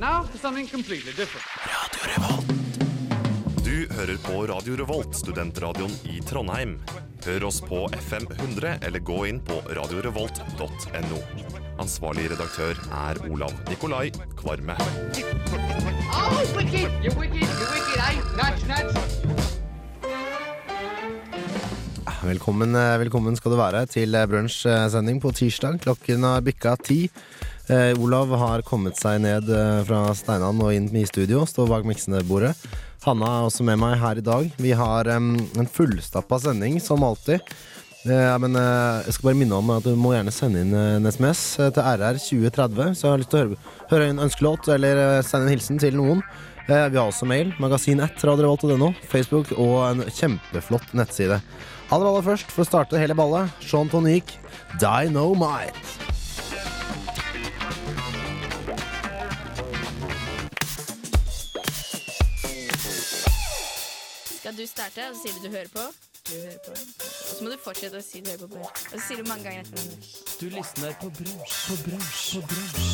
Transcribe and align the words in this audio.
Now 0.00 0.22
for 0.22 0.38
something 0.38 0.66
completely 0.66 1.12
different. 1.12 1.44
Du 3.64 3.86
hører 3.94 4.16
på 4.16 4.46
Radio 4.46 4.76
Revolt, 4.76 5.16
studentradioen 5.16 5.90
i 6.08 6.22
Trondheim. 6.24 6.78
Hør 7.26 7.44
oss 7.44 7.60
på 7.60 7.82
FM 7.98 8.24
100 8.38 8.78
eller 8.86 8.98
gå 8.98 9.26
inn 9.28 9.42
på 9.44 9.58
radiorevolt.no. 9.76 11.18
Ansvarlig 11.84 12.30
redaktør 12.32 12.80
er 13.02 13.20
Olav 13.28 13.52
Nikolai 13.68 14.08
Kvarme. 14.40 14.78
Oh, 14.80 16.40
wicked! 16.56 16.88
You're 17.04 17.18
wicked, 17.20 17.44
you're 17.44 17.70
wicked? 17.74 18.24
Nudge, 18.40 18.64
nudge. 18.72 18.96
Velkommen, 22.24 22.74
eh, 22.74 22.98
velkommen 23.04 23.36
skal 23.36 23.52
du 23.52 23.56
være 23.60 23.84
til 23.88 24.14
eh, 24.14 24.26
brunsjsending 24.28 25.20
på 25.20 25.32
tirsdag. 25.36 25.78
Klokken 25.84 26.24
har 26.24 26.40
bikka 26.44 26.76
ti. 26.88 27.02
Eh, 27.68 27.92
Olav 28.00 28.32
har 28.40 28.64
kommet 28.66 28.98
seg 28.98 29.20
ned 29.24 29.50
eh, 29.52 29.80
fra 29.86 30.14
Steinan 30.16 30.62
og 30.64 30.72
inn 30.74 30.88
i 30.96 31.04
studio. 31.08 31.44
Står 31.46 31.68
bak 31.70 31.84
miksebordet. 31.88 32.54
Hanna 33.04 33.28
er 33.38 33.48
også 33.48 33.64
med 33.64 33.80
meg 33.80 33.98
her 34.00 34.18
i 34.20 34.24
dag. 34.24 34.48
Vi 34.60 34.72
har 34.76 35.08
um, 35.16 35.32
en 35.56 35.68
fullstappa 35.68 36.40
sending, 36.42 36.80
som 36.84 37.04
alltid. 37.06 37.40
Eh, 38.08 38.34
men 38.40 38.56
eh, 38.56 39.00
jeg 39.04 39.16
skal 39.16 39.30
bare 39.30 39.38
minne 39.42 39.56
om 39.60 39.72
at 39.74 39.84
du 39.84 39.92
må 39.98 40.14
gjerne 40.14 40.32
sende 40.32 40.62
inn 40.64 40.72
en 40.72 41.08
SMS 41.08 41.42
eh, 41.60 41.72
til 41.76 41.84
RR2030. 41.84 42.94
Så 42.96 43.06
jeg 43.06 43.12
har 43.12 43.22
lyst 43.22 43.32
til 43.34 43.40
å 43.40 43.42
høre, 43.42 43.58
høre 43.92 44.08
en 44.12 44.22
ønskelåt 44.26 44.70
eller 44.76 45.02
sende 45.26 45.48
en 45.48 45.54
hilsen 45.54 45.80
til 45.82 45.98
noen. 46.00 46.24
Vi 46.70 46.76
har 46.76 47.00
også 47.02 47.26
mail. 47.26 47.50
Magasin1radiorevolt.no. 47.58 48.92
Facebook 49.10 49.50
og 49.56 49.80
en 49.88 50.04
kjempeflott 50.06 50.94
nettside. 50.94 51.40
Aller 51.90 52.06
aller 52.12 52.22
først, 52.22 52.52
for 52.54 52.62
å 52.62 52.68
starte 52.68 53.00
hele 53.00 53.16
ballet, 53.18 53.50
Sean 53.64 53.90
Tonique, 53.90 54.38
Dynamite. 54.78 56.09
Skal 64.50 64.58
du 64.58 64.66
starte, 64.66 65.02
og 65.06 65.14
så 65.14 65.20
sier 65.22 65.34
du 65.38 65.44
du 65.46 65.52
hører 65.52 65.68
på? 65.70 65.82
Du 66.26 66.32
hører 66.34 66.56
på. 66.64 66.72
Og 66.74 67.34
så 67.36 67.44
må 67.44 67.50
du 67.52 67.58
fortsette 67.62 68.00
å 68.00 68.02
si 68.02 68.18
du 68.18 68.32
hører 68.32 68.48
på. 68.50 68.62
Og 68.64 68.96
så 68.96 69.02
sier 69.04 69.20
du 69.22 69.28
mange 69.28 69.46
ganger 69.46 69.62
etter 69.62 69.76
hverandre. 69.76 70.08
Du 70.40 70.46
lysner 70.56 70.96
på 70.98 71.10
brunsj, 71.20 71.54
på 71.68 71.76
brunsj, 71.84 72.24
på 72.32 72.42
brunsj. 72.50 72.90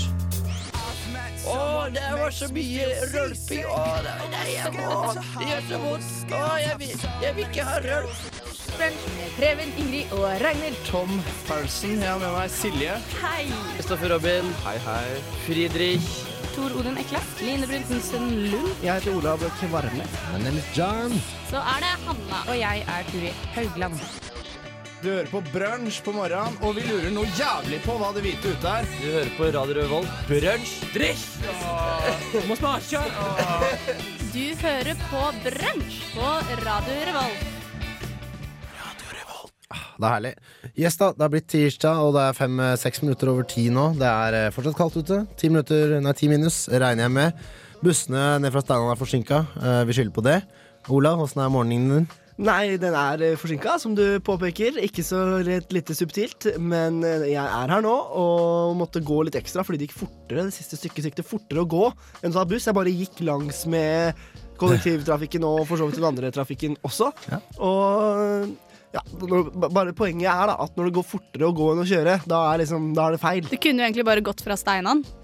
Å, 1.48 1.56
det 1.96 2.04
var 2.12 2.36
så 2.42 2.50
mye 2.52 2.90
rølping. 3.14 3.64
Å, 3.72 3.80
det, 4.04 4.14
nei, 4.34 4.44
jeg 4.52 4.76
må 4.76 5.00
Det 5.16 5.48
gjør 5.48 5.66
så 5.70 5.80
vondt. 5.86 6.36
Å, 6.36 6.44
jeg 6.66 6.76
vil, 6.84 6.94
jeg 7.24 7.40
vil 7.40 7.48
ikke 7.48 7.68
ha 7.72 7.80
rølp. 7.88 8.30
Brunsj 8.76 9.10
med 9.16 9.34
Preben, 9.40 9.76
Ingrid 9.80 10.16
og 10.20 10.28
Ragnhild. 10.44 10.86
Tom 10.92 11.18
Paulsen, 11.48 11.96
jeg 12.04 12.12
har 12.12 12.20
med 12.20 12.36
meg 12.36 12.52
Silje. 12.52 13.00
Hei! 13.24 13.48
Kristoffer 13.78 14.12
Robin. 14.12 14.56
Hei, 14.68 14.76
hei. 14.90 15.04
Friedrich. 15.48 16.35
Tor 16.56 16.72
Odin 16.80 16.96
Ekla. 16.96 17.20
Line 17.44 17.66
Brunsen 17.68 18.28
Lund. 18.50 18.78
Jeg 18.80 18.94
heter 18.94 19.16
Olav 19.18 19.42
Kvarme. 19.60 20.04
My 20.32 20.38
name 20.40 20.56
is 20.56 20.68
John. 20.72 21.12
Så 21.50 21.60
er 21.60 21.82
det 21.84 21.90
Hanna. 22.06 22.38
Og 22.48 22.56
jeg 22.56 22.84
er 22.88 23.10
Turi 23.10 23.32
Haugland. 23.54 23.98
Du 25.02 25.10
hører 25.10 25.28
på 25.28 25.42
brunsj 25.52 25.98
på 26.06 26.14
morgenen, 26.16 26.56
og 26.64 26.72
vi 26.78 26.86
lurer 26.88 27.12
noe 27.12 27.28
jævlig 27.36 27.82
på 27.84 27.98
hva 28.00 28.08
det 28.16 28.22
hvite 28.24 28.54
ute 28.56 28.72
er. 28.72 28.88
Du 29.02 29.04
hører 29.04 29.34
på 29.36 29.50
Radio 29.58 29.76
Revolt. 29.82 30.14
Brunsj. 30.30 30.72
Drikk! 30.94 31.26
Må 32.48 32.56
smake. 32.56 33.04
Du 34.32 34.46
hører 34.64 35.04
på 35.10 35.26
Brunsj 35.44 36.00
på 36.16 36.32
Radio 36.64 37.04
Revolt. 37.10 37.55
Det 39.66 40.04
er 40.04 40.12
herlig. 40.12 40.34
Yes 40.78 40.98
da, 41.00 41.10
det 41.16 41.24
har 41.24 41.32
blitt 41.32 41.48
tirsdag, 41.50 42.02
og 42.04 42.12
det 42.14 42.22
er 42.22 42.36
fem-seks 42.38 43.02
minutter 43.02 43.32
over 43.32 43.46
ti 43.50 43.66
nå. 43.74 43.88
Det 43.98 44.06
er 44.06 44.36
eh, 44.38 44.52
fortsatt 44.54 44.78
kaldt 44.78 45.00
ute. 45.00 45.24
Ti 45.40 45.50
minutter, 45.50 45.96
nei, 46.04 46.12
ti 46.18 46.28
minus 46.30 46.66
regner 46.70 47.08
jeg 47.08 47.14
med. 47.16 47.48
Bussene 47.82 48.36
ned 48.42 48.54
fra 48.54 48.62
Steinan 48.62 48.92
er 48.94 49.00
forsinka. 49.00 49.42
Eh, 49.58 49.82
vi 49.88 49.96
skylder 49.98 50.14
på 50.14 50.24
det. 50.26 50.38
Olav, 50.94 51.24
åssen 51.24 51.42
er 51.42 51.50
morgenen 51.50 51.90
din? 51.96 52.08
Nei, 52.36 52.76
den 52.76 52.92
er 52.92 53.22
forsinka, 53.40 53.78
som 53.80 53.94
du 53.96 54.20
påpeker. 54.24 54.78
Ikke 54.84 55.02
så 55.04 55.40
litt, 55.44 55.70
lite 55.74 55.96
subtilt. 55.96 56.50
Men 56.62 57.00
eh, 57.02 57.30
jeg 57.32 57.42
er 57.42 57.74
her 57.74 57.82
nå 57.84 57.94
og 58.22 58.76
måtte 58.78 59.02
gå 59.04 59.22
litt 59.26 59.38
ekstra 59.40 59.66
fordi 59.66 59.82
det 59.82 59.90
gikk 59.90 59.98
fortere. 60.04 60.46
Det 60.46 60.54
siste 60.54 60.78
stykket 60.78 61.10
gikk 61.10 61.20
det 61.22 61.26
fortere 61.26 61.64
å 61.64 61.70
gå 61.74 61.88
enn 62.20 62.30
å 62.30 62.36
ta 62.36 62.46
buss. 62.46 62.68
Jeg 62.68 62.76
bare 62.76 62.94
gikk 62.94 63.24
langs 63.26 63.64
med 63.72 64.14
kollektivtrafikken 64.60 65.44
og 65.44 65.64
for 65.68 65.80
så 65.80 65.88
vidt 65.88 65.98
den 65.98 66.08
andre 66.08 66.30
trafikken 66.32 66.78
også. 66.86 67.10
Ja. 67.32 67.40
Og 67.60 68.46
ja, 68.96 69.02
når, 69.20 69.50
bare 69.68 69.92
Poenget 69.96 70.30
er 70.32 70.50
da 70.50 70.56
at 70.64 70.76
når 70.78 70.88
det 70.88 70.96
går 70.98 71.06
fortere 71.06 71.48
å 71.48 71.54
gå 71.56 71.70
enn 71.74 71.82
å 71.82 71.88
kjøre, 71.88 72.18
da 72.28 72.42
er, 72.52 72.62
liksom, 72.62 72.90
da 72.96 73.08
er 73.08 73.16
det 73.16 73.22
feil. 73.22 73.44
Du 73.50 73.56
kunne 73.56 73.82
jo 73.82 73.88
egentlig 73.88 74.06
bare 74.08 74.24
gått 74.24 74.44
fra 74.44 74.56
Steinan. 74.58 75.04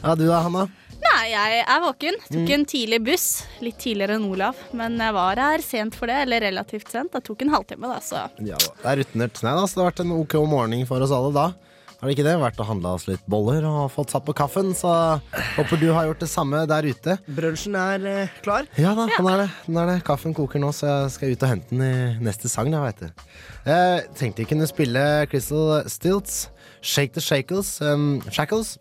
Ja, 0.00 0.14
du 0.16 0.22
da, 0.24 0.38
Hanna? 0.40 0.62
Nei, 1.00 1.24
jeg 1.32 1.58
er 1.64 1.80
våken. 1.84 2.16
Tok 2.32 2.50
en 2.54 2.62
tidlig 2.68 2.98
buss. 3.04 3.26
Litt 3.64 3.76
tidligere 3.82 4.16
enn 4.16 4.24
Olav. 4.28 4.56
Men 4.76 4.96
jeg 5.00 5.16
var 5.16 5.40
her 5.40 5.64
sent 5.64 5.96
for 5.96 6.08
det, 6.08 6.16
eller 6.24 6.44
relativt 6.44 6.88
sent. 6.92 7.12
Det 7.12 7.20
tok 7.26 7.44
en 7.44 7.52
halvtime, 7.52 7.90
da, 7.90 7.98
så 8.04 8.22
Ja. 8.44 8.56
Det 8.56 8.88
er 8.88 9.02
rutinert. 9.02 9.42
Nei 9.44 9.52
da, 9.56 9.66
så 9.66 9.76
det 9.76 9.82
har 9.84 9.90
vært 9.90 10.04
en 10.04 10.14
ok 10.16 10.36
morgen 10.48 10.86
for 10.88 11.04
oss 11.04 11.12
alle 11.12 11.32
da. 11.36 11.46
Har 12.00 12.08
det 12.08 12.14
ikke 12.14 12.24
det? 12.24 12.38
Vært 12.40 12.60
og 12.62 12.64
handla 12.64 12.94
oss 12.96 13.02
litt 13.04 13.24
boller 13.28 13.64
og 13.68 13.90
fått 13.92 14.14
satt 14.14 14.24
på 14.24 14.32
kaffen, 14.32 14.70
så 14.72 15.20
håper 15.58 15.76
du 15.76 15.90
har 15.92 16.06
gjort 16.08 16.22
det 16.22 16.30
samme 16.32 16.62
der 16.64 16.86
ute. 16.88 17.16
Brunsjen 17.36 17.76
er 17.76 18.06
eh, 18.08 18.38
klar. 18.40 18.64
Ja 18.80 18.94
da, 18.96 19.04
den 19.12 19.28
er 19.28 19.42
det. 19.42 19.48
Den 19.66 19.80
er 19.82 19.90
det. 19.90 19.96
Kaffen 20.06 20.32
koker 20.32 20.62
nå, 20.62 20.70
så 20.72 20.88
jeg 20.88 21.12
skal 21.12 21.34
ut 21.34 21.44
og 21.44 21.52
hente 21.52 21.68
den 21.74 21.84
i 21.84 22.24
neste 22.24 22.48
sang. 22.48 22.72
Jeg 22.72 22.86
vet 22.86 23.04
du. 23.04 23.26
Jeg 23.68 24.08
tenkte 24.16 24.40
jeg 24.40 24.48
kunne 24.54 24.70
spille 24.70 25.04
Crystal 25.28 25.84
Stilts, 25.92 26.40
Shake 26.80 27.12
the 27.18 27.20
Shakles, 27.20 27.76
um, 27.84 28.22
Shackles. 28.32 28.78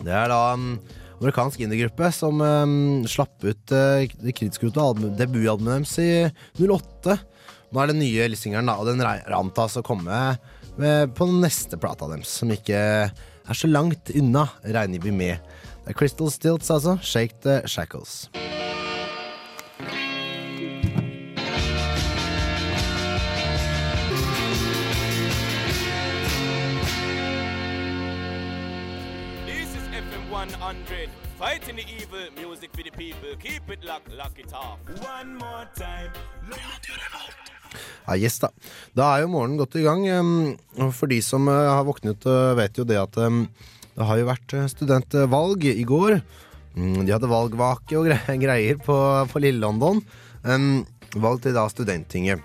Det 0.00 0.16
er 0.16 0.32
da 0.32 0.40
en 0.54 0.70
amerikansk 1.18 1.60
indiegruppe 1.60 2.08
som 2.16 2.40
um, 2.40 3.04
slapp 3.04 3.44
ut 3.44 3.76
uh, 3.76 4.08
det 4.08 4.38
kritiske 4.40 4.72
debutalbumet 4.72 5.20
deres 5.20 5.98
i 6.00 6.12
08. 6.56 7.20
Nå 7.68 7.82
er 7.82 7.92
det 7.92 8.00
nye 8.00 8.32
Lissingeren 8.32 8.72
da, 8.72 8.80
og 8.80 8.88
den 8.88 9.04
antas 9.04 9.76
å 9.76 9.84
komme 9.84 10.38
på 10.78 11.26
den 11.26 11.40
neste 11.42 11.78
plata 11.80 12.06
deres, 12.06 12.30
som 12.40 12.50
ikke 12.54 12.78
er 12.78 13.56
så 13.56 13.66
langt 13.66 14.12
unna, 14.14 14.46
regner 14.62 15.02
vi 15.02 15.10
med. 15.10 15.42
Det 15.82 15.94
er 15.94 15.98
Crystal 15.98 16.30
Stilts, 16.30 16.70
altså. 16.70 16.98
Shake 17.02 17.34
the 17.42 17.62
Shackles. 17.66 18.30
This 29.46 29.74
is 29.74 29.84
FM 29.90 30.30
100. 30.30 31.10
Fighting 31.38 31.76
the 31.76 31.86
evil, 31.88 32.30
music 32.36 32.70
for 32.74 32.82
the 32.82 32.90
people. 32.90 33.34
Keep 33.40 33.70
it 33.70 33.84
locked, 33.84 34.12
lock 34.12 34.38
it 34.38 34.52
off. 34.52 34.78
One 35.02 35.34
more 35.38 35.66
time. 35.74 36.12
Ja, 38.06 38.16
yes 38.16 38.38
da. 38.42 38.50
Da 38.96 39.12
er 39.12 39.24
jo 39.24 39.32
morgenen 39.32 39.60
godt 39.60 39.78
i 39.78 39.84
gang. 39.86 40.04
For 40.96 41.10
de 41.10 41.20
som 41.24 41.48
uh, 41.50 41.54
har 41.76 41.86
våknet, 41.88 42.26
uh, 42.28 42.56
vet 42.58 42.78
jo 42.78 42.86
det 42.88 43.00
at 43.00 43.18
det 43.18 44.06
har 44.06 44.20
jo 44.20 44.28
vært 44.28 44.54
uh, 44.56 44.68
studentvalg 44.70 45.66
i 45.70 45.86
går. 45.88 46.20
Mm, 46.78 47.02
de 47.04 47.14
hadde 47.14 47.30
valgvake 47.30 47.98
og 47.98 48.12
greier 48.44 48.80
på, 48.82 48.98
på 49.32 49.42
Lille 49.44 49.62
London. 49.64 50.02
Valg 51.18 51.42
til 51.42 51.56
da 51.56 51.64
Studenttinget. 51.72 52.44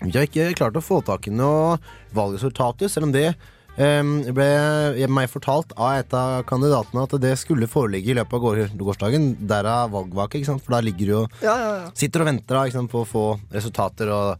Vi 0.00 0.14
har 0.14 0.24
ikke 0.24 0.54
klart 0.56 0.78
å 0.78 0.84
få 0.84 1.02
tak 1.04 1.26
i 1.28 1.34
noe 1.34 1.76
valgresultater, 2.16 2.88
selv 2.88 3.10
om 3.10 3.12
det 3.12 3.34
ble 3.80 5.06
meg 5.08 5.30
fortalt 5.32 5.72
av 5.76 5.94
et 6.00 6.12
av 6.16 6.42
kandidatene 6.48 7.04
at 7.06 7.14
det 7.22 7.32
skulle 7.40 7.68
foreligge 7.70 8.12
i 8.12 8.16
løpet 8.18 8.36
av 8.36 8.42
går 8.44 8.62
gårsdagen. 8.80 9.30
Derav 9.48 9.92
valgvake, 9.94 10.40
ikke 10.40 10.50
sant? 10.52 10.64
for 10.66 10.76
da 10.76 10.82
ligger 10.84 11.06
du 11.10 11.14
jo 11.14 11.22
Ja, 11.40 11.54
ja, 11.56 11.72
ja. 11.84 11.88
sitter 11.96 12.24
og 12.24 12.30
venter 12.32 12.58
da, 12.58 12.66
ikke 12.68 12.80
sant, 12.80 12.92
på 12.92 13.02
å 13.04 13.08
få 13.08 13.24
resultater, 13.54 14.12
og 14.12 14.36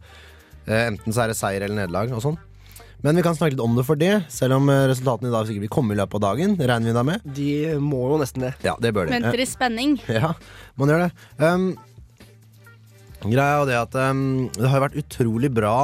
eh, 0.67 0.87
enten 0.91 1.13
så 1.15 1.25
er 1.25 1.33
det 1.33 1.39
seier 1.39 1.65
eller 1.65 1.83
nederlag 1.83 2.13
og 2.13 2.23
sånn. 2.23 2.39
Men 3.01 3.17
vi 3.17 3.23
kan 3.25 3.33
snakke 3.33 3.55
litt 3.55 3.63
om 3.65 3.73
det 3.73 3.85
for 3.87 3.97
det, 3.97 4.11
selv 4.29 4.59
om 4.59 4.69
eh, 4.69 4.83
resultatene 4.91 5.31
i 5.31 5.33
dag 5.33 5.47
sikkert 5.49 5.65
vil 5.65 5.73
komme 5.73 5.95
i 5.95 5.97
løpet 5.97 6.19
av 6.19 6.25
dagen. 6.27 6.53
Regner 6.59 6.91
vi 6.91 6.97
da 6.99 7.05
med? 7.07 7.23
De 7.25 7.51
må 7.81 8.03
jo 8.11 8.19
nesten 8.21 8.45
det. 8.45 8.51
Ja, 8.67 8.75
det 8.77 8.91
bør 8.93 9.09
de. 9.09 9.15
venter 9.17 9.41
i 9.41 9.47
spenning. 9.49 9.95
Ja, 10.21 10.35
man 10.77 10.91
gjør 10.93 11.07
det. 11.07 11.13
Um, 11.41 11.71
greia 13.29 13.59
er 13.61 13.67
det 13.69 13.77
at 13.77 13.97
um, 14.09 14.47
det 14.55 14.69
har 14.71 14.81
vært 14.81 14.97
utrolig 14.97 15.51
bra 15.53 15.75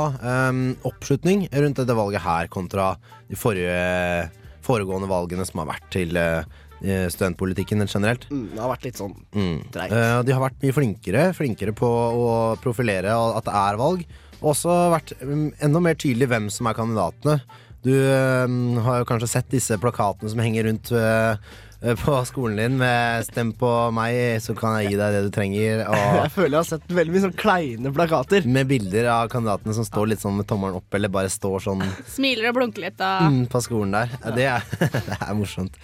um, 0.50 0.72
oppslutning 0.88 1.46
rundt 1.54 1.78
dette 1.78 1.98
valget 1.98 2.24
her 2.24 2.50
kontra 2.50 2.96
de 3.30 3.38
forrige, 3.38 4.30
foregående 4.66 5.10
valgene 5.12 5.46
som 5.46 5.62
har 5.62 5.70
vært 5.76 5.86
til 5.94 6.18
uh, 6.18 6.42
studentpolitikken 6.82 7.86
generelt. 7.86 8.26
Mm, 8.32 8.48
det 8.56 8.64
har 8.64 8.74
vært 8.74 8.90
litt 8.90 9.02
sånn 9.02 9.14
Mm. 9.38 9.62
Dreit. 9.74 9.94
Uh, 9.94 10.24
de 10.26 10.34
har 10.34 10.42
vært 10.42 10.64
mye 10.64 10.74
flinkere 10.74 11.28
Flinkere 11.38 11.74
på 11.78 11.88
å 11.88 12.34
profilere 12.64 13.14
at 13.14 13.46
det 13.46 13.56
er 13.62 13.80
valg. 13.84 14.04
Og 14.40 14.52
også 14.56 14.74
vært 14.94 15.14
um, 15.22 15.48
enda 15.62 15.82
mer 15.84 15.98
tydelig 15.98 16.30
hvem 16.34 16.50
som 16.54 16.70
er 16.70 16.78
kandidatene. 16.78 17.40
Du 17.86 17.94
har 17.94 19.00
jo 19.00 19.06
kanskje 19.08 19.30
sett 19.32 19.52
disse 19.54 19.78
plakatene 19.80 20.32
som 20.32 20.42
henger 20.42 20.66
rundt 20.68 20.90
eh, 20.98 21.38
på 21.78 22.14
skolen 22.26 22.58
din 22.58 22.78
med 22.80 23.24
'Stem 23.28 23.52
på 23.54 23.70
meg, 23.94 24.42
så 24.42 24.56
kan 24.58 24.80
jeg 24.82 24.92
gi 24.92 24.98
deg 24.98 25.14
det 25.14 25.22
du 25.28 25.30
trenger', 25.36 25.84
og 25.86 26.16
Jeg 26.24 26.32
føler 26.34 26.50
jeg 26.56 26.64
har 26.64 26.70
sett 26.72 26.88
veldig 26.90 27.14
mye 27.14 27.26
sånn 27.28 27.36
kleine 27.38 27.92
plakater. 27.94 28.48
med 28.50 28.68
bilder 28.68 29.10
av 29.14 29.30
kandidatene 29.30 29.76
som 29.78 29.86
står 29.86 30.08
litt 30.14 30.24
sånn 30.24 30.38
med 30.40 30.48
tommelen 30.50 30.80
opp, 30.82 30.90
eller 30.98 31.08
bare 31.14 31.30
står 31.30 31.60
sånn 31.68 31.84
Smiler 32.10 32.50
og 32.50 32.56
blunker 32.58 32.82
litt 32.88 33.00
og 33.06 33.30
mm, 33.30 33.46
på 33.54 33.62
skolen 33.62 33.92
der. 33.94 34.10
Ja, 34.24 34.32
Det, 34.32 34.48
er, 34.50 34.64
det 35.12 35.18
er 35.22 35.34
morsomt. 35.38 35.78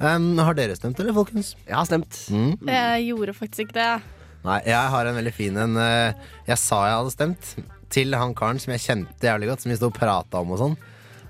Um, 0.00 0.32
har 0.42 0.54
dere 0.58 0.74
stemt, 0.74 0.98
eller, 0.98 1.12
folkens? 1.14 1.52
Jeg 1.68 1.76
har 1.76 1.84
stemt. 1.86 2.16
Mm. 2.32 2.56
Jeg 2.66 3.04
gjorde 3.12 3.36
faktisk 3.36 3.68
ikke 3.68 3.76
det. 3.78 3.90
Nei, 4.44 4.58
jeg 4.66 4.90
har 4.96 5.06
en 5.06 5.14
veldig 5.20 5.32
fin 5.32 5.56
en. 5.56 5.76
eh, 5.80 6.12
Jeg 6.48 6.58
sa 6.58 6.80
jeg 6.88 6.96
hadde 6.98 7.12
stemt 7.14 7.54
til 7.94 8.12
han 8.18 8.34
karen 8.34 8.58
som 8.58 8.72
jeg 8.74 8.82
kjente 8.82 9.22
jævlig 9.28 9.48
godt, 9.52 9.62
som 9.62 9.70
vi 9.70 9.76
sto 9.78 9.86
og 9.92 9.94
prata 9.96 10.40
om 10.42 10.50
og 10.56 10.58
sånn. 10.58 10.74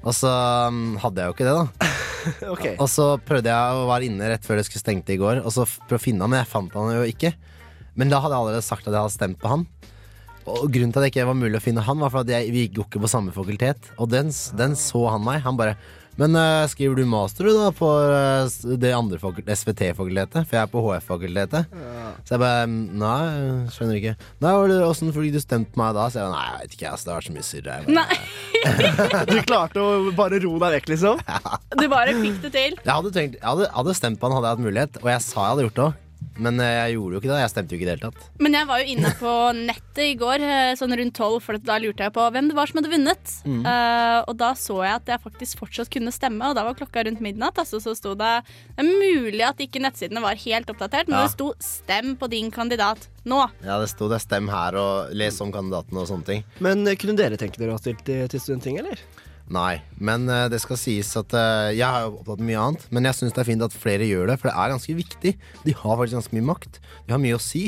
Og 0.05 0.13
så 0.17 0.31
um, 0.71 0.97
hadde 1.03 1.21
jeg 1.23 1.29
jo 1.29 1.35
ikke 1.37 1.47
det, 1.51 1.55
da. 1.61 1.93
Ok. 2.55 2.67
Og 2.79 2.87
så 2.91 3.09
prøvde 3.25 3.53
jeg 3.53 3.81
å 3.81 3.89
være 3.91 4.09
inne 4.09 4.31
rett 4.33 4.47
før 4.47 4.61
det 4.61 4.67
skulle 4.69 4.85
stengte 4.85 5.15
i 5.15 5.21
går, 5.21 5.43
og 5.45 5.53
så 5.55 5.67
prøvde 5.67 6.01
å 6.01 6.05
finne 6.05 6.25
han, 6.25 6.33
men 6.33 6.43
jeg 6.43 6.51
fant 6.53 6.77
han 6.79 6.95
jo 6.97 7.09
ikke. 7.09 7.35
Men 7.99 8.11
da 8.11 8.21
hadde 8.23 8.35
jeg 8.35 8.47
allerede 8.47 8.67
sagt 8.67 8.87
at 8.89 8.95
jeg 8.95 9.01
hadde 9.01 9.15
stemt 9.15 9.41
på 9.43 9.51
han. 9.53 9.67
Og 10.45 10.67
grunnen 10.69 10.93
til 10.93 11.01
at 11.01 11.07
det 11.07 11.13
ikke 11.15 11.29
var 11.29 11.39
mulig 11.39 11.57
å 11.57 11.65
finne 11.65 11.85
han, 11.85 12.01
var 12.03 12.13
for 12.13 12.25
at 12.25 12.33
jeg, 12.35 12.51
vi 12.53 12.67
gikk 12.67 12.81
jo 12.81 12.85
ikke 12.85 13.05
på 13.05 13.11
samme 13.11 13.33
fakultet. 13.33 13.93
Og 13.97 14.11
den, 14.13 14.33
den 14.59 14.75
så 14.77 15.07
han 15.15 15.25
meg. 15.25 15.41
Han 15.47 15.57
bare 15.61 15.79
Men 16.21 16.37
uh, 16.39 16.63
skriver 16.71 17.01
du 17.01 17.05
master 17.11 17.49
du 17.49 17.57
da 17.57 17.71
på 17.75 17.89
uh, 17.91 18.47
det 18.79 18.93
andre 18.95 19.19
SVT-fakultetet? 19.19 20.47
For 20.47 20.59
jeg 20.59 20.63
er 20.63 20.71
på 20.71 20.83
HF-fakultetet. 20.85 21.75
Så 22.25 22.37
jeg 22.37 22.43
bare 22.43 22.69
Nei, 22.71 23.17
jeg 23.35 23.75
skjønner 23.75 23.99
ikke. 23.99 24.15
Nei, 24.45 24.53
Åssen 24.87 25.11
fikk 25.15 25.35
du 25.35 25.41
stemte 25.43 25.75
på 25.75 25.83
meg 25.83 25.97
da? 25.97 26.07
Så 26.13 26.23
jeg 26.23 26.33
nei, 26.35 26.45
jeg 26.47 26.61
vet 26.61 26.79
ikke, 26.79 26.93
ass, 26.95 27.07
det 27.07 27.13
har 27.13 27.21
vært 27.21 27.31
så 27.31 27.35
mye 27.35 27.49
surr. 27.49 27.71
her. 27.75 29.27
Du 29.31 29.37
klarte 29.45 29.83
å 29.83 30.15
bare 30.17 30.41
ro 30.45 30.55
deg 30.63 30.79
vekk, 30.79 30.95
liksom? 30.95 31.21
du 31.81 31.87
bare 31.91 32.15
fikk 32.21 32.41
det 32.47 32.55
til. 32.55 32.79
Jeg 32.79 32.93
hadde, 32.95 33.13
tenkt, 33.17 33.41
jeg 33.41 33.49
hadde, 33.49 33.69
hadde 33.75 33.99
stemt 33.99 34.21
på 34.21 34.31
han 34.31 34.39
hadde 34.39 34.51
jeg 34.53 34.59
hatt 34.59 34.67
mulighet, 34.69 35.03
og 35.03 35.13
jeg 35.13 35.27
sa 35.27 35.41
jeg 35.41 35.55
hadde 35.55 35.69
gjort 35.69 35.79
det 35.81 35.87
òg. 35.89 36.01
Men 36.43 36.59
eh, 36.61 36.73
jeg 36.89 36.97
gjorde 36.97 37.17
jo 37.17 37.21
ikke 37.23 37.31
det. 37.31 37.41
Jeg 37.45 37.53
stemte 37.53 37.75
jo 37.75 37.79
ikke 37.79 37.87
i 37.87 37.89
det 37.89 37.95
hele 37.95 38.11
tatt. 38.11 38.29
Men 38.43 38.57
jeg 38.59 38.69
var 38.71 38.81
jo 38.83 38.95
inne 38.95 39.11
på 39.21 39.33
nettet 39.71 40.03
i 40.05 40.17
går, 40.19 40.45
eh, 40.45 40.73
sånn 40.79 40.95
rundt 40.99 41.15
tolv, 41.15 41.39
for 41.45 41.61
da 41.63 41.77
lurte 41.83 42.07
jeg 42.07 42.15
på 42.17 42.27
hvem 42.35 42.51
det 42.51 42.57
var 42.59 42.71
som 42.71 42.81
hadde 42.81 42.91
vunnet. 42.93 43.35
Mm. 43.47 43.61
Uh, 43.63 44.21
og 44.27 44.35
da 44.41 44.51
så 44.59 44.81
jeg 44.83 44.99
at 44.99 45.13
jeg 45.15 45.23
faktisk 45.25 45.63
fortsatt 45.63 45.91
kunne 45.95 46.15
stemme, 46.15 46.51
og 46.51 46.57
da 46.59 46.65
var 46.67 46.79
klokka 46.79 47.05
rundt 47.07 47.23
midnatt. 47.25 47.61
Altså, 47.63 47.79
så 47.83 47.95
sto 47.99 48.15
det 48.19 48.33
Det 48.75 48.83
er 48.83 48.89
mulig 48.91 49.45
at 49.47 49.61
ikke 49.63 49.83
nettsidene 49.83 50.23
var 50.25 50.39
helt 50.41 50.71
oppdatert, 50.73 51.09
men 51.09 51.21
Ja. 51.21 51.27
det 51.29 51.35
sto 51.37 51.53
'stem 51.61 52.17
på 52.19 52.29
din 52.31 52.51
kandidat' 52.51 53.07
nå. 53.25 53.41
Ja, 53.63 53.79
det 53.79 53.89
sto 53.91 54.09
det 54.09 54.21
'stem 54.23 54.49
her' 54.51 54.75
og 54.75 55.13
'les 55.15 55.41
om 55.41 55.53
kandidatene' 55.53 56.01
og 56.03 56.09
sånne 56.09 56.25
ting. 56.25 56.45
Men 56.61 56.85
kunne 56.97 57.17
dere 57.17 57.37
tenke 57.37 57.59
dere 57.59 57.71
å 57.71 57.79
ha 57.79 57.79
stilt 57.79 58.05
til, 58.05 58.27
til 58.29 58.41
studentting, 58.41 58.79
eller? 58.79 58.99
Nei, 59.53 59.83
men 60.01 60.25
uh, 60.31 60.47
det 60.49 60.57
skal 60.63 60.79
sies 60.81 61.11
at 61.21 61.35
uh, 61.37 61.69
jeg 61.69 61.85
har 61.85 62.07
jo 62.07 62.15
opptatt 62.23 62.41
mye 62.41 62.61
annet, 62.61 62.87
men 62.95 63.05
jeg 63.05 63.19
syns 63.19 63.35
det 63.37 63.43
er 63.43 63.49
fint 63.51 63.65
at 63.67 63.75
flere 63.77 64.07
gjør 64.09 64.31
det, 64.33 64.39
for 64.41 64.49
det 64.49 64.55
er 64.57 64.73
ganske 64.73 64.95
viktig. 64.97 65.35
De 65.67 65.75
har 65.77 65.99
faktisk 66.01 66.17
ganske 66.17 66.39
mye 66.39 66.49
makt. 66.49 66.79
De 67.05 67.13
har 67.13 67.21
mye 67.21 67.37
å 67.37 67.43
si. 67.43 67.67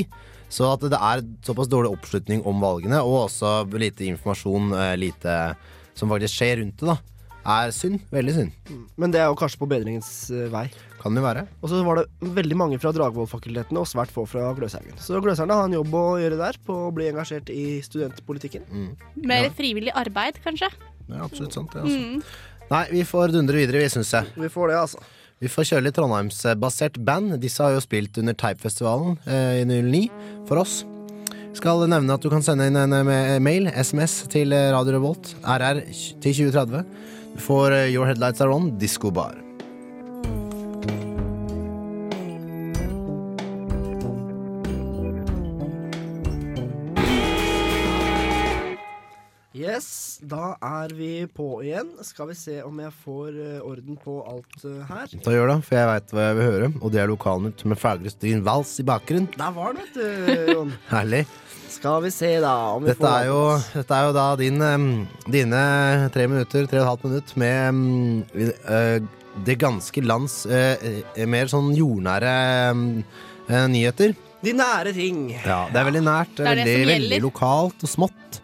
Så 0.49 0.65
at 0.71 0.81
det 0.89 0.97
er 0.97 1.21
såpass 1.45 1.69
dårlig 1.69 1.91
oppslutning 1.93 2.41
om 2.49 2.63
valgene, 2.63 3.03
og 3.05 3.27
også 3.27 3.59
lite 3.77 4.07
informasjon, 4.09 4.73
uh, 4.73 4.95
lite 4.97 5.37
som 5.97 6.09
faktisk 6.09 6.33
skjer 6.39 6.59
rundt 6.63 6.81
det, 6.81 6.89
da, 6.89 6.97
er 7.61 7.71
synd. 7.77 8.01
Veldig 8.11 8.33
synd. 8.39 8.73
Men 8.99 9.13
det 9.13 9.21
er 9.21 9.29
jo 9.29 9.37
kanskje 9.39 9.61
på 9.61 9.69
bedringens 9.69 10.11
vei. 10.51 10.65
Kan 10.97 11.13
det 11.15 11.21
være. 11.23 11.45
Og 11.61 11.69
så 11.71 11.79
var 11.85 12.01
det 12.01 12.33
veldig 12.35 12.57
mange 12.57 12.81
fra 12.81 12.89
Dragvoll-fakultetene 12.95 13.79
og 13.79 13.87
svært 13.87 14.11
få 14.11 14.25
fra 14.27 14.49
Gløshaugen. 14.57 14.97
Så 14.99 15.21
Gløshaugen 15.23 15.53
har 15.53 15.69
en 15.69 15.77
jobb 15.77 15.93
å 15.95 16.05
gjøre 16.19 16.41
der 16.41 16.57
på 16.65 16.75
å 16.87 16.91
bli 16.91 17.07
engasjert 17.13 17.53
i 17.53 17.77
studentpolitikken. 17.85 18.65
Mer 19.21 19.45
Ja. 19.45 19.53
frivillig 19.55 19.93
arbeid, 19.95 20.41
kanskje. 20.43 20.73
Det 21.07 21.15
er 21.15 21.23
absolutt 21.23 21.55
sant, 21.55 21.73
det. 21.73 21.85
Altså. 21.85 21.97
Mm. 21.97 22.67
Nei, 22.67 22.83
vi 22.91 23.05
får 23.07 23.31
dundre 23.35 23.61
videre, 23.61 23.79
vi, 23.83 23.91
syns 23.91 24.11
jeg. 24.15 24.35
Vi 24.35 24.51
får 24.51 24.73
det, 24.73 24.81
altså. 24.81 25.05
Vi 25.37 25.49
får 25.53 25.67
kjøre 25.69 25.85
litt 25.85 25.95
Trondheimsbasert 25.95 26.97
band. 27.05 27.35
Disse 27.41 27.61
har 27.63 27.75
jo 27.75 27.81
spilt 27.83 28.17
under 28.17 28.35
Typefestivalen 28.37 29.19
eh, 29.29 29.61
i 29.61 29.65
09 29.69 30.07
for 30.49 30.63
oss. 30.63 30.81
Skal 31.57 31.87
nevne 31.89 32.17
at 32.17 32.21
du 32.21 32.29
kan 32.33 32.45
sende 32.45 32.67
inn 32.69 32.77
en 32.77 32.97
eh, 32.97 33.37
mail, 33.41 33.69
SMS, 33.71 34.23
til 34.33 34.53
eh, 34.53 34.69
Radio 34.75 34.97
Revolt, 34.97 35.33
RR 35.45 35.83
til 36.21 36.41
2030. 36.51 36.85
Du 37.37 37.41
får 37.45 37.77
eh, 37.77 37.89
Your 37.95 38.09
Headlights 38.09 38.45
Are 38.45 38.53
On, 38.53 38.71
Disco 38.81 39.13
Yes, 50.17 50.29
da 50.29 50.55
er 50.63 50.93
vi 50.95 51.27
på 51.29 51.61
igjen. 51.61 51.89
Skal 52.05 52.29
vi 52.31 52.35
se 52.37 52.61
om 52.65 52.77
jeg 52.81 52.93
får 53.03 53.35
eh, 53.37 53.65
orden 53.65 53.97
på 54.01 54.17
alt 54.25 54.63
eh, 54.65 54.85
her. 54.89 55.11
Da 55.23 55.33
gjør 55.33 55.51
det, 55.51 55.57
for 55.67 55.77
jeg 55.77 55.89
veit 55.91 56.13
hva 56.13 56.23
jeg 56.27 56.37
vil 56.37 56.47
høre, 56.47 56.69
og 56.81 56.93
det 56.93 57.01
er 57.01 57.11
Lokalnytt 57.11 57.65
med 57.67 57.77
Fagre 57.77 58.09
Styn 58.09 58.41
Vals 58.45 58.71
i 58.81 58.85
bakgrunnen. 58.87 59.29
Der 59.37 59.53
var 59.53 59.75
den, 59.75 59.83
vet 59.83 59.97
du, 59.97 60.53
Jon. 60.53 60.73
Herlig. 60.93 61.25
Skal 61.69 62.01
vi 62.07 62.11
se, 62.15 62.31
da. 62.41 62.55
Om 62.73 62.85
vi 62.85 62.91
Dette 62.93 63.03
får 63.03 63.13
er 63.19 63.29
jo, 63.29 63.41
dette 63.75 63.97
er 63.99 64.07
jo 64.07 64.15
da 64.17 64.27
din, 64.39 64.65
dine 65.29 65.61
tre 66.15 66.27
minutter, 66.31 66.65
tre 66.71 66.81
og 66.81 66.85
et 66.85 66.91
halvt 66.93 67.07
minutt 67.09 67.35
med 67.43 68.47
eh, 68.65 69.11
det 69.45 69.59
ganske 69.61 70.01
lands 70.07 70.39
eh, 70.49 70.87
eh, 71.13 71.27
mer 71.29 71.51
sånn 71.51 71.69
jordnære 71.77 72.33
eh, 72.71 73.67
nyheter. 73.69 74.17
De 74.41 74.53
nære 74.55 74.95
ting. 74.97 75.27
Ja, 75.35 75.65
det 75.69 75.81
er 75.81 75.89
veldig 75.91 76.05
nært. 76.07 76.33
Det 76.33 76.41
Det 76.41 76.49
er 76.49 76.55
er 76.55 76.63
det 76.63 76.77
veldig, 76.79 76.93
veldig 76.95 77.23
lokalt 77.27 77.85
og 77.85 77.93
smått. 77.93 78.41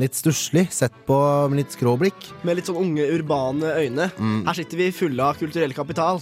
Litt 0.00 0.16
stusslig, 0.18 0.66
sett 0.74 0.94
på 1.06 1.16
med 1.50 1.60
litt 1.60 1.74
skråblikk. 1.74 2.26
Med 2.42 2.58
litt 2.58 2.66
sånn 2.66 2.80
unge, 2.80 3.04
urbane 3.14 3.76
øyne. 3.78 4.08
Mm. 4.18 4.40
Her 4.48 4.58
sitter 4.58 4.80
vi 4.80 4.88
fulle 4.94 5.22
av 5.22 5.38
kulturell 5.38 5.74
kapital. 5.76 6.18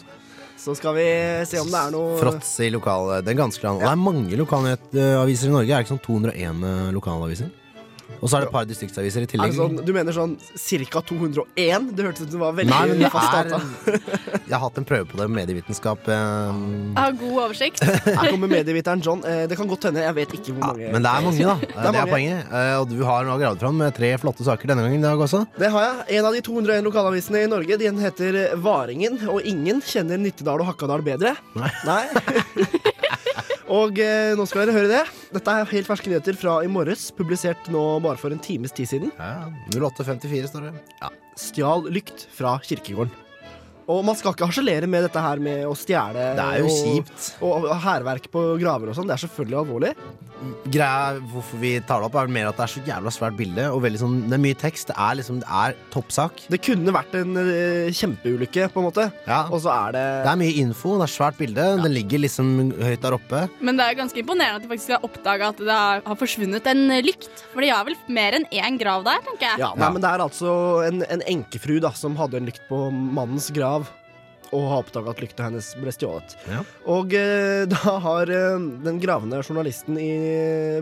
Så 0.61 0.75
skal 0.79 0.95
vi 0.95 1.07
se 1.49 1.59
om 1.59 1.71
det 1.73 1.79
er 1.81 1.95
noe 1.95 2.19
Fråts 2.21 2.51
i 2.63 2.69
lokale 2.71 3.17
Det 3.25 3.33
er 3.33 3.39
ganske 3.41 3.65
land. 3.65 3.81
Og 3.81 3.87
det 3.87 3.91
er 3.91 3.99
mange 3.99 4.39
lokalaviser 4.39 5.49
i 5.49 5.55
Norge. 5.57 5.73
Er 5.73 5.81
det 5.81 5.87
ikke 5.87 5.95
sånn 5.97 6.05
201 6.05 6.93
lokalaviser? 6.95 7.49
Og 8.21 8.29
så 8.31 8.37
er 8.37 8.41
det 8.45 8.49
et 8.49 8.55
par 8.55 8.67
distriktsaviser 8.69 9.23
i 9.23 9.27
Er 9.27 9.31
tillegg. 9.33 9.55
sånn, 9.57 9.79
du 9.87 9.93
mener 9.97 10.13
sånn 10.15 10.37
ca. 10.93 11.01
201? 11.09 11.89
Det 11.97 12.05
hørtes 12.07 12.23
ut 12.27 12.31
som 12.31 12.39
det 12.39 12.43
var 12.43 12.53
veldig 12.59 12.71
Nei, 12.73 12.87
men 12.93 12.99
det 13.03 13.11
fast 13.13 13.35
er 13.39 13.49
data. 13.51 13.63
Jeg 14.51 14.53
har 14.57 14.63
hatt 14.67 14.79
en 14.83 14.87
prøve 14.89 15.07
på 15.11 15.17
det 15.19 15.27
med 15.31 15.39
medievitenskap. 15.47 16.07
eh, 16.07 16.53
Jeg 16.93 17.01
har 17.01 17.17
god 17.23 17.39
oversikt. 17.47 17.83
Her 18.21 18.31
kommer 18.31 18.51
medieviteren 18.53 19.03
John. 19.03 19.25
Eh, 19.25 19.47
Det 19.51 19.57
kan 19.59 19.67
godt 19.71 19.89
hende. 19.89 20.03
Jeg 20.05 20.15
vet 20.21 20.35
ikke 20.39 20.53
hvor 20.55 20.63
Ja, 20.63 20.73
mange. 20.73 20.93
men 20.93 21.03
det 21.03 21.11
er 21.13 21.27
mange, 21.27 21.47
da. 21.47 21.57
Det 21.63 21.69
Det 21.93 21.95
er 21.95 22.03
er, 22.03 22.13
poenget. 22.13 22.53
Eh, 22.53 22.75
Og 22.83 22.89
du 22.93 23.03
har 23.09 23.25
nå 23.29 23.39
gravd 23.41 23.61
fram 23.65 23.77
med 23.83 23.95
tre 23.97 24.13
flotte 24.23 24.45
saker 24.47 24.73
denne 24.73 24.83
gangen 24.87 25.01
i 25.01 25.07
dag 25.09 25.19
også. 25.27 25.43
Det 25.59 25.71
har 25.73 25.89
jeg. 25.89 26.19
En 26.19 26.29
av 26.31 26.33
de 26.37 26.43
201 26.47 26.85
lokalavisene 26.87 27.43
i 27.47 27.51
Norge 27.51 27.79
Den 27.79 27.99
heter 28.03 28.41
Varingen, 28.63 29.19
og 29.29 29.41
ingen 29.47 29.81
kjenner 29.83 30.19
Nittedal 30.21 30.61
og 30.63 30.71
Hakkadal 30.73 31.03
bedre. 31.07 31.35
Nei. 31.87 32.05
Og 33.73 33.99
eh, 34.03 34.35
nå 34.37 34.45
skal 34.49 34.67
dere 34.67 34.77
høre 34.77 34.91
det. 34.91 35.03
Dette 35.33 35.55
er 35.57 35.71
helt 35.73 35.89
ferske 35.89 36.13
nyheter 36.13 36.37
fra 36.37 36.59
i 36.65 36.71
morges, 36.71 37.09
publisert 37.17 37.71
nå 37.73 37.85
bare 38.05 38.21
for 38.21 38.35
en 38.35 38.43
times 38.43 38.75
tid 38.77 38.91
siden. 38.91 39.13
Ja, 39.17 39.49
0854 39.73 40.53
står 40.53 40.69
det. 40.69 40.75
Stjal 41.41 41.89
lykt 41.95 42.27
fra 42.37 42.59
kirkegården. 42.67 43.22
Og 43.91 44.05
man 44.07 44.17
skal 44.19 44.35
ikke 44.35 44.47
harselere 44.51 44.89
med 44.91 45.07
dette 45.09 45.23
her 45.23 45.41
med 45.43 45.65
å 45.67 45.75
stjele 45.79 46.33
Det 46.39 46.45
er 46.45 46.59
jo 46.63 46.67
og- 46.67 46.83
kjipt. 46.83 47.31
Og, 47.43 47.69
hærverk 47.83 48.31
på 48.31 48.59
graver 48.61 48.91
og 48.91 48.95
sånn. 48.97 49.09
Det 49.09 49.17
er 49.17 49.27
selvfølgelig 49.27 49.59
alvorlig. 49.63 49.95
Greia 50.73 51.21
hvorfor 51.31 51.61
vi 51.63 51.79
tar 51.87 52.01
det 52.03 52.09
opp, 52.09 52.17
er 52.19 52.27
vel 52.27 52.35
mer 52.35 52.49
at 52.51 52.57
det 52.59 52.65
er 52.65 52.73
så 52.73 52.83
jævla 52.87 53.11
svært 53.15 53.37
bilde. 53.39 53.67
Og 53.71 53.83
veldig 53.83 54.01
sånn, 54.01 54.17
det 54.29 54.35
er 54.35 54.43
mye 54.43 54.59
tekst. 54.59 54.89
Det 54.91 54.97
er 54.99 55.15
liksom, 55.21 55.39
det 55.43 55.49
er 55.49 55.77
toppsak. 55.95 56.43
Det 56.51 56.61
kunne 56.63 56.95
vært 56.95 57.15
en 57.15 57.37
uh, 57.39 57.91
kjempeulykke, 57.95 58.69
på 58.73 58.83
en 58.83 58.89
måte. 58.89 59.07
Ja. 59.27 59.45
Og 59.51 59.63
så 59.63 59.71
er 59.71 59.93
det 59.93 60.05
Det 60.25 60.33
er 60.33 60.41
mye 60.43 60.57
info, 60.63 60.97
det 60.99 61.07
er 61.07 61.15
svært 61.15 61.39
bilde. 61.39 61.67
Den 61.83 61.95
ligger 61.95 62.23
liksom 62.25 62.73
høyt 62.83 63.03
der 63.03 63.17
oppe. 63.19 63.45
Men 63.61 63.79
det 63.79 63.87
er 63.87 63.99
ganske 64.03 64.19
imponerende 64.19 64.59
at 64.59 64.67
de 64.67 64.73
faktisk 64.73 64.97
har 64.97 65.07
oppdaga 65.07 65.53
at 65.55 65.63
det 65.63 65.79
har, 65.79 66.03
forsvunnet 66.23 66.67
en 66.67 66.83
lykt. 67.07 67.31
For 67.53 67.63
de 67.63 67.71
har 67.71 67.87
vel 67.87 67.97
mer 68.09 68.39
enn 68.39 68.47
én 68.51 68.79
grav 68.81 69.05
der, 69.07 69.23
tenker 69.27 69.47
jeg. 69.53 69.63
Ja, 69.63 69.73
nei, 69.79 69.91
men 69.95 70.03
det 70.03 70.11
er 70.11 70.23
altså 70.27 70.53
en, 70.87 71.03
en 71.07 71.23
enkefru 71.37 71.79
da, 71.83 71.93
som 71.97 72.17
hadde 72.19 72.39
en 72.41 72.47
lykt 72.51 72.63
på 72.69 72.83
mannens 72.93 73.51
grav, 73.55 73.82
og 74.53 74.69
har 74.69 74.83
oppdaga 74.85 75.13
at 75.13 75.23
lykta 75.23 75.49
hennes 75.49 75.73
ble 75.81 75.93
stjålet. 75.95 76.37
Ja. 76.51 76.63
Og 76.93 77.15
eh, 77.17 77.65
da 77.73 77.97
har 78.07 78.33
eh, 78.33 78.69
den 78.85 79.01
gravende 79.03 79.43
journalisten 79.45 79.99
i 80.01 80.13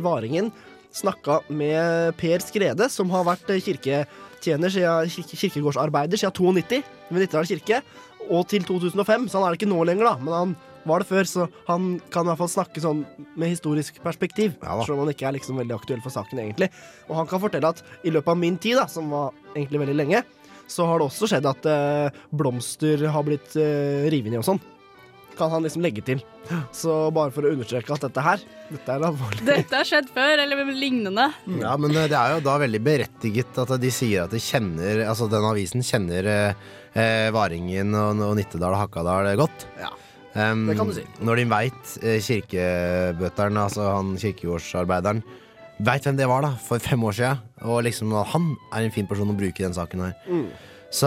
Varingen 0.03 0.51
snakka 0.95 1.41
med 1.55 2.17
Per 2.19 2.43
Skrede, 2.43 2.91
som 2.91 3.13
har 3.15 3.27
vært 3.29 3.51
eh, 3.55 3.63
kirketjener 3.63 4.75
siden, 4.75 5.29
kirkegårdsarbeider 5.31 6.21
siden 6.21 6.35
92 6.35 6.83
ved 7.11 7.23
Nittedal 7.23 7.51
kirke, 7.51 7.85
og 8.31 8.45
til 8.51 8.67
2005, 8.67 9.31
så 9.31 9.39
han 9.39 9.47
er 9.47 9.55
det 9.55 9.63
ikke 9.63 9.71
nå 9.71 9.85
lenger, 9.87 10.11
da, 10.11 10.19
men 10.23 10.35
han 10.37 10.59
var 10.89 11.03
det 11.03 11.11
før, 11.11 11.29
så 11.29 11.47
han 11.67 11.99
kan 12.13 12.25
i 12.25 12.31
hvert 12.31 12.41
fall 12.41 12.53
snakke 12.53 12.83
sånn 12.83 13.03
med 13.39 13.53
historisk 13.53 13.99
perspektiv. 14.05 14.55
Ja 14.65 14.79
selv 14.81 14.97
om 14.97 15.05
han 15.05 15.13
ikke 15.13 15.27
er 15.29 15.37
liksom 15.37 15.59
veldig 15.61 15.77
aktuell 15.77 16.03
for 16.05 16.15
saken, 16.15 16.41
egentlig. 16.41 16.71
Og 17.09 17.19
han 17.19 17.29
kan 17.29 17.43
fortelle 17.43 17.73
at 17.75 17.83
i 18.07 18.13
løpet 18.15 18.33
av 18.33 18.41
min 18.41 18.57
tid, 18.61 18.79
da, 18.81 18.87
som 18.91 19.11
var 19.13 19.35
egentlig 19.53 19.83
veldig 19.85 19.99
lenge, 19.99 20.23
så 20.71 20.87
har 20.87 21.01
det 21.03 21.09
også 21.11 21.29
skjedd 21.33 21.49
at 21.51 21.67
eh, 21.67 22.21
blomster 22.31 23.03
har 23.11 23.25
blitt 23.27 23.57
eh, 23.59 24.07
revet 24.13 24.31
ned 24.31 24.41
og 24.45 24.47
sånn. 24.53 24.61
kan 25.41 25.49
han 25.55 25.65
liksom 25.65 25.81
legge 25.81 26.03
til. 26.05 26.19
Så 26.75 26.93
bare 27.17 27.33
for 27.33 27.47
å 27.49 27.53
understreke 27.55 27.95
at 27.95 28.03
dette 28.05 28.21
her, 28.25 28.43
dette 28.69 28.93
er 28.93 29.05
alvorlig. 29.09 29.41
Dette 29.47 29.79
har 29.79 29.87
skjedd 29.89 30.11
før, 30.13 30.43
eller 30.43 30.69
lignende. 30.77 31.31
Ja, 31.63 31.77
men 31.81 31.95
eh, 31.97 32.09
det 32.13 32.19
er 32.19 32.35
jo 32.37 32.43
da 32.45 32.59
veldig 32.61 32.81
berettiget 32.85 33.57
at 33.63 33.73
de 33.81 33.91
sier 33.95 34.27
at 34.27 34.35
de 34.35 34.41
kjenner 34.43 35.01
Altså 35.09 35.31
den 35.33 35.47
avisen 35.49 35.83
kjenner 35.87 36.29
eh, 36.29 36.69
eh, 36.93 37.31
Varingen 37.35 37.95
og, 37.97 38.21
og 38.29 38.37
Nittedal 38.39 38.77
og 38.77 38.83
Hakadal 38.85 39.31
godt. 39.41 39.65
Ja. 39.81 39.91
Um, 40.31 40.69
Det 40.69 40.77
kan 40.79 40.87
du 40.93 40.95
si. 40.95 41.07
Når 41.27 41.41
de 41.41 41.45
veit 41.51 41.95
eh, 42.05 42.21
kirkebøteren, 42.23 43.57
altså 43.65 43.89
han 43.97 44.13
kirkegårdsarbeideren, 44.21 45.25
veit 45.87 46.07
hvem 46.07 46.19
det 46.19 46.29
var 46.31 46.45
da, 46.45 46.55
for 46.65 46.83
fem 46.83 47.05
år 47.07 47.17
siden, 47.17 47.45
og 47.67 47.85
liksom 47.87 48.13
han 48.33 48.51
er 48.73 48.87
en 48.87 48.95
fin 48.95 49.09
person 49.09 49.31
å 49.33 49.37
bruke 49.39 49.63
i 49.63 49.67
den 49.69 49.77
saken 49.77 50.05
her. 50.09 50.19
Mm. 50.29 50.49
Så 50.91 51.07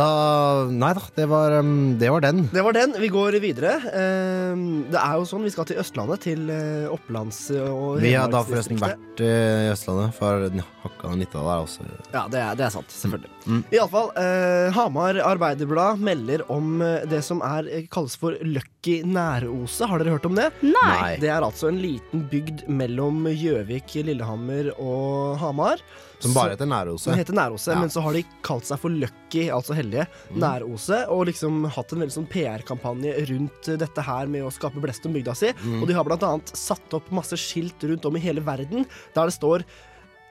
nei 0.72 0.94
da, 0.96 1.02
det 1.12 1.26
var, 1.28 1.52
um, 1.60 1.98
det 2.00 2.08
var 2.08 2.24
den. 2.24 2.46
Det 2.54 2.62
var 2.64 2.76
den. 2.76 2.94
Vi 3.04 3.10
går 3.12 3.36
videre. 3.44 3.74
Eh, 3.92 4.62
Det 4.94 5.00
er 5.00 5.18
jo 5.20 5.26
sånn, 5.28 5.44
vi 5.44 5.52
skal 5.52 5.68
til 5.68 5.82
Østlandet, 5.82 6.22
til 6.24 6.48
eh, 6.54 6.88
Opplands- 6.88 7.50
og 7.52 8.00
Vi 8.00 8.14
har 8.16 8.32
da 8.32 8.46
forresten 8.48 8.80
vært 8.80 9.20
eh, 9.20 9.66
i 9.68 9.74
Østlandet, 9.74 10.16
for 10.16 10.48
Hakka 10.86 11.12
nytta 11.12 11.20
Nittedal 11.20 11.52
er 11.52 11.66
også 11.66 11.90
Ja, 12.14 12.24
det 12.32 12.40
er, 12.46 12.56
det 12.62 12.68
er 12.70 12.74
sant. 12.78 12.96
Selvfølgelig. 12.96 13.34
Mm. 13.44 13.62
Iallfall, 13.76 14.10
eh, 14.24 14.72
Hamar 14.78 15.20
Arbeiderblad 15.20 16.00
melder 16.00 16.46
om 16.48 16.80
det 17.12 17.20
som 17.28 17.44
er, 17.44 17.68
kalles 17.92 18.16
for 18.16 18.40
Løkki 18.84 19.04
Næroset. 19.08 19.88
Har 19.88 20.00
dere 20.02 20.12
hørt 20.18 20.26
om 20.28 20.36
det? 20.36 20.50
Nei. 20.62 21.16
Det 21.22 21.30
er 21.32 21.42
altså 21.46 21.70
en 21.70 21.78
liten 21.80 22.26
bygd 22.30 22.66
mellom 22.68 23.24
Gjøvik, 23.32 23.94
Lillehammer 24.04 24.74
og 24.78 25.38
Hamar. 25.40 25.80
Som 26.20 26.34
bare 26.36 26.52
heter 26.56 26.68
Nærose. 26.68 27.04
Som 27.08 27.16
heter 27.16 27.34
Nærose, 27.34 27.68
Ja. 27.72 27.80
men 27.80 27.90
så 27.90 28.02
har 28.02 28.12
de 28.14 28.24
kalt 28.44 28.66
seg 28.66 28.80
for 28.80 28.90
Lucky, 28.90 29.50
altså 29.50 29.74
heldige, 29.74 30.08
Mm. 30.32 30.40
Nærose, 30.40 31.08
og 31.10 31.28
liksom 31.28 31.66
hatt 31.70 31.94
en 31.94 32.00
veldig 32.00 32.12
sånn 32.12 32.28
PR-kampanje 32.30 33.28
rundt 33.30 33.80
dette 33.80 34.02
her 34.02 34.26
med 34.28 34.44
å 34.44 34.52
skape 34.52 34.82
blest 34.82 35.06
om 35.06 35.14
bygda 35.14 35.34
si. 35.36 35.54
Mm. 35.64 35.82
Og 35.82 35.88
de 35.88 35.94
har 35.94 36.04
blant 36.04 36.22
annet 36.24 36.48
satt 36.56 36.94
opp 36.94 37.10
masse 37.12 37.34
skilt 37.38 37.80
rundt 37.84 38.06
om 38.06 38.16
i 38.16 38.20
hele 38.20 38.42
verden 38.42 38.86
der 39.16 39.26
det 39.26 39.34
står 39.34 39.64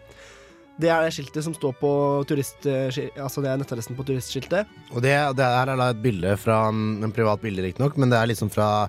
Det 0.80 0.88
er 0.88 1.04
det 1.04 1.12
skiltet 1.14 1.44
som 1.44 1.54
står 1.56 1.74
på 1.80 1.92
turist... 2.30 2.64
Altså 2.64 3.44
det 3.44 3.52
er 3.52 3.60
nettadressen 3.60 3.98
på 3.98 4.06
turistskiltet. 4.08 4.68
Og 4.94 5.04
det, 5.04 5.14
det 5.36 5.46
her 5.46 5.72
er 5.72 5.80
da 5.80 5.90
et 5.92 6.02
bilde 6.02 6.34
fra 6.40 6.62
en 6.70 7.12
privat 7.14 7.42
bilde, 7.42 7.64
riktignok, 7.66 7.98
men 8.00 8.12
det 8.12 8.20
er 8.20 8.32
liksom 8.32 8.52
fra 8.52 8.88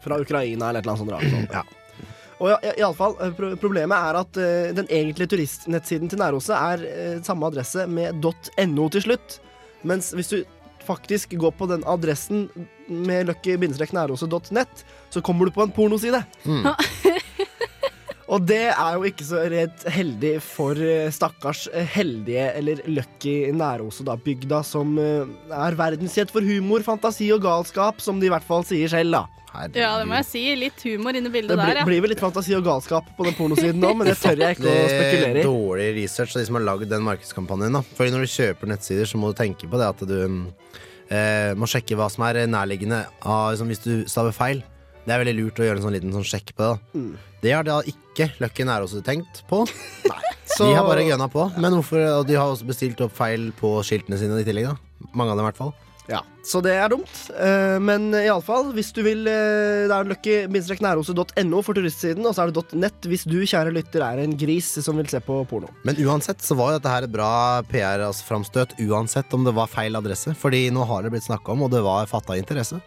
Fra 0.00 0.16
Ukraina 0.20 0.70
eller 0.70 0.80
et 0.80 0.86
eller 0.86 1.16
annet 1.16 1.32
sånt. 1.32 1.52
Ja. 1.52 1.64
Og 2.40 2.48
ja, 2.48 2.56
i, 2.64 2.72
i 2.80 2.84
alle 2.84 2.96
fall, 2.96 3.16
eh, 3.20 3.34
pro 3.36 3.52
Problemet 3.60 4.08
er 4.10 4.18
at 4.22 4.40
uh, 4.40 4.70
den 4.76 4.88
egentlige 4.88 5.34
turistnettsiden 5.34 6.10
til 6.10 6.20
Næroset 6.22 6.56
er 6.56 6.86
uh, 6.86 7.22
samme 7.24 7.50
adresse 7.50 7.84
med 7.86 8.24
.no 8.72 8.88
til 8.88 9.04
slutt. 9.04 9.38
Mens 9.84 10.12
hvis 10.16 10.32
du 10.32 10.40
faktisk 10.86 11.36
går 11.40 11.52
på 11.58 11.68
den 11.68 11.84
adressen 11.88 12.48
med 12.88 13.28
lucky-nærose.nett, 13.28 14.84
så 15.12 15.20
kommer 15.20 15.46
du 15.46 15.54
på 15.54 15.62
en 15.66 15.74
pornoside. 15.76 16.24
Mm. 16.44 16.72
Og 18.30 18.44
det 18.46 18.68
er 18.70 18.94
jo 18.94 19.08
ikke 19.08 19.26
så 19.26 19.42
rett 19.50 19.84
heldig 19.90 20.36
for 20.44 20.78
eh, 20.78 21.08
stakkars 21.10 21.64
eh, 21.74 21.86
heldige 21.96 22.46
eller 22.60 22.82
lucky 22.86 23.50
Nærose, 23.56 24.06
da, 24.06 24.14
bygda 24.14 24.62
som 24.66 24.94
eh, 25.02 25.26
er 25.50 25.78
verdenskjent 25.78 26.30
for 26.30 26.46
humor, 26.46 26.84
fantasi 26.86 27.26
og 27.34 27.42
galskap, 27.42 27.98
som 28.04 28.22
de 28.22 28.28
i 28.28 28.32
hvert 28.32 28.46
fall 28.46 28.62
sier 28.68 28.92
selv, 28.92 29.18
da. 29.18 29.40
Herregud. 29.50 29.80
Ja, 29.82 29.90
det 29.98 30.06
må 30.06 30.14
jeg 30.20 30.26
si. 30.28 30.44
Litt 30.54 30.82
humor 30.86 31.16
inni 31.18 31.26
i 31.26 31.34
bildet 31.34 31.58
blir, 31.58 31.72
der, 31.72 31.80
ja. 31.82 31.86
blir 31.88 32.04
vel 32.04 32.12
litt 32.14 32.22
fantasi 32.22 32.54
og 32.54 32.62
galskap 32.68 33.08
på 33.16 33.26
den 33.26 33.34
pornosiden 33.34 33.82
nå, 33.82 33.92
men 33.98 34.12
det 34.12 34.14
tør 34.20 34.38
jeg 34.38 34.60
ikke 34.60 34.70
å 34.70 34.84
spekulere 34.86 35.40
i. 35.40 35.46
dårlig 35.48 35.88
research 35.98 36.36
av 36.36 36.44
de 36.44 36.46
som 36.46 36.58
har 36.60 36.68
lagd 36.68 36.86
den 36.92 37.02
markedskampanjen. 37.06 37.80
da 37.80 37.82
Fordi 37.98 38.14
når 38.14 38.28
du 38.28 38.34
kjøper 38.36 38.70
nettsider, 38.70 39.10
så 39.10 39.18
må 39.18 39.32
du 39.32 39.40
tenke 39.40 39.66
på 39.66 39.80
det 39.80 39.88
at 39.90 40.04
du 40.06 40.20
eh, 40.22 41.50
må 41.58 41.66
sjekke 41.70 41.98
hva 41.98 42.06
som 42.14 42.28
er 42.28 42.44
nærliggende. 42.46 43.02
av, 43.24 43.56
liksom, 43.56 43.74
hvis 43.74 43.82
du 43.82 43.94
staver 44.06 44.36
feil. 44.36 44.62
Det 45.10 45.16
er 45.16 45.24
veldig 45.24 45.36
lurt 45.40 45.58
å 45.58 45.64
gjøre 45.66 45.80
en 45.80 45.82
sånn 45.88 45.94
liten 45.96 46.12
sånn 46.14 46.26
sjekk 46.28 46.52
på 46.54 46.68
det. 46.68 46.76
Mm. 46.94 47.10
Det 47.42 47.50
har 47.56 47.64
da 47.66 47.80
ikke 47.90 48.28
Lucky 48.38 48.62
Nærose 48.68 49.00
tenkt 49.02 49.42
på. 49.50 49.64
Så- 50.54 50.68
De 50.70 50.74
har 50.76 50.86
bare 50.86 51.02
gønna 51.02 51.26
på. 51.32 51.48
Men 51.58 51.74
hvorfor, 51.80 51.98
og 52.20 52.26
de 52.28 52.36
har 52.38 52.46
også 52.52 52.66
bestilt 52.68 53.00
opp 53.02 53.14
feil 53.18 53.50
på 53.58 53.80
skiltene 53.86 54.18
sine 54.20 54.38
i 54.38 54.46
tillegg. 54.46 54.70
da 54.70 55.08
Mange 55.16 55.32
av 55.34 55.38
dem 55.40 55.46
i 55.46 55.50
hvert 55.50 55.58
fall. 55.58 55.72
Ja, 56.10 56.20
så 56.46 56.58
det 56.62 56.72
er 56.74 56.88
dumt. 56.90 57.10
Eh, 57.38 57.76
men 57.78 58.08
iallfall, 58.18 58.72
hvis 58.74 58.88
du 58.96 58.98
vil 59.06 59.20
eh, 59.30 59.86
Det 59.86 59.94
er 59.94 60.08
lucky-nærose.no 60.10 61.60
for 61.62 61.78
turistsiden, 61.78 62.26
og 62.26 62.34
så 62.34 62.44
er 62.46 62.50
det 62.54 62.64
.nett 62.82 63.06
hvis 63.10 63.26
du, 63.30 63.36
kjære 63.46 63.70
lytter, 63.76 64.02
er 64.02 64.22
en 64.24 64.34
gris 64.38 64.72
som 64.82 64.98
vil 64.98 65.06
se 65.10 65.20
på 65.22 65.40
porno. 65.50 65.70
Men 65.86 65.98
uansett 66.02 66.42
så 66.42 66.56
var 66.58 66.72
jo 66.74 66.78
dette 66.80 66.94
her 66.94 67.06
et 67.06 67.14
bra 67.14 67.30
PR-framstøt, 67.70 68.74
uansett 68.88 69.34
om 69.38 69.46
det 69.46 69.54
var 69.54 69.70
feil 69.70 69.98
adresse. 69.98 70.34
Fordi 70.38 70.66
nå 70.74 70.86
har 70.90 71.02
det 71.06 71.14
blitt 71.14 71.26
snakka 71.28 71.54
om, 71.54 71.66
og 71.66 71.70
det 71.74 71.82
var 71.86 72.10
fatta 72.10 72.38
interesse. 72.38 72.80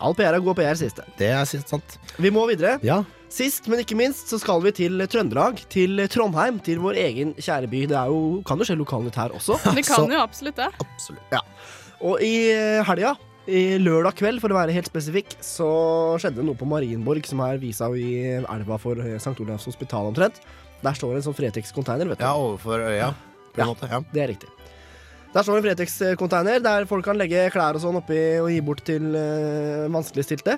All 0.00 0.14
PR 0.14 0.36
er 0.36 0.42
god 0.44 0.56
PR, 0.60 0.76
siste. 0.78 1.02
Det 1.18 1.28
er 1.34 1.44
sant. 1.48 1.96
Vi 2.22 2.30
må 2.30 2.44
videre. 2.50 2.76
Ja. 2.86 3.00
Sist, 3.28 3.66
men 3.68 3.80
ikke 3.82 3.96
minst, 3.98 4.30
så 4.30 4.38
skal 4.40 4.62
vi 4.64 4.70
til 4.72 5.02
Trøndelag. 5.10 5.58
Til 5.72 5.98
Trondheim. 6.08 6.60
Til 6.64 6.78
vår 6.80 6.96
egen 7.02 7.34
kjære 7.36 7.68
by. 7.68 7.80
Det 7.90 7.96
er 7.98 8.12
jo, 8.12 8.42
kan 8.46 8.58
jo 8.62 8.64
skje 8.68 8.76
lokalnytt 8.78 9.18
her 9.18 9.34
også. 9.36 9.58
Det 9.76 9.84
kan 9.84 10.04
Så- 10.04 10.10
jo 10.14 10.20
absolutt 10.22 10.56
det. 10.62 10.68
Absolutt. 10.84 11.34
Ja. 11.34 11.42
Og 12.00 12.22
i 12.22 12.32
eh, 12.54 12.78
helga, 12.86 13.16
i 13.48 13.64
lørdag 13.82 14.14
kveld 14.20 14.40
for 14.44 14.54
å 14.54 14.58
være 14.60 14.74
helt 14.76 14.86
spesifikk, 14.86 15.34
så 15.42 15.66
skjedde 16.20 16.38
det 16.42 16.46
noe 16.46 16.54
på 16.60 16.68
Marienborg 16.68 17.26
som 17.26 17.40
er 17.42 17.58
visa 17.58 17.88
i 17.96 18.38
elva 18.38 18.78
for 18.78 19.00
eh, 19.02 19.16
St. 19.18 19.34
Olavs 19.42 19.66
hospital 19.66 20.12
omtrent. 20.12 20.38
Der 20.84 20.94
står 20.94 21.16
en 21.18 21.24
sånn 21.26 21.34
Fretex-container, 21.34 22.06
vet 22.12 22.20
du. 22.20 22.24
Ja, 22.28 22.36
overfor 22.38 22.84
øya. 22.86 23.10
På 23.50 23.58
en 23.58 23.64
Ja. 23.64 23.72
måte. 23.72 23.88
Ja. 23.90 23.98
Det 24.14 24.22
er 24.22 24.28
riktig. 24.30 24.48
Der 25.34 25.44
står 25.44 25.58
en 25.58 25.64
Fretex-container 25.66 26.62
der 26.64 26.86
folk 26.88 27.04
kan 27.04 27.18
legge 27.20 27.48
klær 27.52 27.76
og 27.76 27.82
sånn 27.82 27.98
oppi 28.00 28.18
og 28.40 28.48
gi 28.52 28.60
bort 28.64 28.80
til 28.88 29.10
uh, 29.12 29.84
vanskeligstilte. 29.92 30.56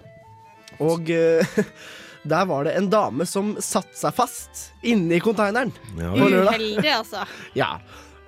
Og 0.81 1.11
uh, 1.11 1.59
der 2.33 2.47
var 2.47 2.69
det 2.69 2.77
en 2.79 2.87
dame 2.93 3.27
som 3.27 3.57
satte 3.63 3.97
seg 3.99 4.15
fast 4.15 4.69
inni 4.87 5.19
containeren. 5.25 5.73
Ja, 5.99 6.13
Uheldig, 6.15 6.87
altså. 7.01 7.27
Ja. 7.59 7.75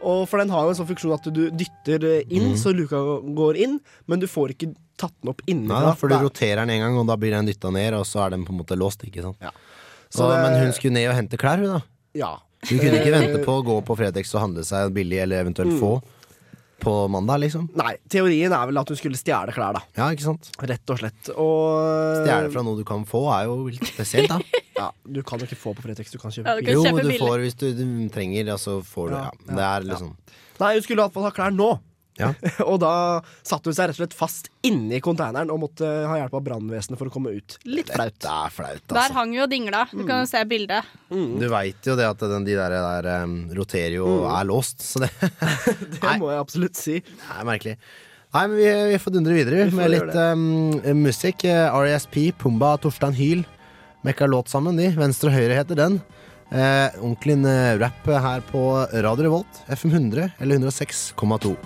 Og 0.03 0.25
for 0.27 0.43
den 0.43 0.51
har 0.51 0.65
jo 0.67 0.73
en 0.73 0.79
sånn 0.81 0.89
funksjon 0.89 1.13
at 1.15 1.27
du 1.31 1.45
dytter 1.55 2.03
eh, 2.09 2.23
inn, 2.35 2.49
mm. 2.51 2.57
så 2.59 2.73
luka 2.75 2.99
går 3.39 3.61
inn, 3.63 3.77
men 4.11 4.19
du 4.19 4.27
får 4.27 4.57
ikke 4.57 4.73
tatt 4.99 5.15
den 5.23 5.31
opp 5.31 5.45
Nei, 5.47 5.53
innenfra. 5.55 5.83
da, 5.85 5.93
for 6.01 6.11
du 6.11 6.17
Der. 6.17 6.25
roterer 6.27 6.59
den 6.65 6.73
en 6.75 6.83
gang, 6.83 6.97
og 6.99 7.07
da 7.07 7.15
blir 7.23 7.31
den 7.37 7.47
dytta 7.47 7.71
ned, 7.71 7.95
og 7.95 8.03
så 8.11 8.25
er 8.25 8.35
den 8.35 8.43
på 8.43 8.51
en 8.51 8.59
måte 8.65 8.75
låst. 8.75 9.05
ikke 9.07 9.23
sant? 9.23 9.39
Så 9.39 9.53
Så, 10.19 10.27
det- 10.33 10.41
Men 10.43 10.59
hun 10.59 10.73
skulle 10.75 10.97
ned 10.99 11.07
og 11.07 11.15
hente 11.21 11.39
klær, 11.39 11.63
hun 11.63 11.71
da. 11.77 11.81
Ja. 12.19 12.33
Hun 12.67 12.79
kunne 12.83 12.99
ikke 12.99 13.15
vente 13.15 13.39
på 13.47 13.55
å 13.61 13.63
gå 13.71 13.77
på 13.87 13.97
Fretex 14.03 14.35
og 14.35 14.43
handle 14.43 14.65
seg 14.67 14.91
billig, 14.99 15.23
eller 15.23 15.45
eventuelt 15.47 15.71
Mm. 15.71 15.79
få 15.79 15.93
på 16.83 16.93
mandag, 17.13 17.39
liksom. 17.45 17.69
Nei, 17.79 17.93
teorien 18.11 18.53
er 18.53 18.67
vel 18.69 18.81
at 18.83 18.91
hun 18.91 18.99
skulle 18.99 19.19
stjele 19.21 19.55
klær, 19.55 19.77
da. 19.79 19.83
Ja, 19.99 20.09
ikke 20.15 20.27
sant? 20.27 20.51
Rett 20.67 20.91
og 20.93 20.99
slett. 21.01 21.31
Og 21.39 22.25
Stjele 22.25 22.51
fra 22.53 22.65
noe 22.67 22.81
du 22.81 22.85
kan 22.89 23.05
få, 23.09 23.23
er 23.37 23.47
jo 23.51 23.57
litt 23.71 23.87
spesielt, 23.95 24.33
da. 24.35 24.41
Ja, 24.83 24.89
du 25.07 25.21
kan 25.23 25.39
jo 25.39 25.47
ikke 25.47 25.59
få 25.61 25.75
på 25.79 25.83
Fretex, 25.85 26.11
du 26.11 26.19
kan 26.19 26.33
kjøpe 26.35 26.49
Ja, 26.49 26.57
du 26.59 26.65
kan. 26.67 26.73
Jo, 26.75 26.83
kjøpe 26.89 27.03
du 27.05 27.09
billig. 27.13 27.21
får 27.23 27.43
hvis 27.45 27.57
du, 27.61 27.67
du 27.77 27.85
trenger, 28.11 28.49
altså 28.57 28.79
får 28.83 29.13
du 29.13 29.15
Ja, 29.15 29.25
Ja, 29.31 29.55
det 29.55 29.67
er 29.69 29.85
liksom 29.93 30.09
Nei, 30.63 30.71
hun 30.79 30.83
skulle 30.87 31.05
iallfall 31.05 31.27
ha 31.29 31.33
klær 31.37 31.55
nå. 31.55 31.69
Ja. 32.21 32.33
og 32.71 32.77
da 32.83 32.95
satte 33.41 33.71
hun 33.71 33.77
seg 33.77 33.89
rett 33.89 33.97
og 33.97 34.03
slett 34.03 34.17
fast 34.17 34.51
inni 34.67 35.01
konteineren 35.05 35.51
og 35.53 35.63
måtte 35.65 35.89
ha 36.09 36.19
hjelp 36.21 36.37
av 36.39 36.45
brannvesenet 36.49 37.01
for 37.01 37.09
å 37.09 37.15
komme 37.15 37.33
ut. 37.35 37.57
Litt 37.65 37.93
flaut. 37.93 38.19
Det 38.21 38.35
er 38.35 38.55
flaut, 38.55 38.85
Der 38.91 39.01
altså. 39.01 39.17
hang 39.19 39.35
vi 39.35 39.43
og 39.45 39.51
dingla. 39.53 39.87
Du 39.93 40.05
kan 40.05 40.23
jo 40.23 40.29
se 40.31 40.45
bildet. 40.49 40.93
Du 41.09 41.47
veit 41.53 41.89
jo 41.89 41.97
det 41.99 42.09
at 42.09 42.25
den, 42.35 42.47
de 42.49 42.57
der, 42.59 42.77
der 42.77 43.11
um, 43.25 43.37
roterer 43.57 43.99
jo 43.99 44.09
mm. 44.23 44.31
er 44.37 44.49
låst, 44.49 44.85
så 44.85 45.05
det 45.05 45.13
Det 45.23 46.03
Nei. 46.03 46.17
må 46.21 46.33
jeg 46.33 46.43
absolutt 46.43 46.79
si. 46.79 46.99
er 47.03 47.47
merkelig. 47.49 47.77
Nei, 48.33 48.47
men 48.49 48.57
vi, 48.57 48.69
vi 48.95 48.99
får 49.01 49.13
dundre 49.13 49.35
videre 49.37 49.65
Vi 49.67 49.73
får 49.75 49.81
med 49.83 49.93
litt 49.93 50.17
um, 50.17 51.03
musikk. 51.03 51.45
Eh, 51.49 51.77
RESP, 51.85 52.19
Pumba, 52.41 52.75
Torstein 52.81 53.17
Hyl. 53.17 53.45
Mekka 54.03 54.27
låt 54.27 54.51
sammen, 54.51 54.81
de. 54.81 54.89
Venstre 54.97 55.31
og 55.31 55.37
høyre 55.37 55.61
heter 55.61 55.79
den. 55.79 56.01
Eh, 56.53 56.99
ordentlig 57.01 57.39
eh, 57.49 57.79
rap 57.81 58.11
her 58.27 58.45
på 58.51 58.67
Radio 58.93 59.29
Revolt. 59.29 59.65
FM 59.69 59.97
100 59.97 60.31
eller 60.41 60.61
106,2. 60.65 61.57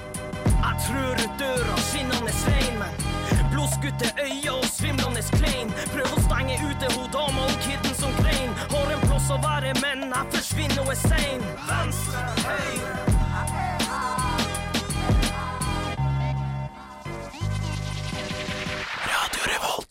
Jeg 0.46 0.74
tror 0.86 1.12
du 1.20 1.26
døra, 1.40 1.76
skinnende 1.90 2.32
svein, 2.42 2.78
men 2.80 3.50
blodskutte 3.52 4.12
øyne 4.26 4.52
og 4.52 4.64
svimlende 4.76 5.22
klein. 5.38 5.72
Prøv 5.94 6.16
å 6.16 6.22
stenge 6.26 6.58
ute 6.62 6.90
ho 6.94 7.06
dama 7.14 7.46
og 7.48 7.56
kidden 7.64 7.94
som 8.00 8.12
grein. 8.20 8.52
Har 8.72 8.92
en 8.94 9.02
plass 9.06 9.30
å 9.32 9.38
være, 9.42 9.74
men 9.82 10.06
jeg 10.12 10.32
forsvinner 10.34 10.82
og 10.84 10.92
er 10.94 11.00
sein. 11.02 11.46
Venstre, 11.68 12.24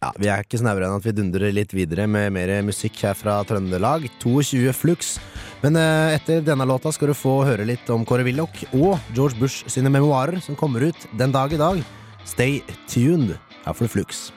Ja, 0.03 0.11
Vi 0.19 0.27
er 0.29 0.43
ikke 0.43 0.59
snauere 0.59 0.89
enn 0.89 0.99
at 0.99 1.05
vi 1.05 1.13
dundrer 1.15 1.53
litt 1.55 1.73
videre 1.73 2.05
med 2.09 2.33
mer 2.35 2.51
musikk 2.67 2.99
her 3.05 3.15
fra 3.17 3.39
Trøndelag. 3.47 4.07
22 4.21 4.73
Flux. 4.75 5.15
Men 5.63 5.79
eh, 5.79 6.15
etter 6.17 6.43
denne 6.45 6.67
låta 6.67 6.91
skal 6.93 7.09
du 7.09 7.17
få 7.17 7.39
høre 7.47 7.65
litt 7.65 7.89
om 7.93 8.05
Kåre 8.05 8.25
Willoch 8.27 8.65
og 8.75 8.99
George 9.15 9.39
Bush 9.39 9.69
sine 9.71 9.89
memoarer 9.93 10.41
som 10.43 10.57
kommer 10.59 10.91
ut 10.91 11.07
den 11.17 11.33
dag 11.33 11.53
i 11.55 11.61
dag. 11.61 11.83
Stay 12.27 12.61
tuned. 12.91 13.37
Her 13.65 13.73
får 13.73 13.87
du 13.87 13.93
Flux. 13.95 14.27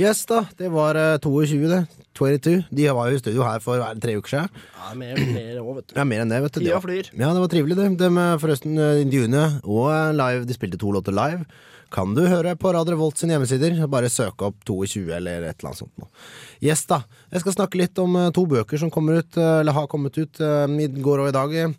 Yes 0.00 0.24
da, 0.24 0.46
det 0.56 0.70
var 0.72 0.96
eh, 0.96 1.18
22 1.20 1.68
det. 1.68 1.84
22. 2.20 2.54
De 2.70 2.86
var 2.96 3.08
jo 3.10 3.16
i 3.16 3.22
studio 3.22 3.46
her 3.46 3.62
for 3.64 3.82
tre 4.02 4.14
uker 4.18 4.34
siden. 4.34 4.60
Ja, 4.76 4.92
mer, 4.98 5.18
mer 5.32 5.58
også, 5.62 5.74
vet 5.78 5.88
du. 5.88 5.96
Ja, 5.96 6.04
mer 6.12 6.22
enn 6.24 6.32
det, 6.32 6.42
vet 6.44 6.54
du. 6.54 6.60
Tida 6.60 6.80
flyr. 6.84 7.10
Ja, 7.14 7.32
det 7.32 7.42
var 7.42 7.50
trivelig, 7.52 7.78
det. 7.78 7.88
De, 8.02 8.10
eh, 8.22 8.36
forresten, 8.42 8.78
eh, 8.78 9.00
intervjuene 9.06 9.44
og 9.64 9.88
eh, 9.94 10.12
live, 10.20 10.46
de 10.48 10.56
spilte 10.56 10.80
to 10.80 10.92
låter 10.94 11.16
live. 11.16 11.46
Kan 11.90 12.12
du 12.14 12.22
høre 12.30 12.52
på 12.54 12.70
Radio 12.76 12.94
Revolt 12.94 13.18
sine 13.18 13.34
hjemmesider. 13.34 13.80
Bare 13.90 14.12
søke 14.12 14.46
opp 14.46 14.60
22 14.68 15.08
eller 15.16 15.48
et 15.48 15.56
eller 15.58 15.72
annet 15.72 15.80
sånt. 15.80 15.96
noe. 15.98 16.12
Yes, 16.62 16.84
da. 16.86 17.00
Jeg 17.32 17.42
skal 17.42 17.56
snakke 17.56 17.80
litt 17.80 17.98
om 17.98 18.14
to 18.36 18.44
bøker 18.46 18.78
som 18.78 18.92
kommer 18.94 19.18
ut, 19.18 19.40
eller 19.40 19.74
har 19.74 19.90
kommet 19.90 20.14
ut 20.20 20.38
i 20.38 20.86
går 21.02 21.24
og 21.24 21.32
i 21.32 21.34
dag. 21.34 21.74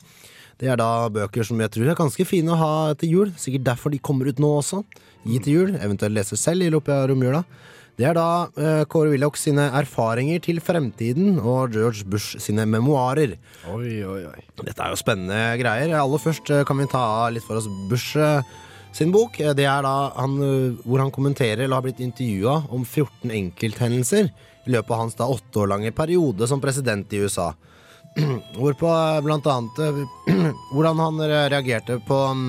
Det 0.59 0.67
er 0.69 0.77
da 0.77 1.07
bøker 1.09 1.47
som 1.47 1.63
jeg 1.63 1.71
tror 1.73 1.87
er 1.89 1.97
ganske 1.97 2.25
fine 2.27 2.51
å 2.53 2.59
ha 2.59 2.73
til 2.99 3.15
jul. 3.15 3.31
Sikkert 3.39 3.69
derfor 3.71 3.93
de 3.93 4.01
kommer 4.03 4.27
ut 4.27 4.41
nå 4.41 4.51
også. 4.59 4.83
Gi 5.23 5.39
til 5.41 5.55
jul, 5.55 5.71
eventuelt 5.79 6.13
lese 6.13 6.37
selv 6.37 6.67
i 6.67 6.69
løpet 6.73 6.91
av 6.93 7.07
romjula. 7.09 7.45
Det 7.99 8.07
er 8.07 8.15
da 8.15 8.47
uh, 8.47 8.83
Kåre 8.89 9.11
Willoch 9.11 9.37
sine 9.39 9.67
erfaringer 9.77 10.41
til 10.41 10.61
fremtiden 10.63 11.35
og 11.37 11.73
George 11.75 12.05
Bush 12.07 12.39
sine 12.41 12.63
memoarer. 12.69 13.35
Oi, 13.69 13.99
oi, 14.07 14.21
oi. 14.29 14.43
Dette 14.63 14.79
er 14.79 14.93
jo 14.93 14.99
spennende 14.99 15.39
greier. 15.59 15.93
Aller 15.99 16.23
først 16.23 16.49
uh, 16.53 16.63
kan 16.67 16.79
vi 16.79 16.87
ta 16.91 17.03
litt 17.33 17.45
for 17.45 17.59
oss 17.59 17.67
Bush 17.91 18.15
uh, 18.17 18.39
sin 18.95 19.11
bok. 19.13 19.37
Det 19.37 19.67
er 19.67 19.83
da 19.85 19.93
han, 20.15 20.39
hvor 20.85 21.03
han 21.03 21.13
kommenterer 21.13 21.65
eller 21.65 21.77
har 21.77 21.85
blitt 21.85 22.01
intervjua 22.03 22.57
om 22.71 22.87
14 22.87 23.31
enkelthendelser 23.31 24.31
i 24.31 24.73
løpet 24.73 24.95
av 24.95 25.03
hans 25.03 25.19
da 25.19 25.29
åtte 25.31 25.63
år 25.63 25.71
lange 25.75 25.93
periode 25.95 26.47
som 26.47 26.63
president 26.63 27.11
i 27.15 27.21
USA. 27.23 27.51
Hvorpå 28.57 28.89
blant 29.23 29.47
annet 29.47 29.79
hvordan 30.73 30.99
han 30.99 31.23
reagerte 31.31 32.01
på 32.07 32.17
um, 32.33 32.43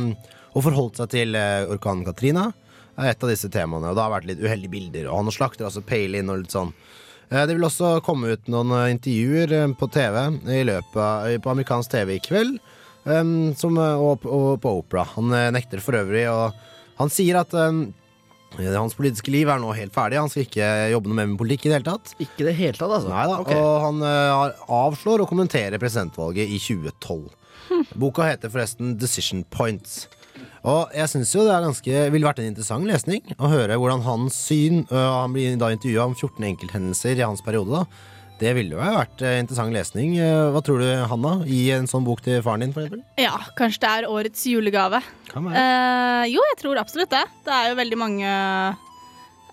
og 0.52 0.66
forholdt 0.66 0.98
seg 1.02 1.14
til 1.14 1.38
orkanen 1.38 2.02
Katrina. 2.04 2.50
Er 2.98 3.12
et 3.12 3.24
av 3.24 3.30
disse 3.32 3.48
temaene. 3.52 3.88
Og 3.90 3.96
det 3.96 4.02
har 4.04 4.12
vært 4.12 4.28
litt 4.28 4.42
uheldige 4.42 4.72
bilder. 4.74 5.08
Og 5.10 5.22
han 5.22 5.32
slakter 5.34 5.68
altså 5.68 5.82
Palin 5.86 6.28
og 6.32 6.42
litt 6.42 6.52
sånn. 6.54 6.72
Eh, 7.30 7.46
Det 7.46 7.54
vil 7.56 7.64
også 7.68 7.94
komme 8.04 8.34
ut 8.34 8.48
noen 8.52 8.74
eh, 8.76 8.90
intervjuer 8.96 9.52
eh, 9.62 9.72
på 9.78 9.88
TV 9.94 10.18
i 10.58 10.62
løpet 10.68 11.00
av, 11.00 11.30
på 11.42 11.50
amerikansk 11.54 11.90
TV 11.94 12.16
i 12.18 12.22
kveld. 12.24 12.58
um, 13.04 13.54
som, 13.58 13.74
og, 13.78 14.22
og 14.28 14.60
på 14.62 14.76
Opera. 14.82 15.02
Han 15.16 15.32
nekter 15.56 15.80
for 15.82 15.96
øvrig, 15.98 16.28
og 16.30 16.52
han 17.00 17.10
sier 17.10 17.40
at 17.40 17.50
eh, 17.58 17.80
hans 18.76 18.94
politiske 18.94 19.32
liv 19.32 19.48
er 19.48 19.58
nå 19.58 19.72
helt 19.74 19.94
ferdig. 19.96 20.20
Han 20.20 20.28
skal 20.30 20.44
ikke 20.44 20.68
jobbe 20.92 21.08
noe 21.10 21.16
mer 21.22 21.30
med 21.32 21.38
politikk 21.40 21.64
i 21.66 21.70
det 21.72 21.78
hele 21.80 21.88
tatt. 21.88 22.12
Ikke 22.20 22.44
det 22.46 22.52
hele 22.60 22.76
tatt, 22.76 22.92
altså? 22.92 23.08
Nei 23.10 23.24
da, 23.30 23.38
Ok. 23.40 23.52
Og 23.56 23.86
han 23.88 24.02
uh, 24.04 24.64
avslår 24.84 25.24
å 25.24 25.28
kommentere 25.30 25.80
presidentvalget 25.82 26.52
i 26.52 26.60
2012. 26.60 27.32
Boka 28.02 28.26
heter 28.28 28.52
forresten 28.52 28.94
Decision 29.00 29.42
Points. 29.50 30.04
Og 30.62 30.92
jeg 30.94 31.10
syns 31.10 31.32
jo 31.34 31.42
det 31.42 31.52
er 31.56 31.64
ganske 31.64 32.02
ville 32.14 32.28
vært 32.28 32.38
en 32.38 32.50
interessant 32.52 32.86
lesning 32.86 33.32
å 33.34 33.50
høre 33.50 33.74
hvordan 33.80 34.04
hans 34.06 34.36
syn 34.46 34.84
øh, 34.84 35.08
Han 35.18 35.34
blir 35.34 35.56
da 35.58 35.72
intervjua 35.74 36.04
om 36.06 36.14
14 36.14 36.46
enkelthendelser 36.52 37.18
i 37.18 37.24
hans 37.26 37.42
periode. 37.42 37.82
da 37.82 38.38
Det 38.38 38.52
ville 38.54 38.76
jo 38.76 38.78
vært 38.78 39.24
eh, 39.26 39.40
interessant 39.42 39.74
lesning. 39.74 40.14
Eh, 40.22 40.52
Hva 40.54 40.62
tror 40.62 40.78
du, 40.84 40.86
Hanna? 41.10 41.34
Gi 41.50 41.64
en 41.74 41.90
sånn 41.90 42.06
bok 42.06 42.22
til 42.22 42.38
faren 42.46 42.62
din, 42.62 42.76
for 42.76 42.84
eksempel? 42.84 43.02
Ja, 43.18 43.34
kanskje 43.58 43.82
det 43.82 43.90
er 43.90 44.08
årets 44.12 44.46
julegave. 44.46 45.02
Kan 45.32 45.50
være. 45.50 45.66
Eh, 45.66 46.30
jo, 46.36 46.46
jeg 46.52 46.60
tror 46.62 46.82
absolutt 46.84 47.10
det. 47.10 47.26
Det 47.46 47.58
er 47.58 47.72
jo 47.72 47.78
veldig 47.82 48.00
mange 48.06 48.32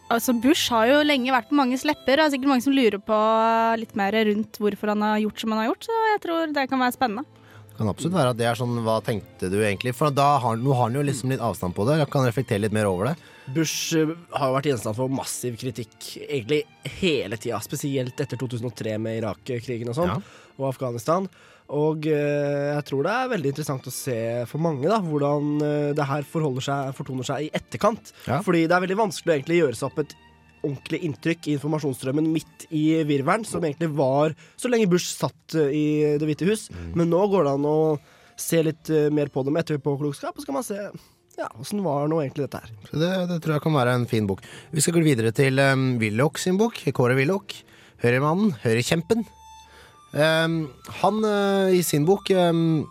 Altså, 0.10 0.34
Bush 0.42 0.72
har 0.74 0.88
jo 0.90 1.02
lenge 1.06 1.30
vært 1.30 1.52
på 1.52 1.58
manges 1.60 1.84
lepper, 1.86 2.18
og 2.18 2.24
det 2.24 2.24
er 2.24 2.32
sikkert 2.34 2.50
mange 2.50 2.64
som 2.66 2.74
lurer 2.74 2.98
på 2.98 3.18
litt 3.78 3.92
mer 3.98 4.16
rundt 4.26 4.58
hvorfor 4.58 4.90
han 4.90 5.04
har 5.06 5.20
gjort 5.22 5.44
som 5.44 5.54
han 5.54 5.62
har 5.62 5.68
gjort, 5.70 5.86
så 5.86 5.98
jeg 6.16 6.22
tror 6.24 6.56
det 6.56 6.64
kan 6.72 6.82
være 6.82 6.96
spennende. 6.96 7.39
Kan 7.80 7.88
absolutt 7.88 8.16
være 8.18 8.34
at 8.34 8.40
det 8.40 8.44
er 8.50 8.58
sånn 8.60 8.74
Hva 8.84 8.98
tenkte 9.06 9.48
du 9.52 9.56
egentlig? 9.64 9.94
For 9.96 10.12
da 10.12 10.34
har, 10.44 10.58
nå 10.60 10.74
har 10.76 10.90
han 10.90 10.98
jo 11.00 11.04
liksom 11.08 11.32
litt 11.32 11.44
avstand 11.44 11.72
på 11.78 11.86
det. 11.88 11.96
Jeg 12.02 12.10
kan 12.12 12.26
reflektere 12.28 12.60
litt 12.66 12.76
mer 12.76 12.90
over 12.90 13.08
det. 13.10 13.14
Bush 13.56 13.96
eh, 13.98 14.12
har 14.36 14.50
jo 14.52 14.58
vært 14.58 14.68
gjenstand 14.74 14.98
for 15.00 15.14
massiv 15.14 15.56
kritikk 15.62 16.10
egentlig 16.26 16.66
hele 17.00 17.40
tida, 17.40 17.62
spesielt 17.64 18.20
etter 18.20 18.38
2003 18.42 18.98
med 19.02 19.22
Irak-krigen 19.22 19.90
og 19.94 19.98
sånn, 19.98 20.12
Ja. 20.12 20.20
og 20.60 20.68
Afghanistan. 20.74 21.30
Og 21.70 22.06
eh, 22.10 22.74
jeg 22.76 22.86
tror 22.90 23.06
det 23.08 23.16
er 23.16 23.32
veldig 23.32 23.52
interessant 23.54 23.88
å 23.88 23.94
se 23.94 24.18
for 24.50 24.62
mange 24.62 24.90
da, 24.90 25.00
hvordan 25.06 25.52
eh, 25.62 25.92
det 25.98 26.08
her 26.12 26.26
forholder 26.28 26.66
seg, 26.66 26.94
fortoner 26.98 27.28
seg 27.32 27.48
i 27.48 27.52
etterkant. 27.54 28.12
Ja. 28.28 28.42
Fordi 28.46 28.66
det 28.68 28.76
er 28.76 28.84
veldig 28.88 29.00
vanskelig 29.06 29.32
å 29.32 29.38
egentlig 29.40 29.62
gjøre 29.64 29.78
seg 29.80 29.88
opp 29.92 30.04
et 30.04 30.16
ordentlig 30.64 31.02
inntrykk 31.08 31.48
i 31.48 31.56
informasjonsstrømmen 31.58 32.30
midt 32.34 32.66
i 32.76 33.04
virvelen, 33.08 33.46
som 33.48 33.64
egentlig 33.64 33.92
var 33.98 34.36
så 34.60 34.72
lenge 34.72 34.90
Bush 34.92 35.16
satt 35.16 35.56
eh, 35.58 35.72
i 35.76 35.86
Det 36.20 36.28
hvite 36.28 36.48
hus. 36.50 36.68
Men 36.98 37.12
nå 37.12 37.22
går 37.32 37.48
det 37.48 37.56
an 37.58 37.70
å 37.70 37.80
se 38.40 38.62
litt 38.64 38.92
eh, 38.94 39.08
mer 39.14 39.32
på 39.32 39.44
det 39.46 39.54
med 39.56 39.66
etterpåklokskap, 39.66 40.36
og 40.36 40.44
så 40.44 40.50
kan 40.50 40.60
man 40.60 40.68
se 40.68 40.80
ja, 41.40 41.48
åssen 41.56 41.80
var 41.86 42.10
nå 42.12 42.20
egentlig 42.20 42.50
dette 42.50 42.60
her. 42.60 42.72
Det, 42.92 43.10
det 43.30 43.40
tror 43.40 43.56
jeg 43.56 43.64
kan 43.64 43.78
være 43.78 43.96
en 43.96 44.08
fin 44.12 44.26
bok. 44.28 44.42
Vi 44.76 44.84
skal 44.84 44.98
gå 44.98 45.06
videre 45.06 45.32
til 45.36 45.62
um, 45.64 45.94
Willoch 46.02 46.40
sin 46.42 46.60
bok. 46.60 46.82
Kåre 46.96 47.16
Willoch. 47.16 47.56
Høyremannen. 48.04 48.58
Høyrekjempen. 48.60 49.24
Um, 50.12 50.58
han 51.00 51.22
uh, 51.24 51.72
i 51.72 51.80
sin 51.86 52.04
bok 52.08 52.28
um, 52.36 52.82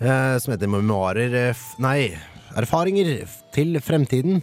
uh, 0.00 0.34
som 0.42 0.54
heter 0.54 0.70
Memoarer 0.72 1.54
Nei, 1.84 2.16
erfaringer 2.58 3.28
til 3.54 3.78
fremtiden. 3.84 4.42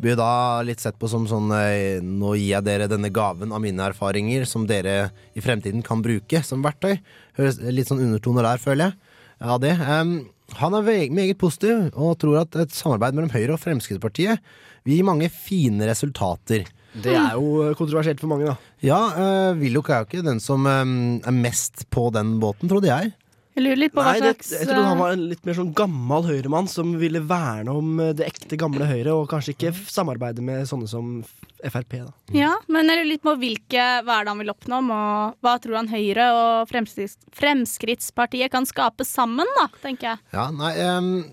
Blir 0.00 0.16
da 0.16 0.62
litt 0.64 0.80
sett 0.80 0.96
på 1.00 1.10
som 1.12 1.26
sånn 1.28 1.50
uh, 1.52 2.00
Nå 2.00 2.32
gir 2.38 2.54
jeg 2.54 2.64
dere 2.64 2.88
denne 2.88 3.10
gaven 3.12 3.52
av 3.52 3.60
mine 3.60 3.84
erfaringer 3.90 4.46
som 4.48 4.64
dere 4.68 5.10
i 5.36 5.44
fremtiden 5.44 5.84
kan 5.84 6.00
bruke 6.04 6.40
som 6.46 6.64
verktøy. 6.64 6.96
Høres 7.36 7.60
litt 7.68 7.90
sånn 7.90 8.02
undertoner 8.06 8.48
der, 8.48 8.62
føler 8.62 8.88
jeg. 8.88 9.16
Ja, 9.40 9.56
det. 9.60 9.76
Um, 9.80 10.14
han 10.58 10.74
er 10.76 10.88
meget 11.14 11.38
positiv 11.40 11.90
og 11.94 12.18
tror 12.20 12.42
at 12.42 12.56
et 12.58 12.74
samarbeid 12.74 13.16
mellom 13.16 13.32
Høyre 13.32 13.54
og 13.54 13.62
Fremskrittspartiet 13.62 14.40
vil 14.84 14.98
gi 14.98 15.06
mange 15.06 15.28
fine 15.32 15.86
resultater. 15.88 16.66
Det 16.90 17.12
er 17.14 17.36
jo 17.38 17.60
eh, 17.62 17.74
kontroversielt 17.78 18.18
for 18.18 18.32
mange, 18.32 18.50
da. 18.50 18.56
Ja, 18.82 18.98
uh, 19.14 19.58
Willoch 19.60 19.92
er 19.92 20.02
jo 20.02 20.08
ikke 20.08 20.26
den 20.26 20.40
som 20.42 20.66
um, 20.66 21.20
er 21.22 21.36
mest 21.36 21.84
på 21.92 22.08
den 22.14 22.38
båten, 22.42 22.70
trodde 22.72 22.90
jeg. 22.90 23.12
Jeg 23.60 23.66
lurer 23.66 23.80
litt 23.82 23.92
på 23.92 24.00
hva 24.00 24.14
slags 24.16 24.48
det, 24.48 24.62
jeg 24.62 24.68
trodde 24.70 24.86
han 24.88 24.96
eh, 24.96 25.02
var 25.02 25.12
en 25.12 25.24
litt 25.28 25.42
mer 25.44 25.56
sånn 25.58 25.72
gammel 25.76 26.26
høyremann 26.30 26.68
som 26.70 26.94
ville 26.96 27.20
verne 27.28 27.74
om 27.76 28.00
eh, 28.00 28.14
det 28.16 28.24
ekte, 28.30 28.56
gamle 28.60 28.88
Høyre, 28.88 29.12
og 29.12 29.28
kanskje 29.28 29.52
ikke 29.52 29.74
samarbeide 29.84 30.40
med 30.44 30.64
sånne 30.70 30.88
som 30.88 31.20
Frp. 31.60 31.92
da. 31.92 32.14
Ja, 32.32 32.54
men 32.72 32.88
jeg 32.88 33.02
lurer 33.02 33.08
litt 33.10 33.24
på 33.26 33.34
hvilke 33.36 33.84
hva 34.06 34.16
er 34.16 34.24
det 34.24 34.32
han 34.32 34.40
vil 34.40 34.52
oppnå, 34.54 34.80
og 34.80 35.44
hva 35.44 35.54
tror 35.60 35.76
han 35.76 35.90
Høyre 35.92 36.30
og 36.32 36.70
Fremskritts 36.70 37.18
Fremskrittspartiet 37.36 38.52
kan 38.54 38.64
skape 38.68 39.04
sammen, 39.04 39.48
da, 39.58 39.66
tenker 39.84 40.14
jeg. 40.14 40.22
Ja, 40.32 40.48
nei, 40.54 40.72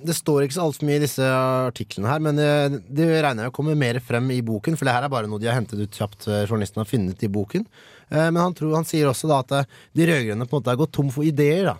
Det 0.04 0.18
står 0.18 0.44
ikke 0.44 0.58
så 0.58 0.68
altfor 0.68 0.90
mye 0.90 1.00
i 1.00 1.06
disse 1.06 1.32
artiklene 1.32 2.12
her, 2.12 2.24
men 2.28 2.42
det, 2.42 2.82
det 2.92 3.08
regner 3.24 3.48
jeg 3.48 3.56
kommer 3.56 3.80
mer 3.80 4.02
frem 4.04 4.28
i 4.36 4.42
boken, 4.44 4.76
for 4.76 4.90
det 4.90 4.98
her 4.98 5.08
er 5.08 5.16
bare 5.16 5.32
noe 5.32 5.40
de 5.40 5.48
har 5.48 5.56
hentet 5.56 5.80
ut 5.80 6.02
kjapt, 6.02 6.28
eh, 6.28 6.44
journalisten 6.44 6.84
har 6.84 6.92
funnet 6.92 7.24
i 7.24 7.32
boken. 7.32 7.64
Eh, 8.10 8.28
men 8.30 8.42
han, 8.42 8.56
tror, 8.56 8.76
han 8.76 8.88
sier 8.88 9.10
også 9.10 9.30
da 9.32 9.42
at 9.44 9.56
eh, 9.56 9.76
de 9.98 10.08
rød-grønne 10.08 10.48
på 10.48 10.56
en 10.56 10.62
måte 10.62 10.74
har 10.74 10.80
gått 10.80 10.96
tom 10.98 11.12
for 11.14 11.28
ideer. 11.28 11.72
da. 11.72 11.78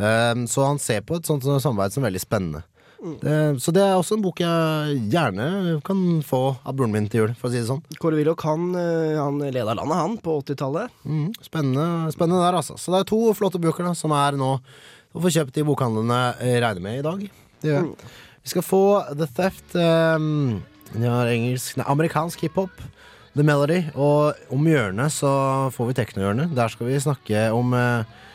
Em, 0.00 0.46
så 0.48 0.64
han 0.64 0.80
ser 0.80 1.04
på 1.04 1.18
et 1.18 1.28
sånt 1.28 1.44
samarbeid 1.44 1.92
som 1.92 2.06
veldig 2.06 2.22
spennende. 2.22 2.62
Det, 3.00 3.34
så 3.64 3.72
det 3.72 3.80
er 3.80 3.94
også 3.96 4.18
en 4.18 4.24
bok 4.26 4.42
jeg 4.42 4.96
gjerne 5.08 5.78
kan 5.86 6.00
få 6.26 6.40
av 6.52 6.74
broren 6.76 6.92
min 6.92 7.06
til 7.08 7.22
jul, 7.22 7.30
for 7.38 7.48
å 7.48 7.52
si 7.52 7.62
det 7.62 7.68
sånn. 7.70 7.80
Kåre 8.00 8.18
Willoch 8.18 8.44
han, 8.44 8.66
eh, 8.76 9.16
han 9.16 9.40
leda 9.40 9.72
landet, 9.72 9.96
han, 9.96 10.18
på 10.20 10.36
80-tallet. 10.42 10.92
Mm, 11.08 11.30
spennende, 11.40 11.86
spennende 12.12 12.42
der, 12.44 12.58
altså. 12.60 12.76
Så 12.76 12.92
det 12.92 13.00
er 13.00 13.08
to 13.08 13.22
flotte 13.38 13.60
bøker 13.62 13.88
da, 13.88 13.94
som 13.96 14.12
er 14.16 14.36
nå 14.40 14.52
å 14.60 15.24
få 15.24 15.32
kjøpt 15.32 15.62
i 15.62 15.64
bokhandlene, 15.66 16.20
eh, 16.44 16.58
regner 16.60 16.84
med, 16.84 17.00
i 17.00 17.06
dag. 17.08 17.24
Det 17.62 17.72
gjør 17.72 17.80
jeg. 17.80 18.12
Vi 18.40 18.52
skal 18.52 18.68
få 18.68 18.84
The 19.16 19.28
Theft, 19.36 19.76
um, 19.76 20.60
engelsk, 20.96 21.80
nei, 21.80 21.88
amerikansk 21.92 22.44
hiphop, 22.44 22.84
The 23.32 23.44
Melody, 23.46 23.82
og 23.96 24.36
om 24.52 24.68
hjørnet 24.68 25.12
så 25.14 25.32
får 25.72 25.88
vi 25.88 26.00
teknohjørnet. 26.02 26.52
Der 26.56 26.72
skal 26.72 26.88
vi 26.88 27.00
snakke 27.00 27.48
om 27.56 27.72
vet 27.72 28.28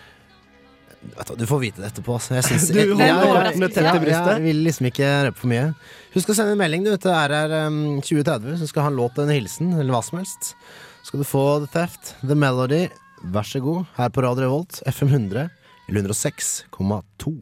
du, 1.05 1.35
du 1.39 1.45
får 1.49 1.59
vite 1.61 1.81
det 1.83 1.91
etterpå. 1.91 2.15
Altså. 2.17 2.35
Jeg, 2.37 2.47
synes, 2.49 2.67
Du 2.75 2.79
jeg, 2.79 2.97
jeg, 2.97 3.59
tett 3.61 3.77
til 3.77 4.01
brystet. 4.03 4.31
jeg 4.33 4.43
vil 4.45 4.61
liksom 4.65 4.89
ikke 4.91 5.11
røpe 5.29 5.41
for 5.43 5.51
mye. 5.51 5.65
Husk 6.15 6.31
å 6.31 6.37
sende 6.37 6.55
en 6.55 6.61
melding 6.61 6.85
du, 6.87 6.91
til 6.97 7.11
RR2030 7.15 8.59
så 8.61 8.69
skal 8.71 8.87
ha 8.87 8.93
en 8.93 8.99
låt 8.99 9.17
en 9.21 9.33
hilsen, 9.33 9.73
eller 9.77 9.95
hva 9.95 10.03
som 10.05 10.19
helst. 10.21 10.53
Så 11.01 11.11
skal 11.11 11.21
du 11.21 11.27
få 11.29 11.45
The 11.65 11.71
Theft, 11.75 12.15
The 12.25 12.37
Melody. 12.39 12.85
Vær 13.35 13.47
så 13.47 13.61
god, 13.63 13.85
her 13.97 14.11
på 14.13 14.21
Radio 14.25 14.45
Revolt, 14.47 14.81
FM 14.91 15.09
100 15.13 15.47
eller 15.89 16.01
106,2. 16.01 17.35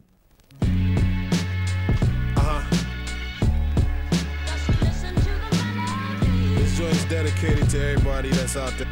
This 6.58 6.80
joint's 6.80 7.06
dedicated 7.10 7.69
to 7.71 7.78
everybody 7.82 8.30
that's 8.30 8.56
out 8.56 8.73
there. 8.78 8.88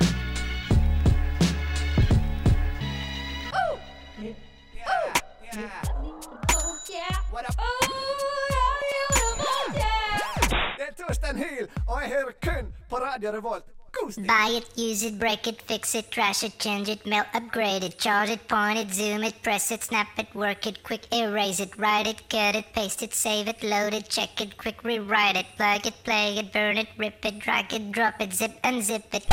Buy 14.26 14.48
it, 14.52 14.78
use 14.78 15.04
it, 15.04 15.20
break 15.20 15.48
it, 15.48 15.62
fix 15.64 15.94
it, 15.96 16.10
trash 16.10 16.44
it, 16.44 16.58
change 16.58 16.88
it, 16.88 17.06
melt, 17.06 17.28
upgrade 17.34 17.84
it, 17.84 17.98
charge 17.98 18.30
it, 18.30 18.48
point 18.48 18.80
it, 18.80 18.94
zoom 18.94 19.24
it, 19.24 19.42
press 19.44 19.72
it, 19.72 19.84
snap 19.84 20.08
it, 20.18 20.34
work 20.34 20.66
it, 20.66 20.84
quick 20.84 21.14
erase 21.14 21.60
it, 21.60 21.78
write 21.78 22.08
it, 22.08 22.30
cut 22.30 22.56
it, 22.56 22.66
paste 22.74 23.04
it, 23.04 23.14
save 23.14 23.50
it, 23.50 23.62
load 23.62 23.94
it, 23.94 24.08
check 24.08 24.40
it, 24.40 24.58
quick 24.58 24.84
rewrite 24.84 25.36
it, 25.36 25.46
plug 25.58 25.86
it, 25.86 25.94
play 26.06 26.38
it, 26.38 26.54
burn 26.54 26.78
it, 26.78 26.88
rip 26.98 27.26
it, 27.26 27.40
drag 27.40 27.74
it, 27.74 27.92
drop 27.92 28.22
it, 28.22 28.34
zip, 28.34 28.62
unzip 28.64 29.04
it. 29.14 29.26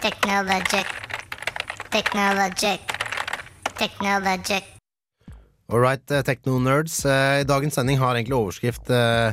Technologic. 0.00 0.86
Technologic. 1.90 2.80
Technologic. 3.76 4.64
All 5.70 5.78
right, 5.78 6.10
eh, 6.10 6.22
techno-nerds. 6.22 7.04
I 7.04 7.44
Dagens 7.44 7.74
sending 7.74 7.98
har 8.00 8.16
egentlig 8.16 8.34
overskrift 8.38 8.90
eh, 8.90 9.32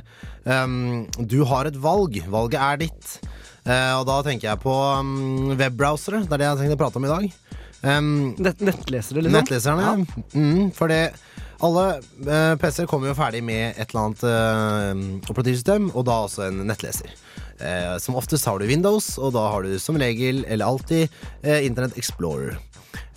Du 1.18 1.44
har 1.48 1.66
et 1.66 1.80
valg. 1.80 2.20
Valget 2.28 2.60
er 2.60 2.82
ditt. 2.84 3.16
Eh, 3.64 3.94
og 3.96 4.06
da 4.08 4.20
tenker 4.28 4.52
jeg 4.52 4.62
på 4.64 4.76
um, 4.76 5.56
webbrowsere. 5.56 6.26
Det 6.28 6.36
er 6.36 6.44
det 6.44 6.50
jeg 6.50 6.54
har 6.54 6.62
tenkt 6.62 6.76
å 6.76 6.82
prate 6.84 7.00
om 7.00 7.08
i 7.08 7.14
dag. 7.14 7.32
Em, 7.88 8.12
Nett, 8.36 8.60
nettlesere, 8.60 9.24
liksom? 9.24 9.40
Nettleserne. 9.40 10.06
Mm, 10.36 10.70
for 10.76 10.92
det 10.92 11.02
alle 11.66 11.86
eh, 11.98 12.54
PC-er 12.62 12.86
kommer 12.90 13.10
jo 13.10 13.18
ferdig 13.18 13.42
med 13.46 13.80
et 13.80 13.90
eller 13.90 14.04
annet 14.04 14.26
eh, 14.30 15.32
operativsystem, 15.32 15.90
og 15.96 16.06
da 16.06 16.20
også 16.28 16.46
en 16.52 16.62
nettleser. 16.70 17.10
Eh, 17.58 17.98
som 18.02 18.18
oftest 18.20 18.46
har 18.46 18.60
du 18.60 18.68
Windows, 18.70 19.16
og 19.18 19.34
da 19.34 19.48
har 19.54 19.66
du 19.66 19.78
som 19.82 19.98
regel, 19.98 20.44
eller 20.46 20.66
alltid, 20.66 21.10
eh, 21.42 21.66
Internett 21.66 21.98
Explorer. 21.98 22.58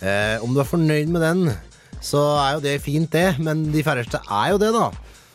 Eh, 0.01 0.41
om 0.41 0.53
du 0.53 0.61
er 0.61 0.69
fornøyd 0.69 1.11
med 1.13 1.21
den, 1.21 1.51
så 2.01 2.21
er 2.41 2.55
jo 2.55 2.63
det 2.65 2.81
fint, 2.81 3.11
det, 3.13 3.37
men 3.39 3.67
de 3.71 3.83
færreste 3.85 4.21
er 4.25 4.53
jo 4.53 4.61
det, 4.61 4.71
da. 4.73 4.89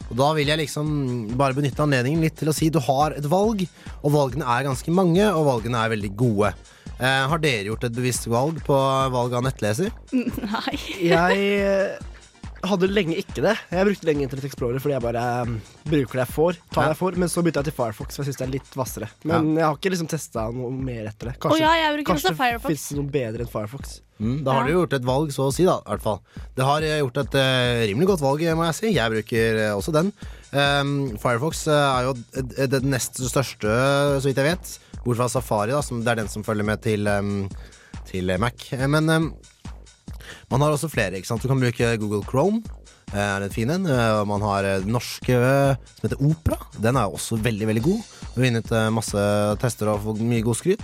Og 0.06 0.16
da 0.18 0.30
vil 0.36 0.50
jeg 0.50 0.60
liksom 0.60 1.36
bare 1.38 1.54
benytte 1.54 1.82
anledningen 1.82 2.22
litt 2.22 2.36
til 2.38 2.50
å 2.50 2.54
si 2.54 2.68
du 2.70 2.78
har 2.82 3.14
et 3.16 3.26
valg, 3.30 3.62
og 4.02 4.14
valgene 4.14 4.46
er 4.46 4.66
ganske 4.66 4.90
mange, 4.94 5.22
og 5.32 5.46
valgene 5.50 5.82
er 5.82 5.94
veldig 5.94 6.12
gode. 6.18 6.52
Eh, 6.96 7.22
har 7.30 7.38
dere 7.42 7.68
gjort 7.68 7.84
et 7.84 7.96
bevisst 7.96 8.26
valg 8.32 8.58
på 8.64 8.76
valg 9.12 9.34
av 9.36 9.44
nettleser? 9.44 9.90
Nei. 10.54 10.76
Jeg 11.10 11.48
eh, 11.60 12.12
hadde 12.70 12.88
lenge 12.90 13.16
ikke 13.20 13.42
det. 13.44 13.54
Jeg 13.72 13.86
brukte 13.88 14.08
lenge 14.08 14.26
Internett 14.26 14.46
Explorer 14.48 14.82
fordi 14.82 14.94
jeg 14.96 15.04
bare 15.04 15.24
um, 15.46 15.56
bruker 15.86 16.20
det 16.20 16.24
jeg 16.26 16.32
får. 16.34 16.58
Tar 16.74 16.82
Ja. 16.82 16.88
jeg 16.92 16.98
får 17.00 17.18
Men 17.22 17.28
så 17.32 17.44
bytta 17.46 17.62
jeg 17.62 17.70
til 17.70 17.76
Firefox, 17.76 18.16
for 18.16 18.22
jeg 18.24 18.30
syns 18.32 18.40
det 18.40 18.46
er 18.46 18.52
litt 18.56 18.72
hvassere. 18.78 19.08
Men 19.24 19.52
jeg 19.56 19.64
har 19.66 19.76
ikke 19.78 19.92
liksom 19.94 20.08
testa 20.10 20.46
noe 20.54 20.70
mer 20.72 21.10
etter 21.12 21.30
det. 21.32 21.36
Å 21.40 21.58
ja, 21.60 21.72
jeg 21.82 21.94
bruker 21.98 22.18
også 22.18 22.34
Firefox. 22.36 22.68
fins 22.72 22.88
det 22.90 22.98
noe 23.00 23.12
bedre 23.18 23.46
enn 23.46 23.52
Firefox. 23.52 24.00
Mm, 24.18 24.38
da 24.44 24.52
har 24.56 24.62
Ja. 24.62 24.66
du 24.66 24.78
gjort 24.78 24.94
et 24.96 25.04
valg, 25.04 25.28
så 25.34 25.48
å 25.50 25.52
si, 25.52 25.64
da. 25.68 25.76
i 25.84 25.90
hvert 25.90 26.02
fall. 26.02 26.20
Det 26.56 26.64
har 26.64 26.82
eh, 26.82 26.98
gjort 27.02 27.18
et 27.20 27.34
uh, 27.36 27.84
rimelig 27.90 28.06
godt 28.12 28.22
valg, 28.24 28.40
må 28.56 28.64
jeg 28.70 28.74
si. 28.78 28.92
Jeg 28.96 29.12
bruker 29.12 29.58
uh, 29.60 29.76
også 29.76 29.92
den. 29.92 30.12
Um, 30.56 31.18
Firefox 31.20 31.66
uh, 31.68 31.98
er 31.98 32.02
jo 32.08 32.14
den 32.32 32.70
det 32.70 32.82
nest 32.84 33.20
største, 33.20 33.68
så 34.20 34.24
vidt 34.24 34.40
jeg 34.40 34.56
vet. 34.56 34.78
Bortsett 35.04 35.20
fra 35.20 35.28
Safari, 35.28 35.70
da, 35.76 35.82
som 35.84 36.00
det 36.02 36.08
er 36.14 36.22
den 36.22 36.28
som 36.32 36.42
følger 36.42 36.64
med 36.64 36.80
til, 36.82 37.06
um, 37.06 37.44
til 38.08 38.32
Mac. 38.40 38.56
Men 38.88 39.10
um, 39.12 39.28
man 40.50 40.62
har 40.62 40.74
også 40.76 40.90
flere. 40.92 41.16
ikke 41.18 41.26
sant? 41.30 41.42
Du 41.42 41.48
kan 41.50 41.60
bruke 41.60 41.92
Google 41.98 42.22
Chrome. 42.28 42.62
eh, 43.12 43.18
Er 43.18 43.42
en 43.42 43.50
fin 43.50 43.70
en. 43.70 43.86
Eh, 43.86 44.24
Man 44.24 44.40
har 44.42 44.62
den 44.62 44.92
norske 44.92 45.34
eh, 45.34 45.76
som 45.96 46.08
heter 46.08 46.22
Opera. 46.22 46.58
Den 46.78 46.96
er 46.96 47.10
også 47.10 47.38
veldig 47.42 47.66
veldig 47.66 47.82
god. 47.82 48.00
Har 48.36 48.42
vunnet 48.46 48.70
masse 48.94 49.26
tester 49.62 49.88
og 49.92 50.02
fått 50.04 50.20
mye 50.22 50.42
god 50.46 50.56
skryt. 50.56 50.82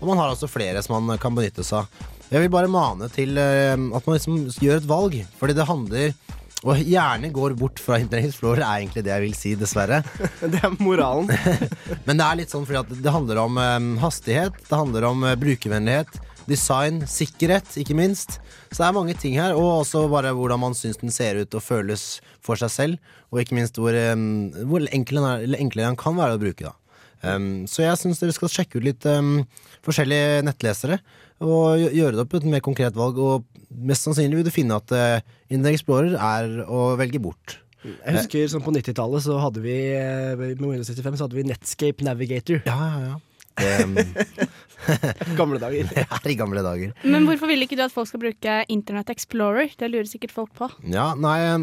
Og 0.00 0.08
man 0.08 0.18
har 0.18 0.30
altså 0.32 0.48
flere 0.48 0.82
som 0.82 1.02
man 1.04 1.18
kan 1.18 1.34
benytte 1.34 1.64
seg 1.66 1.82
av. 1.82 2.08
Jeg 2.30 2.44
vil 2.44 2.52
bare 2.54 2.70
mane 2.70 3.08
til 3.10 3.34
at 3.36 3.76
man 4.06 4.14
liksom 4.14 4.36
gjør 4.62 4.76
et 4.78 4.86
valg, 4.86 5.16
fordi 5.40 5.56
det 5.58 5.66
handler 5.66 6.12
og 6.60 6.76
gjerne 6.76 7.30
går 7.32 7.54
bort 7.56 7.80
fra 7.80 7.96
Internet 7.98 8.28
Explorer, 8.28 8.60
er 8.60 8.82
egentlig 8.84 9.02
det 9.06 9.10
jeg 9.14 9.22
vil 9.24 9.34
si, 9.34 9.54
dessverre. 9.56 10.02
det 10.52 10.60
er 10.60 10.74
moralen. 10.78 11.26
Men 12.06 12.20
det 12.20 12.26
er 12.26 12.36
litt 12.42 12.52
sånn 12.52 12.66
fordi 12.68 12.82
at 12.82 13.02
det 13.02 13.14
handler 13.14 13.40
om 13.42 13.56
hastighet, 14.02 14.58
det 14.68 14.76
handler 14.78 15.06
om 15.08 15.24
brukervennlighet, 15.40 16.20
design, 16.50 17.00
sikkerhet, 17.08 17.76
ikke 17.80 17.96
minst. 17.96 18.38
Så 18.70 18.80
det 18.80 18.88
er 18.88 18.96
mange 18.96 19.14
ting 19.18 19.38
her, 19.38 19.54
og 19.58 19.84
også 19.84 20.04
bare 20.12 20.34
hvordan 20.36 20.60
man 20.62 20.76
syns 20.76 21.00
den 21.00 21.14
ser 21.14 21.40
ut 21.40 21.56
og 21.56 21.64
føles 21.64 22.04
for 22.44 22.60
seg 22.60 22.74
selv. 22.74 23.16
Og 23.30 23.42
ikke 23.42 23.56
minst 23.58 23.78
hvor, 23.78 23.94
um, 23.94 24.50
hvor 24.68 24.84
enkel 24.90 25.20
den 25.20 25.30
er, 25.30 25.46
eller 25.46 25.62
enklere 25.62 25.92
den 25.92 26.00
kan 26.00 26.18
være 26.18 26.36
å 26.36 26.42
bruke. 26.42 26.66
da. 26.68 26.76
Um, 27.20 27.66
så 27.68 27.84
jeg 27.84 28.00
syns 28.00 28.20
dere 28.22 28.34
skal 28.34 28.52
sjekke 28.52 28.80
ut 28.80 28.86
litt 28.86 29.06
um, 29.08 29.42
forskjellige 29.84 30.40
nettlesere 30.46 31.02
og 31.40 31.80
gjøre 31.92 32.16
det 32.16 32.22
opp 32.24 32.36
et 32.36 32.46
mer 32.48 32.62
konkret 32.64 32.96
valg. 32.96 33.18
Og 33.20 33.44
mest 33.70 34.06
sannsynlig 34.06 34.40
vil 34.40 34.48
du 34.48 34.54
finne 34.54 34.78
at 34.80 34.94
uh, 34.94 35.34
Internet 35.48 35.78
Explorer 35.78 36.16
er 36.16 36.62
å 36.66 36.94
velge 37.00 37.22
bort. 37.22 37.60
Jeg 37.80 38.12
husker 38.18 38.48
sånn 38.52 38.64
På 38.64 38.74
90-tallet 38.76 39.24
så 39.24 39.38
hadde 39.40 39.62
vi 39.64 39.74
eh, 39.94 40.34
med 40.36 40.58
Windows 40.60 40.90
65 40.90 41.14
så 41.16 41.24
hadde 41.24 41.38
vi 41.38 41.46
Netscape 41.48 42.04
Navigator. 42.04 42.60
Ja, 42.68 42.76
ja, 42.76 42.98
ja. 43.08 43.18
Det, 43.60 44.04
Gamle 45.40 45.60
dager. 45.62 45.90
det 45.90 46.06
er 46.06 46.30
i 46.32 46.38
gamle 46.38 46.62
dager. 46.64 46.94
Men 47.04 47.26
hvorfor 47.28 47.50
vil 47.50 47.66
ikke 47.66 47.78
du 47.78 47.84
at 47.86 47.94
folk 47.94 48.10
skal 48.10 48.22
bruke 48.22 48.56
Internett 48.72 49.12
Explorer? 49.12 49.72
Det 49.78 49.90
lurer 49.90 50.08
sikkert 50.10 50.34
folk 50.34 50.54
på. 50.56 50.70
Ja, 50.90 51.12
nei 51.18 51.36
eh, 51.48 51.60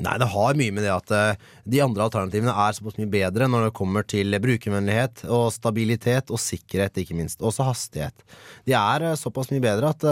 Nei, 0.00 0.14
det 0.16 0.30
har 0.32 0.56
mye 0.56 0.72
med 0.72 0.86
det 0.86 0.88
at 0.88 1.10
eh, 1.12 1.40
de 1.68 1.82
andre 1.84 2.06
alternativene 2.06 2.54
er 2.64 2.72
såpass 2.72 2.96
mye 2.96 3.10
bedre 3.12 3.44
når 3.50 3.66
det 3.66 3.74
kommer 3.76 4.06
til 4.08 4.32
brukervennlighet 4.40 5.26
og 5.28 5.50
stabilitet 5.52 6.32
og 6.32 6.40
sikkerhet, 6.40 6.96
ikke 7.02 7.18
minst. 7.18 7.44
Også 7.44 7.66
hastighet. 7.68 8.24
De 8.64 8.72
er 8.78 9.04
eh, 9.10 9.18
såpass 9.20 9.52
mye 9.52 9.60
bedre 9.60 9.92
at, 9.92 10.06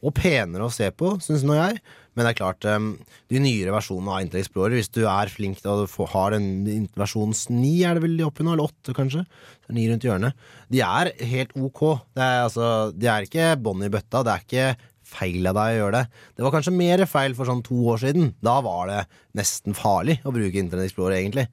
og 0.00 0.14
penere 0.16 0.64
å 0.64 0.72
se 0.72 0.88
på, 0.96 1.12
syns 1.20 1.44
nå 1.44 1.58
jeg. 1.58 1.76
Men 2.18 2.26
det 2.26 2.32
er 2.32 2.38
klart, 2.40 2.66
eh, 2.66 3.14
de 3.30 3.38
nyere 3.38 3.70
versjonene 3.70 4.10
av 4.10 4.24
Internet 4.24 4.42
Explorer, 4.42 4.74
hvis 4.74 4.90
du 4.90 5.04
er 5.06 5.30
flink 5.30 5.62
å 5.62 5.84
få, 5.86 6.08
har 6.10 6.34
den 6.34 6.88
versjonen 6.98 7.30
9, 7.30 7.70
er 7.86 7.94
det 7.94 8.02
vel 8.02 8.16
de 8.18 8.26
oppe 8.26 8.42
nå, 8.42 8.56
eller 8.56 8.66
8 8.66 8.96
kanskje? 8.96 9.22
det 9.22 9.70
er 9.70 9.78
9 9.78 9.86
rundt 9.92 10.06
hjørnet. 10.08 10.46
De 10.74 10.82
er 10.82 11.12
helt 11.30 11.54
ok. 11.54 11.82
Er, 12.18 12.42
altså, 12.48 12.68
de 12.90 13.06
er 13.12 13.28
ikke 13.28 13.52
bånn 13.62 13.86
i 13.86 13.92
bøtta. 13.92 14.24
Det 14.26 14.34
er 14.34 14.46
ikke 14.48 14.68
feil 15.08 15.46
av 15.46 15.56
deg 15.56 15.76
å 15.76 15.78
gjøre 15.78 15.98
det. 16.00 16.22
Det 16.36 16.44
var 16.44 16.54
kanskje 16.58 16.74
mer 16.76 17.06
feil 17.08 17.38
for 17.38 17.48
sånn 17.48 17.62
to 17.64 17.78
år 17.94 18.02
siden. 18.02 18.32
Da 18.44 18.58
var 18.66 18.90
det 18.90 19.02
nesten 19.38 19.76
farlig 19.78 20.18
å 20.26 20.34
bruke 20.34 20.58
Internet 20.58 20.88
Explorer, 20.90 21.20
egentlig. 21.20 21.46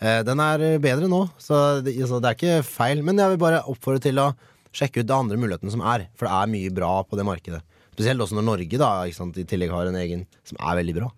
Eh, 0.00 0.22
Den 0.26 0.40
er 0.40 0.78
bedre 0.82 1.10
nå, 1.10 1.26
så 1.42 1.82
det, 1.84 1.98
så 2.08 2.22
det 2.22 2.32
er 2.32 2.38
ikke 2.38 2.66
feil. 2.66 3.04
Men 3.04 3.20
jeg 3.20 3.34
vil 3.34 3.42
bare 3.44 3.66
oppfordre 3.68 4.06
til 4.08 4.22
å 4.24 4.32
sjekke 4.74 5.02
ut 5.02 5.10
de 5.10 5.16
andre 5.16 5.38
mulighetene 5.40 5.74
som 5.74 5.82
er. 5.82 6.08
For 6.16 6.28
det 6.30 6.34
er 6.38 6.54
mye 6.54 6.74
bra 6.74 6.92
på 7.04 7.18
det 7.18 7.26
markedet. 7.28 7.62
Spesielt 7.98 8.22
også 8.22 8.36
når 8.38 8.46
Norge 8.46 8.78
da, 8.78 8.92
ikke 9.10 9.18
sant, 9.18 9.38
i 9.42 9.46
tillegg 9.48 9.72
har 9.74 9.88
en 9.90 9.98
egen 9.98 10.20
som 10.46 10.60
er 10.62 10.78
veldig 10.78 10.94
bra. 11.00 11.08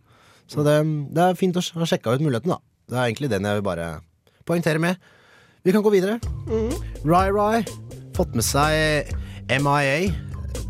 Så 0.48 0.64
det, 0.64 0.78
det 1.12 1.26
er 1.26 1.36
fint 1.36 1.58
å 1.60 1.62
ha 1.76 1.88
sjekka 1.88 2.14
ut 2.16 2.24
muligheten, 2.24 2.54
da. 2.54 2.56
Det 2.88 2.96
er 2.96 3.10
egentlig 3.10 3.28
den 3.30 3.44
jeg 3.44 3.58
vil 3.58 3.66
bare 3.68 3.90
poengtere 4.48 4.80
med. 4.80 4.96
Vi 5.60 5.74
kan 5.76 5.84
gå 5.84 5.92
videre. 5.92 6.16
Rai 7.04 7.28
Rai 7.36 7.60
fått 8.16 8.32
med 8.32 8.46
seg 8.48 9.12
MIA. 9.60 10.08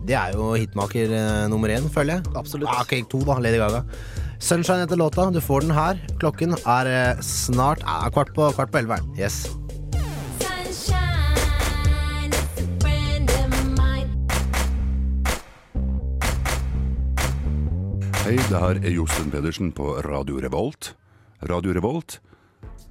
Det 0.09 0.19
er 0.19 0.35
jo 0.35 0.51
hitmaker 0.59 1.15
eh, 1.15 1.47
nummer 1.53 1.71
én, 1.71 1.87
føler 1.95 2.19
jeg. 2.19 2.35
Absolutt. 2.35 2.67
Ah, 2.73 2.83
okay, 2.83 3.07
to, 3.07 3.23
da. 3.29 3.39
Lady 3.39 3.63
Gaga. 3.63 3.85
Sunshine 4.43 4.83
heter 4.83 4.99
låta. 4.99 5.31
Du 5.31 5.39
får 5.45 5.69
den 5.69 5.77
her. 5.79 6.03
Klokken 6.19 6.59
er 6.59 6.91
eh, 6.91 7.23
snart 7.23 7.87
ah, 7.87 8.09
kvart 8.11 8.35
på 8.35 8.51
kvart 8.59 8.75
på 8.75 8.83
elleve. 8.83 8.99
Yes. 9.15 9.45
Hei, 18.31 18.37
det 18.47 18.59
her 18.63 18.79
er 18.79 18.93
Josten 18.95 19.27
Pedersen 19.27 19.73
på 19.75 19.89
Radio 20.07 20.37
Revolt. 20.39 20.93
Radio 21.51 21.73
Revolt, 21.75 22.21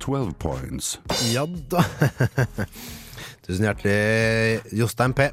12 0.04 0.34
points. 0.36 0.90
Ja 1.32 1.46
da. 1.48 1.80
Tusen 3.48 3.70
hjertelig, 3.70 4.74
Jostein 4.76 5.16
P. 5.16 5.30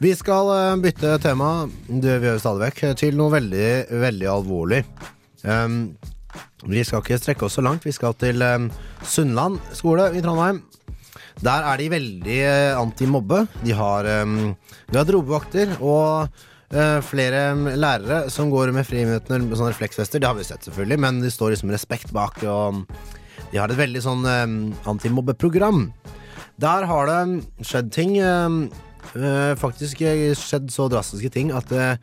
Vi 0.00 0.14
skal 0.16 0.48
eh, 0.54 0.78
bytte 0.80 1.18
tema, 1.20 1.50
det 1.84 2.16
vi 2.16 2.30
gjør 2.30 2.40
stadig 2.40 2.64
vekk, 2.64 2.82
til 3.02 3.20
noe 3.20 3.34
veldig, 3.36 3.68
veldig 4.06 4.30
alvorlig. 4.38 4.80
Um, 5.44 5.80
vi 6.64 6.80
skal 6.88 7.04
ikke 7.04 7.20
strekke 7.20 7.50
oss 7.50 7.60
så 7.60 7.68
langt. 7.68 7.84
Vi 7.84 7.92
skal 7.92 8.16
til 8.16 8.40
um, 8.40 8.72
Sunnland 9.04 9.60
skole 9.76 10.14
i 10.16 10.24
Trondheim. 10.24 10.64
Der 11.44 11.68
er 11.68 11.76
de 11.76 11.92
veldig 11.92 12.40
antimobbe 12.80 13.42
anti-mobbe. 13.44 13.66
De 13.68 13.76
har 13.76 14.14
um, 14.24 14.54
garderobevakter 14.96 15.76
og 15.76 16.24
eh, 16.24 16.46
flere 17.02 17.48
um, 17.56 17.64
lærere 17.74 18.20
som 18.30 18.50
går 18.52 18.70
med 18.76 18.86
friminuttene 18.86 19.40
med 19.42 19.58
sånne 19.58 19.72
refleksvester. 19.72 20.22
Det 20.22 20.28
har 20.28 20.36
vi 20.38 20.46
sett, 20.46 20.62
selvfølgelig, 20.68 21.00
men 21.02 21.18
de 21.24 21.32
står 21.34 21.56
liksom 21.56 21.72
respekt 21.74 22.12
bak. 22.14 22.38
Og 22.46 22.84
de 23.50 23.58
har 23.58 23.72
et 23.72 23.80
veldig 23.80 24.04
sånn 24.04 24.22
um, 24.28 24.60
antimobbeprogram. 24.92 25.88
Der 26.60 26.86
har 26.86 27.10
det 27.10 27.66
skjedd 27.66 27.90
ting. 27.94 28.14
Eh, 29.16 29.54
faktisk 29.58 30.02
eh, 30.06 30.30
skjedd 30.38 30.68
så 30.70 30.86
drastiske 30.90 31.32
ting 31.34 31.50
at 31.56 31.72
eh, 31.74 31.96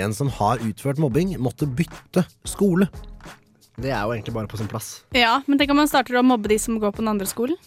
en 0.00 0.14
som 0.16 0.30
har 0.32 0.62
utført 0.64 1.00
mobbing, 1.02 1.34
måtte 1.42 1.68
bytte 1.68 2.24
skole. 2.48 2.88
Det 3.76 3.90
er 3.90 4.04
jo 4.06 4.14
egentlig 4.14 4.36
bare 4.36 4.48
på 4.48 4.60
sin 4.60 4.70
plass. 4.70 5.02
Ja, 5.16 5.40
men 5.46 5.58
tenk 5.58 5.74
om 5.74 5.82
man 5.82 5.90
starter 5.90 6.16
å 6.20 6.24
mobbe 6.24 6.48
de 6.52 6.58
som 6.62 6.78
går 6.80 6.94
på 6.94 7.02
den 7.02 7.10
andre 7.10 7.28
skolen. 7.28 7.58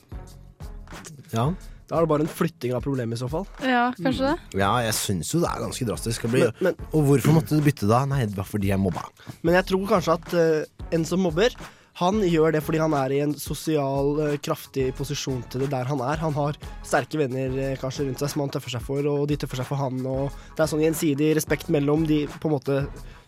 Ja. 1.34 1.52
Da 1.88 1.96
er 1.96 2.04
det 2.04 2.10
bare 2.12 2.26
en 2.26 2.32
flytting 2.32 2.74
av 2.76 2.82
problemet 2.84 3.16
i 3.16 3.22
så 3.22 3.30
fall. 3.32 3.46
Ja, 3.64 3.86
kanskje 3.96 4.34
det. 4.34 4.60
Ja, 4.60 4.74
jeg 4.84 4.96
syns 4.98 5.30
jo 5.32 5.40
det 5.40 5.48
er 5.54 5.62
ganske 5.64 5.88
drastisk. 5.88 6.26
Bli, 6.28 6.42
men, 6.44 6.54
Men- 6.68 6.88
og 6.92 7.06
hvorfor 7.08 7.38
måtte 7.38 7.56
du 7.56 7.64
bytte 7.64 7.88
da? 7.88 8.02
Nei, 8.10 8.26
det 8.28 8.36
var 8.36 8.44
fordi 8.50 8.74
jeg 8.74 8.80
mobba. 8.84 9.06
Men 9.42 9.56
jeg 9.56 9.70
tror 9.70 9.88
kanskje 9.88 10.18
at 10.18 10.36
uh, 10.36 10.88
en 10.92 11.06
som 11.08 11.24
mobber, 11.24 11.56
han 11.98 12.20
gjør 12.22 12.52
det 12.54 12.62
fordi 12.62 12.78
han 12.84 12.94
er 12.94 13.14
i 13.16 13.20
en 13.24 13.34
sosial, 13.42 14.12
eh, 14.22 14.38
kraftig 14.46 14.92
posisjon 14.98 15.40
til 15.50 15.64
det 15.64 15.70
der 15.72 15.88
han 15.90 16.02
er. 16.06 16.20
Han 16.22 16.36
har 16.38 16.58
sterke 16.86 17.18
venner 17.18 17.56
eh, 17.58 17.76
kanskje 17.82 18.06
rundt 18.06 18.22
seg 18.22 18.30
som 18.30 18.44
han 18.46 18.52
tøffer 18.54 18.76
seg 18.76 18.84
for, 18.86 19.08
og 19.10 19.28
de 19.32 19.38
tøffer 19.42 19.58
seg 19.64 19.66
for 19.72 19.82
han. 19.82 19.98
Og 20.06 20.30
det 20.56 20.62
er 20.66 20.70
sånn 20.70 20.84
gjensidig 20.86 21.32
respekt 21.40 21.72
mellom 21.74 22.06
de 22.06 22.20
på 22.30 22.52
en 22.52 22.54
måte 22.58 22.78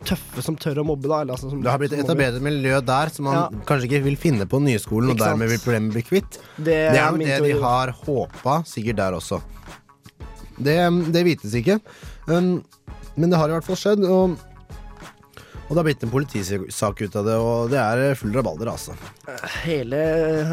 tøffe 0.05 0.43
som 0.45 0.55
tør 0.55 0.84
å 0.84 0.86
mobbe, 0.88 1.10
da. 1.10 1.21
Eller, 1.25 1.34
altså, 1.36 1.49
som, 1.51 1.63
Det 1.65 1.71
har 1.73 1.82
blitt 1.82 1.91
mobber. 1.97 2.05
etablert 2.05 2.38
et 2.38 2.45
miljø 2.45 2.77
der 2.88 3.10
som 3.10 3.25
man 3.25 3.36
Ja. 3.36 3.47
kanskje 3.65 3.89
ikke 3.89 4.03
vil 4.05 4.15
finne 4.21 4.45
på 4.47 4.62
nyskolen, 4.63 5.10
og 5.12 5.17
dermed 5.17 5.49
vil 5.49 5.60
problemet 5.65 5.91
bli 5.97 6.03
kvitt. 6.05 6.38
Det 6.55 6.65
Det 6.93 6.99
er 7.01 7.10
jo 7.10 7.17
det 7.17 7.41
de 7.43 7.60
har 7.62 7.91
håpa, 8.05 8.60
sikkert 8.69 8.95
der 9.01 9.17
også. 9.17 9.41
Det, 10.60 10.77
det 11.12 11.25
vites 11.25 11.53
ikke. 11.55 11.79
Um, 12.27 12.63
men 13.17 13.29
det 13.32 13.38
har 13.39 13.49
i 13.49 13.53
hvert 13.58 13.65
fall 13.67 13.79
skjedd. 13.79 14.03
Og, 14.08 14.38
og 15.69 15.75
det 15.75 15.77
har 15.77 15.86
blitt 15.86 16.03
en 16.03 16.10
politisak 16.10 17.01
ut 17.05 17.15
av 17.19 17.27
det, 17.29 17.36
og 17.38 17.69
det 17.69 17.77
er 17.77 18.15
full 18.17 18.34
rabalder, 18.34 18.71
altså. 18.73 18.95
Hele 19.63 19.99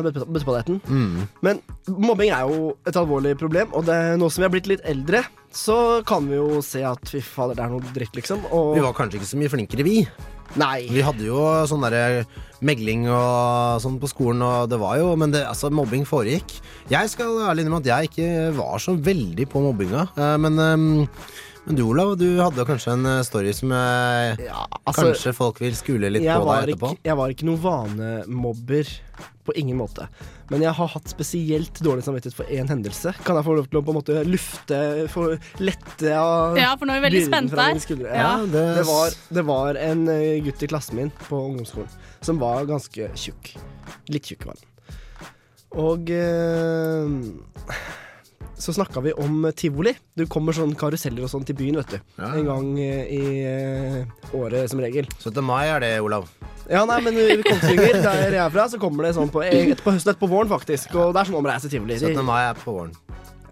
bøtte- 0.04 0.26
bøtteballetten. 0.28 0.80
Mm. 0.84 1.26
Men 1.46 1.60
mobbing 1.88 2.30
er 2.36 2.44
jo 2.50 2.74
et 2.86 2.98
alvorlig 3.00 3.32
problem, 3.40 3.72
og 3.72 3.86
det 3.88 3.96
nå 4.20 4.28
som 4.30 4.42
vi 4.42 4.48
har 4.50 4.52
blitt 4.52 4.68
litt 4.68 4.84
eldre, 4.84 5.24
så 5.56 6.04
kan 6.06 6.28
vi 6.28 6.36
jo 6.36 6.60
se 6.60 6.82
at 6.84 7.00
fy 7.08 7.22
fader, 7.24 7.56
det 7.56 7.64
er 7.64 7.72
noe 7.72 7.94
dritt, 7.96 8.12
liksom. 8.18 8.44
Og 8.52 8.74
Vi 8.76 8.84
var 8.84 8.92
kanskje 8.92 9.16
ikke 9.22 9.30
så 9.32 9.40
mye 9.40 9.52
flinkere, 9.54 9.86
vi. 9.88 10.02
Nei. 10.60 10.86
Vi 10.92 11.02
hadde 11.02 11.24
jo 11.26 11.40
sånn 11.66 11.82
derre 11.82 12.26
megling 12.64 13.08
og 13.10 13.80
sånn 13.82 13.96
på 14.00 14.08
skolen, 14.12 14.44
og 14.46 14.68
det 14.70 14.78
var 14.78 14.96
jo 15.00 15.16
Men 15.18 15.32
det, 15.32 15.42
altså, 15.48 15.72
mobbing 15.74 16.04
foregikk. 16.06 16.60
Jeg 16.92 17.08
skal 17.10 17.40
ærlig 17.48 17.64
innrømme 17.64 17.80
at 17.82 17.90
jeg 17.90 18.10
ikke 18.12 18.28
var 18.56 18.78
så 18.78 18.94
veldig 18.94 19.48
på 19.50 19.64
mobbinga, 19.64 20.06
eh, 20.16 20.36
men 20.44 20.60
eh, 20.60 21.16
men 21.66 21.76
du 21.78 21.82
Olav, 21.82 22.14
du 22.18 22.26
hadde 22.38 22.64
kanskje 22.68 22.92
en 22.94 23.06
eh, 23.10 23.22
story 23.26 23.52
som 23.56 23.72
eh, 23.74 24.38
altså, 24.86 25.08
kanskje 25.10 25.32
folk 25.36 25.58
vil 25.60 25.74
skule 25.78 26.10
litt 26.14 26.22
på 26.26 26.44
deg 26.46 26.70
etterpå? 26.70 26.92
ikke, 26.94 27.08
jeg 27.10 27.16
var 27.18 27.32
ikke 27.34 27.48
noen 27.48 27.62
vanemobber 27.64 28.92
på 29.46 29.54
ingen 29.58 29.78
måte. 29.78 30.06
Men 30.50 30.62
jeg 30.62 30.74
har 30.78 30.88
hatt 30.90 31.10
spesielt 31.10 31.78
dårlig 31.82 32.02
samvittighet 32.06 32.34
for 32.38 32.50
én 32.50 32.66
hendelse. 32.70 33.12
Kan 33.26 33.38
jeg 33.38 33.46
få 33.46 33.54
lov 33.58 33.66
til 33.70 33.78
å 33.78 33.82
på 33.86 33.92
en 33.94 33.98
måte 34.00 34.16
lufte, 34.26 34.78
få 35.10 35.26
lette 35.62 36.12
av 36.18 36.58
Ja, 36.58 36.72
for 36.78 36.86
nå 36.90 36.94
er 36.96 37.02
vi 37.02 37.06
veldig 37.08 37.24
spent 37.28 37.50
spente 37.54 37.98
her. 37.98 38.14
Ja, 38.14 38.22
Ja, 38.22 38.46
det- 38.46 38.64
det, 38.80 38.86
var, 38.88 39.18
det 39.38 39.44
var 39.50 39.78
en 39.82 40.06
eh, 40.08 40.40
gutt 40.46 40.62
i 40.62 40.70
klassen 40.70 40.98
min 40.98 41.12
på 41.28 41.38
ungdomsskolen 41.50 41.90
som 42.26 42.38
var 42.42 42.66
ganske 42.66 43.10
tjukk. 43.14 43.52
Litt 44.10 44.26
tjukk 44.32 44.46
var 44.48 44.54
han. 44.58 44.72
Og 45.76 46.10
eh, 46.10 47.06
så 48.58 48.72
snakka 48.72 49.00
vi 49.04 49.12
om 49.12 49.52
tivoli. 49.56 49.92
Det 50.16 50.26
kommer 50.32 50.56
sånn 50.56 50.72
karuseller 50.78 51.26
og 51.26 51.30
sånn 51.32 51.44
til 51.46 51.56
byen, 51.58 51.78
vet 51.82 51.96
du. 51.96 51.98
Ja. 52.16 52.30
En 52.38 52.48
gang 52.48 52.70
eh, 52.80 53.12
i 53.12 53.22
eh, 53.44 54.30
året, 54.36 54.70
som 54.72 54.80
regel. 54.80 55.08
17. 55.18 55.42
mai 55.44 55.66
er 55.68 55.82
det, 55.84 55.92
Olav. 56.04 56.28
Ja, 56.66 56.82
nei, 56.88 56.98
men 57.04 57.18
i 57.20 57.36
Kongsvinger, 57.44 58.00
der 58.00 58.22
jeg 58.24 58.40
er 58.42 58.54
fra, 58.54 58.66
så 58.72 58.80
kommer 58.82 59.06
det 59.06 59.14
sånn 59.18 59.30
på, 59.32 59.44
et 59.44 59.82
på 59.84 59.94
høsten 59.94 60.14
et 60.14 60.20
på 60.20 60.30
våren, 60.30 60.50
faktisk. 60.50 60.96
Og 60.96 61.12
det 61.14 61.22
er 61.22 61.30
sånn 61.30 61.38
omreise 61.38 61.70
tivoli. 61.72 61.98
17. 62.00 62.24
mai 62.26 62.40
er 62.48 62.58
på 62.58 62.74
våren. 62.74 62.94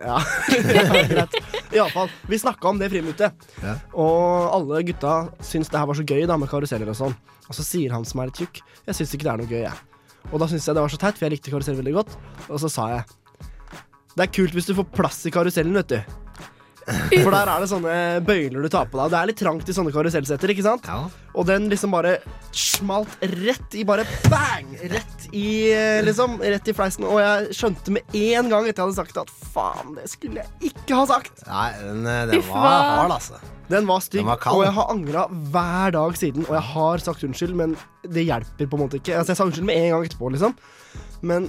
Ja, 0.00 0.18
ja 0.74 1.04
greit. 1.08 1.36
Iallfall. 1.74 2.10
Vi 2.28 2.38
snakka 2.40 2.72
om 2.72 2.80
det 2.80 2.90
friminuttet. 2.92 3.48
Ja. 3.62 3.76
Og 3.92 4.50
alle 4.56 4.82
gutta 4.88 5.16
syns 5.44 5.70
det 5.72 5.80
her 5.80 5.88
var 5.90 5.98
så 5.98 6.06
gøy 6.06 6.24
da 6.30 6.38
med 6.40 6.50
karuseller 6.50 6.90
og 6.90 6.98
sånn. 6.98 7.16
Og 7.44 7.56
så 7.56 7.66
sier 7.66 7.92
han 7.94 8.06
som 8.08 8.22
er 8.22 8.30
litt 8.30 8.40
tjukk, 8.40 8.62
jeg 8.88 8.98
syns 8.98 9.12
ikke 9.14 9.28
det 9.28 9.34
er 9.34 9.42
noe 9.42 9.50
gøy, 9.50 9.62
jeg. 9.66 9.76
Og 10.32 10.40
da 10.40 10.48
syns 10.48 10.64
jeg 10.66 10.76
det 10.76 10.82
var 10.84 10.92
så 10.92 11.00
teit, 11.00 11.18
for 11.18 11.26
jeg 11.26 11.36
likte 11.36 11.52
karusell 11.52 11.76
veldig 11.78 11.94
godt. 11.98 12.16
Og 12.48 12.56
så 12.62 12.70
sa 12.72 12.88
jeg 12.94 13.04
det 14.14 14.28
er 14.28 14.34
kult 14.34 14.54
hvis 14.54 14.68
du 14.70 14.76
får 14.78 14.86
plass 14.94 15.24
i 15.26 15.32
karusellen, 15.34 15.74
vet 15.80 15.94
du. 15.96 16.20
For 16.84 17.32
der 17.32 17.48
er 17.48 17.62
det 17.62 17.68
sånne 17.70 17.92
bøyler 18.26 18.60
du 18.60 18.68
tar 18.68 18.90
på 18.92 18.98
deg. 18.98 19.08
Det 19.14 19.16
er 19.16 19.28
litt 19.30 19.38
trangt 19.40 19.70
i 19.72 19.74
sånne 19.76 19.92
karusellsetter, 19.94 20.50
ikke 20.52 20.66
sant? 20.66 20.84
Og 21.32 21.46
den 21.48 21.70
liksom 21.72 21.94
bare 21.94 22.18
smalt 22.52 23.14
rett 23.40 23.76
i 23.80 23.86
bare 23.88 24.04
bang! 24.28 24.74
Rett 24.92 25.24
i 25.32 25.72
eh, 25.72 26.02
liksom, 26.04 26.36
rett 26.44 26.68
i 26.68 26.74
fleisen. 26.76 27.06
Og 27.08 27.22
jeg 27.22 27.56
skjønte 27.56 27.94
med 27.96 28.18
en 28.20 28.52
gang 28.52 28.68
etter 28.68 28.84
jeg 28.84 28.90
hadde 28.90 28.98
sagt 29.00 29.16
det, 29.16 29.24
at 29.24 29.48
faen, 29.54 29.96
det 29.96 30.10
skulle 30.12 30.44
jeg 30.44 30.74
ikke 30.74 31.00
ha 31.00 31.08
sagt. 31.08 31.42
Nei, 31.48 31.66
den, 31.80 32.04
eh, 32.04 32.20
den 32.34 32.44
var 32.50 32.68
hard, 32.90 33.16
altså. 33.16 33.40
Den 33.72 33.88
var 33.88 34.04
stygg, 34.04 34.20
Den 34.20 34.28
var 34.28 34.44
kald. 34.44 34.58
og 34.60 34.66
jeg 34.66 34.76
har 34.76 34.92
angra 34.92 35.24
hver 35.56 35.96
dag 35.96 36.20
siden. 36.20 36.44
Og 36.50 36.52
jeg 36.58 36.66
har 36.74 37.04
sagt 37.08 37.24
unnskyld, 37.24 37.56
men 37.64 37.78
det 38.04 38.28
hjelper 38.28 38.68
på 38.68 38.76
en 38.76 38.84
måte 38.84 39.00
ikke. 39.00 39.16
Altså, 39.16 39.32
jeg 39.32 39.40
sa 39.40 39.48
unnskyld 39.48 39.70
med 39.72 39.80
en 39.80 39.94
gang 39.96 40.04
etterpå, 40.04 40.34
liksom. 40.36 40.58
Men 41.24 41.48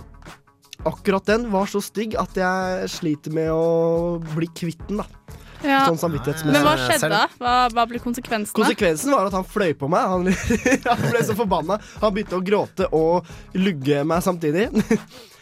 akkurat 0.83 1.25
den 1.29 1.47
var 1.53 1.69
så 1.71 1.81
stygg 1.83 2.17
at 2.19 2.37
jeg 2.39 2.89
sliter 2.91 3.33
med 3.35 3.51
å 3.53 4.17
bli 4.35 4.49
kvitt 4.55 4.81
den, 4.89 5.03
da. 5.03 5.35
Ja. 5.65 5.85
Sånn 5.87 5.97
samvittighetsmessig. 5.97 6.53
Men 6.53 6.65
hva 6.65 6.75
skjedde 6.77 7.09
da? 7.09 7.21
Hva, 7.41 7.53
hva 7.73 7.85
ble 7.89 8.01
konsekvensene? 8.03 8.53
Konsekvensen 8.57 9.13
var 9.15 9.29
at 9.29 9.37
han 9.37 9.47
fløy 9.49 9.73
på 9.79 9.89
meg. 9.89 10.11
Han, 10.11 10.27
han 10.91 11.05
ble 11.07 11.23
så 11.25 11.37
forbanna. 11.37 11.79
Han 12.03 12.13
begynte 12.13 12.37
å 12.37 12.43
gråte 12.45 12.89
og 12.93 13.25
lugge 13.57 14.03
meg 14.07 14.25
samtidig. 14.25 14.67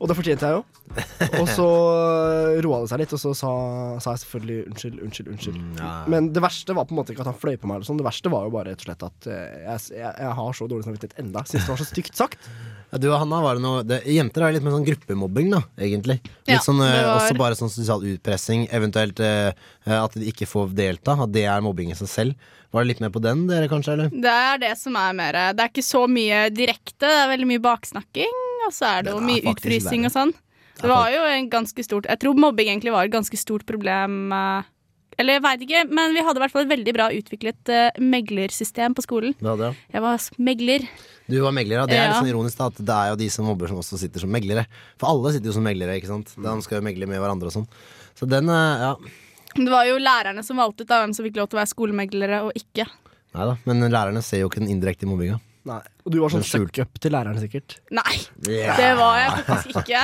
Og 0.00 0.08
det 0.10 0.16
fortjente 0.18 0.48
jeg 0.48 0.56
jo. 0.58 0.64
Og 1.40 1.46
så 1.48 1.66
roa 2.64 2.80
det 2.82 2.90
seg 2.90 3.00
litt, 3.00 3.12
og 3.16 3.20
så 3.22 3.32
sa, 3.38 3.50
sa 4.02 4.14
jeg 4.14 4.22
selvfølgelig 4.24 4.58
unnskyld, 4.70 4.98
unnskyld, 5.06 5.30
unnskyld. 5.34 5.58
Men 6.12 6.28
det 6.34 6.42
verste 6.44 6.76
var 6.76 6.88
på 6.88 6.94
en 6.96 7.00
måte 7.00 7.14
ikke 7.14 7.24
at 7.24 7.30
han 7.30 7.38
fløy 7.40 7.56
på 7.60 7.68
meg. 7.70 7.78
Eller 7.78 7.88
sånn. 7.88 8.00
Det 8.00 8.06
verste 8.06 8.32
var 8.32 8.46
jo 8.48 8.54
bare 8.54 8.72
rett 8.74 8.82
og 8.84 8.88
slett 8.88 9.04
at 9.06 9.28
eh, 9.30 9.58
jeg, 9.64 9.84
jeg, 10.00 10.14
jeg 10.26 10.32
har 10.40 10.56
så 10.58 10.68
dårlig 10.70 10.86
samvittighet 10.88 11.20
enda. 11.24 11.44
Syns 11.48 11.64
det 11.66 11.72
var 11.74 11.80
så 11.82 11.88
stygt 11.88 12.18
sagt. 12.18 12.48
Ja, 12.92 13.00
du 13.02 13.08
og 13.10 13.16
Hanna, 13.22 13.40
var 13.42 13.58
det 13.58 13.64
noe 13.64 13.84
det, 13.86 14.00
Jenter 14.14 14.44
er 14.46 14.54
litt 14.54 14.62
mer 14.66 14.74
sånn 14.76 14.84
gruppemobbing, 14.86 15.48
da, 15.54 15.62
egentlig. 15.82 16.20
Litt 16.44 16.52
Ja, 16.56 16.60
sånn, 16.62 16.82
eh, 16.84 16.98
var- 17.00 17.16
Også 17.22 17.38
bare 17.40 17.56
sånn 17.58 17.72
sosial 17.72 18.04
utpressing, 18.12 18.68
eventuelt 18.70 19.18
eh, 19.24 19.50
at 19.90 20.14
de 20.18 20.28
ikke 20.30 20.46
får 20.50 20.74
delta. 20.78 21.16
At 21.24 21.32
det 21.34 21.46
er 21.50 21.64
mobbing 21.64 21.90
i 21.94 21.98
seg 21.98 22.10
selv. 22.12 22.50
Var 22.74 22.82
det 22.82 22.88
litt 22.90 23.00
mer 23.04 23.10
på 23.14 23.22
den, 23.22 23.46
dere 23.46 23.68
kanskje? 23.70 23.92
eller? 23.94 24.08
Det 24.10 24.30
er 24.34 24.58
det 24.58 24.72
som 24.80 24.96
er 24.98 25.12
mer 25.14 25.36
Det 25.54 25.62
er 25.62 25.68
ikke 25.70 25.84
så 25.86 26.04
mye 26.10 26.48
direkte, 26.50 27.06
det 27.06 27.18
er 27.22 27.28
veldig 27.30 27.46
mye 27.52 27.62
baksnakking, 27.62 28.32
og 28.66 28.72
så 28.74 28.90
er 28.98 29.02
det 29.06 29.12
jo 29.14 29.20
mye 29.24 29.42
utfrysing 29.52 30.06
og 30.08 30.12
sånn. 30.14 30.32
Det 30.80 30.90
var 30.90 31.10
jo 31.14 31.20
en 31.22 31.48
ganske 31.52 31.84
stort 31.86 32.06
Jeg 32.10 32.18
tror 32.18 32.34
mobbing 32.34 32.66
egentlig 32.72 32.90
var 32.90 33.06
et 33.06 33.12
ganske 33.14 33.38
stort 33.38 33.62
problem. 33.64 34.32
eh, 34.34 34.62
Eller 35.18 35.36
jeg 35.36 35.42
veit 35.44 35.60
ikke, 35.62 35.82
men 35.94 36.12
vi 36.16 36.22
hadde 36.26 36.40
i 36.40 36.42
hvert 36.42 36.50
fall 36.50 36.64
et 36.64 36.72
veldig 36.72 36.94
bra 36.96 37.06
utviklet 37.14 37.70
eh, 37.70 38.00
meglersystem 38.02 38.94
på 38.98 39.04
skolen. 39.06 39.36
Det 39.38 39.46
hadde 39.52 39.68
jeg. 39.70 40.02
Var 40.02 40.24
megler. 40.42 40.88
Du 41.30 41.36
var 41.40 41.52
megler, 41.54 41.78
ja. 41.78 41.84
Det 41.86 41.94
er 41.96 42.08
litt 42.10 42.18
sånn 42.18 42.32
ironisk 42.32 42.58
da, 42.58 42.66
at 42.72 42.80
det 42.82 42.96
er 42.96 43.12
jo 43.12 43.20
de 43.22 43.28
som 43.30 43.46
mobber 43.46 43.70
som 43.70 43.78
også 43.78 44.00
sitter 44.02 44.24
som 44.24 44.32
meglere. 44.34 44.66
For 44.98 45.08
alle 45.12 45.30
sitter 45.36 45.52
jo 45.52 45.54
som 45.54 45.64
meglere, 45.64 45.94
ikke 46.00 46.10
sant. 46.10 46.34
De 46.34 46.56
skal 46.66 46.80
jo 46.80 46.86
megle 46.88 47.06
med 47.06 47.22
hverandre 47.22 47.46
og 47.52 47.54
sånn. 47.54 47.68
Så 48.18 48.26
den, 48.28 48.50
eh, 48.50 48.82
ja. 48.88 48.96
Det 49.54 49.70
var 49.70 49.86
jo 49.86 50.02
lærerne 50.02 50.42
som 50.42 50.58
valgte 50.58 50.82
ut 50.82 50.90
hvem 50.90 51.14
som 51.14 51.24
fikk 51.24 51.36
lov 51.38 51.46
til 51.48 51.60
å 51.60 51.62
være 51.62 51.70
skolemeglere 51.70 52.42
og 52.48 52.52
ikke. 52.58 52.88
Nei 53.38 53.46
da. 53.46 53.54
Men 53.70 53.86
lærerne 53.86 54.22
ser 54.26 54.42
jo 54.42 54.50
ikke 54.50 54.64
den 54.66 54.74
indirekte 54.74 55.06
mobbinga. 55.06 55.38
Nei. 55.64 55.80
Og 56.04 56.12
du 56.12 56.18
var 56.20 56.32
sånn 56.34 56.44
suck-up 56.44 56.98
til 57.00 57.14
læreren, 57.14 57.38
sikkert. 57.40 57.78
Nei, 57.96 58.18
yeah. 58.44 58.76
det 58.76 58.90
var 58.98 59.16
jeg 59.16 59.44
faktisk 59.46 59.80
ikke. 59.80 60.02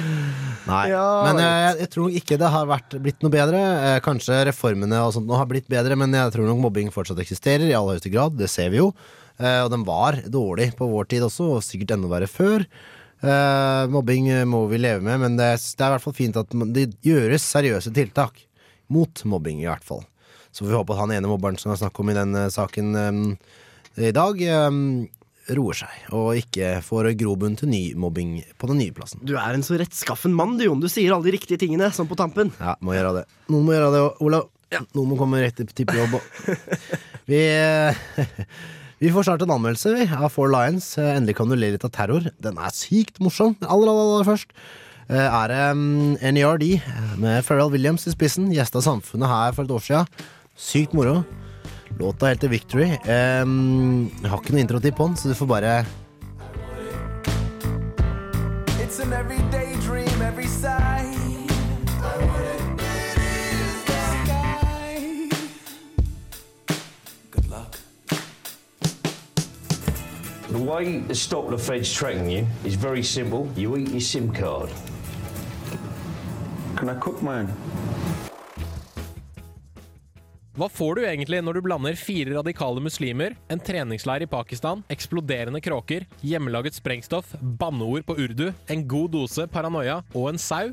Nei. 0.70 0.84
Ja, 0.92 1.06
men 1.26 1.40
eh, 1.42 1.56
jeg, 1.64 1.74
jeg 1.82 1.90
tror 1.96 2.18
ikke 2.20 2.38
det 2.38 2.50
har 2.54 2.70
vært, 2.70 2.96
blitt 3.02 3.26
noe 3.26 3.34
bedre. 3.34 3.62
Eh, 3.88 3.98
kanskje 4.04 4.38
reformene 4.50 5.02
og 5.02 5.16
sånt 5.16 5.26
nå 5.26 5.34
har 5.40 5.50
blitt 5.50 5.66
bedre, 5.72 5.98
men 5.98 6.14
jeg 6.14 6.36
tror 6.36 6.46
nok 6.46 6.62
mobbing 6.68 6.94
fortsatt 6.94 7.18
eksisterer 7.24 7.66
i 7.66 7.74
aller 7.74 7.98
høyeste 7.98 8.14
grad. 8.14 8.38
Det 8.38 8.50
ser 8.52 8.70
vi 8.70 8.78
jo. 8.84 8.92
Eh, 9.42 9.60
og 9.64 9.72
den 9.74 9.82
var 9.86 10.20
dårlig 10.30 10.70
på 10.78 10.86
vår 10.92 11.10
tid 11.10 11.26
også, 11.26 11.56
og 11.56 11.66
sikkert 11.66 11.96
enda 11.96 12.10
verre 12.14 12.30
før. 12.30 12.62
Eh, 13.24 13.82
mobbing 13.90 14.30
eh, 14.30 14.46
må 14.46 14.64
vi 14.70 14.78
leve 14.78 15.02
med, 15.02 15.20
men 15.22 15.38
det, 15.40 15.50
det 15.58 15.82
er 15.82 15.90
i 15.90 15.96
hvert 15.96 16.04
fall 16.04 16.16
fint 16.16 16.38
at 16.38 16.54
det 16.76 16.90
gjøres 17.06 17.46
seriøse 17.54 17.92
tiltak 17.96 18.44
mot 18.92 19.24
mobbing, 19.26 19.62
i 19.62 19.68
hvert 19.70 19.86
fall. 19.86 20.04
Så 20.54 20.62
får 20.62 20.70
vi 20.70 20.78
håpe 20.78 20.94
at 20.94 21.02
han 21.02 21.14
ene 21.16 21.30
mobberen 21.30 21.56
som 21.58 21.72
det 21.72 21.78
er 21.78 21.86
snakk 21.86 21.98
om 21.98 22.10
i 22.12 22.16
den 22.16 22.34
eh, 22.38 22.50
saken 22.52 22.98
eh, 23.00 23.20
i 24.00 24.14
dag, 24.14 24.40
eh, 24.42 24.80
roer 25.52 25.76
seg, 25.76 26.04
og 26.16 26.38
ikke 26.40 26.78
får 26.84 27.10
grobunn 27.20 27.56
til 27.60 27.68
ny 27.68 27.82
mobbing 28.00 28.38
på 28.60 28.68
den 28.70 28.80
nye 28.80 28.94
plassen. 28.96 29.20
Du 29.26 29.34
er 29.36 29.56
en 29.56 29.64
så 29.66 29.76
rettskaffen 29.80 30.32
mann, 30.36 30.56
du, 30.58 30.64
Jon. 30.66 30.80
Du 30.80 30.88
sier 30.88 31.12
alle 31.12 31.28
de 31.28 31.34
riktige 31.36 31.60
tingene, 31.60 31.90
sånn 31.92 32.08
på 32.08 32.16
tampen. 32.18 32.52
Ja, 32.60 32.78
må 32.80 32.96
gjøre 32.96 33.18
det. 33.20 33.24
Noen 33.52 33.66
må 33.66 33.74
gjøre 33.76 33.90
det, 33.92 34.04
Olav. 34.24 34.48
Ja. 34.72 34.80
Noen 34.96 35.12
må 35.12 35.18
komme 35.20 35.42
rett 35.42 35.60
til 35.60 35.98
jobb. 36.00 36.16
Vi, 37.30 37.38
eh, 37.40 37.96
vi 39.00 39.12
får 39.12 39.24
snart 39.28 39.44
en 39.44 39.52
anmeldelse 39.54 39.94
vi, 39.94 40.04
av 40.12 40.28
Four 40.32 40.50
Lions. 40.52 40.90
Eh, 41.00 41.14
Endelig 41.14 41.38
kan 41.38 41.48
du 41.48 41.56
le 41.56 41.70
litt 41.72 41.86
av 41.86 41.92
terror. 41.94 42.26
Den 42.42 42.58
er 42.60 42.74
sykt 42.76 43.20
morsom. 43.24 43.54
Aller, 43.62 43.88
aller, 43.88 44.10
aller 44.18 44.28
først 44.28 44.52
eh, 45.08 45.24
er 45.24 45.52
det 45.52 45.62
um, 45.72 45.86
NERD 46.20 46.66
med 47.22 47.46
Pharrell 47.46 47.72
Williams 47.72 48.04
i 48.10 48.12
spissen. 48.12 48.50
Gjesta 48.52 48.84
Samfunnet 48.84 49.30
her 49.30 49.56
for 49.56 49.64
et 49.64 49.72
år 49.72 49.86
siden. 49.86 50.28
Sykt 50.60 50.92
moro. 50.96 51.22
Låta 51.98 52.26
heter 52.26 52.48
Victory. 52.48 52.90
Um, 53.42 54.10
jeg 54.22 54.30
har 54.30 54.40
ikke 54.40 54.54
noe 54.56 54.62
introtipp 54.64 54.96
på 54.98 55.06
den, 55.06 55.16
så 55.16 55.28
du 55.30 55.34
får 55.38 55.46
bare 55.46 55.74
It's 58.82 58.98
an 59.00 59.12
everyday 59.12 59.74
dream, 59.86 60.22
every 60.22 60.46
side. 60.46 61.14
Good 67.30 67.50
luck. 67.50 67.78
The 70.50 70.58
way 70.58 71.02
to 71.08 71.14
stop 71.14 71.50
the 71.50 71.58
feds 71.58 71.92
tracking 71.92 72.30
you 72.30 72.46
is 72.64 72.74
very 72.74 73.02
simple. 73.02 73.48
You 73.56 73.76
eat 73.76 73.90
your 73.90 74.00
SIM 74.00 74.32
card. 74.32 74.70
Can 76.76 76.88
I 76.88 76.94
cook 76.94 77.22
mine? 77.22 77.48
Hva 80.54 80.68
får 80.70 80.94
du 80.94 81.00
egentlig 81.02 81.40
når 81.42 81.56
du 81.56 81.64
blander 81.66 81.96
fire 81.98 82.36
radikale 82.36 82.78
muslimer, 82.78 83.32
en 83.50 83.58
treningsleir 83.58 84.22
i 84.22 84.28
Pakistan, 84.30 84.84
eksploderende 84.86 85.58
kråker, 85.58 86.04
hjemmelaget 86.22 86.76
sprengstoff, 86.76 87.32
banneord 87.58 88.04
på 88.06 88.14
urdu, 88.22 88.52
en 88.70 88.84
god 88.86 89.10
dose 89.16 89.48
paranoia 89.50 89.96
og 90.12 90.28
en 90.30 90.38
sau? 90.38 90.70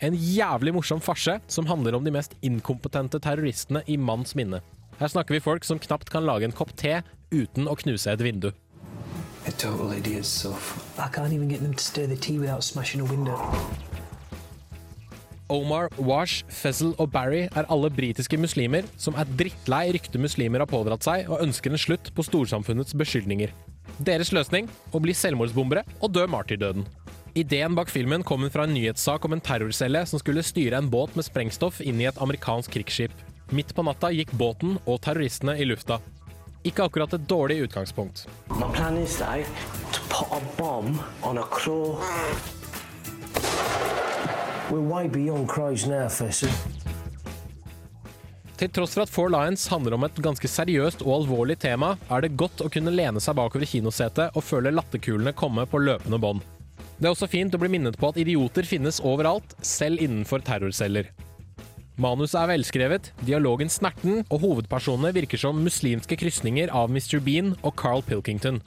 En 0.00 0.16
jævlig 0.16 0.72
morsom 0.78 1.02
farse 1.04 1.34
som 1.44 1.68
handler 1.68 1.98
om 1.98 2.08
de 2.08 2.14
mest 2.14 2.38
inkompetente 2.40 3.20
terroristene 3.20 3.84
i 3.84 3.98
manns 4.00 4.32
minne. 4.32 4.62
Her 4.96 5.12
snakker 5.12 5.36
vi 5.36 5.44
folk 5.44 5.68
som 5.68 5.80
knapt 5.82 6.08
kan 6.08 6.24
lage 6.24 6.48
en 6.48 6.56
kopp 6.56 6.72
te 6.80 7.02
uten 7.34 7.68
å 7.68 7.76
knuse 7.76 8.08
et 8.08 8.24
vindu. 8.24 8.48
A 9.44 9.52
total 9.60 9.92
idiot, 9.98 10.24
so 10.24 10.56
I 10.96 11.12
can't 11.12 11.36
even 11.36 11.52
get 11.52 11.60
them 11.60 11.74
to 11.74 11.84
stir 11.84 12.08
the 12.08 12.16
tea 12.16 12.38
without 12.38 12.64
smashing 12.64 13.04
a 13.04 13.04
window. 13.04 13.36
Omar, 15.48 15.86
Wash, 16.02 16.42
Fezzle 16.50 16.96
og 16.98 17.12
Barry 17.14 17.44
er 17.46 17.68
alle 17.70 17.90
britiske 17.94 18.38
muslimer 18.40 18.86
som 18.98 19.14
er 19.14 19.28
drittlei 19.38 19.92
ryktet 19.94 20.18
muslimer 20.18 20.64
har 20.64 20.70
pådratt 20.70 21.06
seg, 21.06 21.28
og 21.30 21.42
ønsker 21.44 21.70
en 21.70 21.78
slutt 21.78 22.10
på 22.16 22.24
storsamfunnets 22.26 22.96
beskyldninger. 22.98 23.52
Deres 24.02 24.32
løsning 24.34 24.66
å 24.90 25.00
bli 25.00 25.14
selvmordsbombere 25.14 25.84
og 26.00 26.10
dø 26.16 26.26
martyrdøden. 26.30 26.88
Ideen 27.38 27.76
bak 27.76 27.92
filmen 27.92 28.24
kommer 28.26 28.50
fra 28.50 28.64
en 28.66 28.74
nyhetssak 28.74 29.24
om 29.28 29.36
en 29.36 29.44
terrorcelle 29.44 30.02
som 30.08 30.18
skulle 30.18 30.42
styre 30.42 30.80
en 30.80 30.90
båt 30.90 31.14
med 31.14 31.26
sprengstoff 31.28 31.78
inn 31.84 32.00
i 32.02 32.08
et 32.10 32.18
amerikansk 32.22 32.74
krigsskip. 32.74 33.14
Midt 33.54 33.70
på 33.76 33.84
natta 33.86 34.10
gikk 34.10 34.32
båten 34.34 34.80
og 34.82 34.98
terroristene 35.06 35.54
i 35.60 35.68
lufta. 35.68 36.00
Ikke 36.66 36.88
akkurat 36.88 37.12
et 37.14 37.28
dårlig 37.30 37.60
utgangspunkt. 37.68 38.24
Planen 38.50 38.74
plan 38.74 38.98
er 38.98 39.46
å 39.46 40.04
to 40.10 40.26
en 40.40 40.52
bombe 40.58 41.06
på 41.22 41.36
en. 41.36 42.56
We're 44.68 44.80
way 44.80 45.06
beyond 45.06 45.48
crows 45.48 45.86
now, 45.86 46.08
Fessel. 46.08 46.50
Til 48.56 48.70
tross 48.72 48.96
for 48.96 49.04
at 49.04 49.12
Four 49.12 49.28
Lions 49.30 49.66
handler 49.70 49.94
om 49.94 50.06
et 50.06 50.16
ganske 50.24 50.48
seriøst 50.48 51.04
og 51.04 51.12
alvorlig 51.20 51.58
tema, 51.62 51.92
er 52.10 52.24
det 52.24 52.36
godt 52.40 52.64
å 52.64 52.70
kunne 52.72 52.94
lene 52.94 53.20
seg 53.22 53.36
bakover 53.38 53.62
i 53.62 53.68
kinosetet 53.68 54.34
og 54.34 54.42
føle 54.42 54.72
latterkulene 54.74 55.34
komme 55.36 55.66
på 55.70 55.82
løpende 55.84 56.18
bånd. 56.18 56.42
Det 56.96 57.06
er 57.06 57.12
også 57.12 57.28
fint 57.30 57.54
å 57.54 57.60
bli 57.60 57.70
minnet 57.76 57.98
på 58.00 58.08
at 58.10 58.18
idioter 58.18 58.66
finnes 58.66 58.98
overalt, 59.04 59.54
selv 59.60 60.02
innenfor 60.02 60.42
terrorceller. 60.42 61.12
Manuset 62.00 62.40
er 62.40 62.50
velskrevet, 62.56 63.12
dialogen 63.28 63.70
snerten, 63.70 64.24
og 64.32 64.40
hovedpersonene 64.42 65.14
virker 65.14 65.38
som 65.40 65.62
muslimske 65.62 66.18
krysninger 66.18 66.72
av 66.74 66.90
Mr. 66.90 67.20
Bean 67.22 67.54
og 67.62 67.76
Carl 67.78 68.02
Pilkington. 68.02 68.62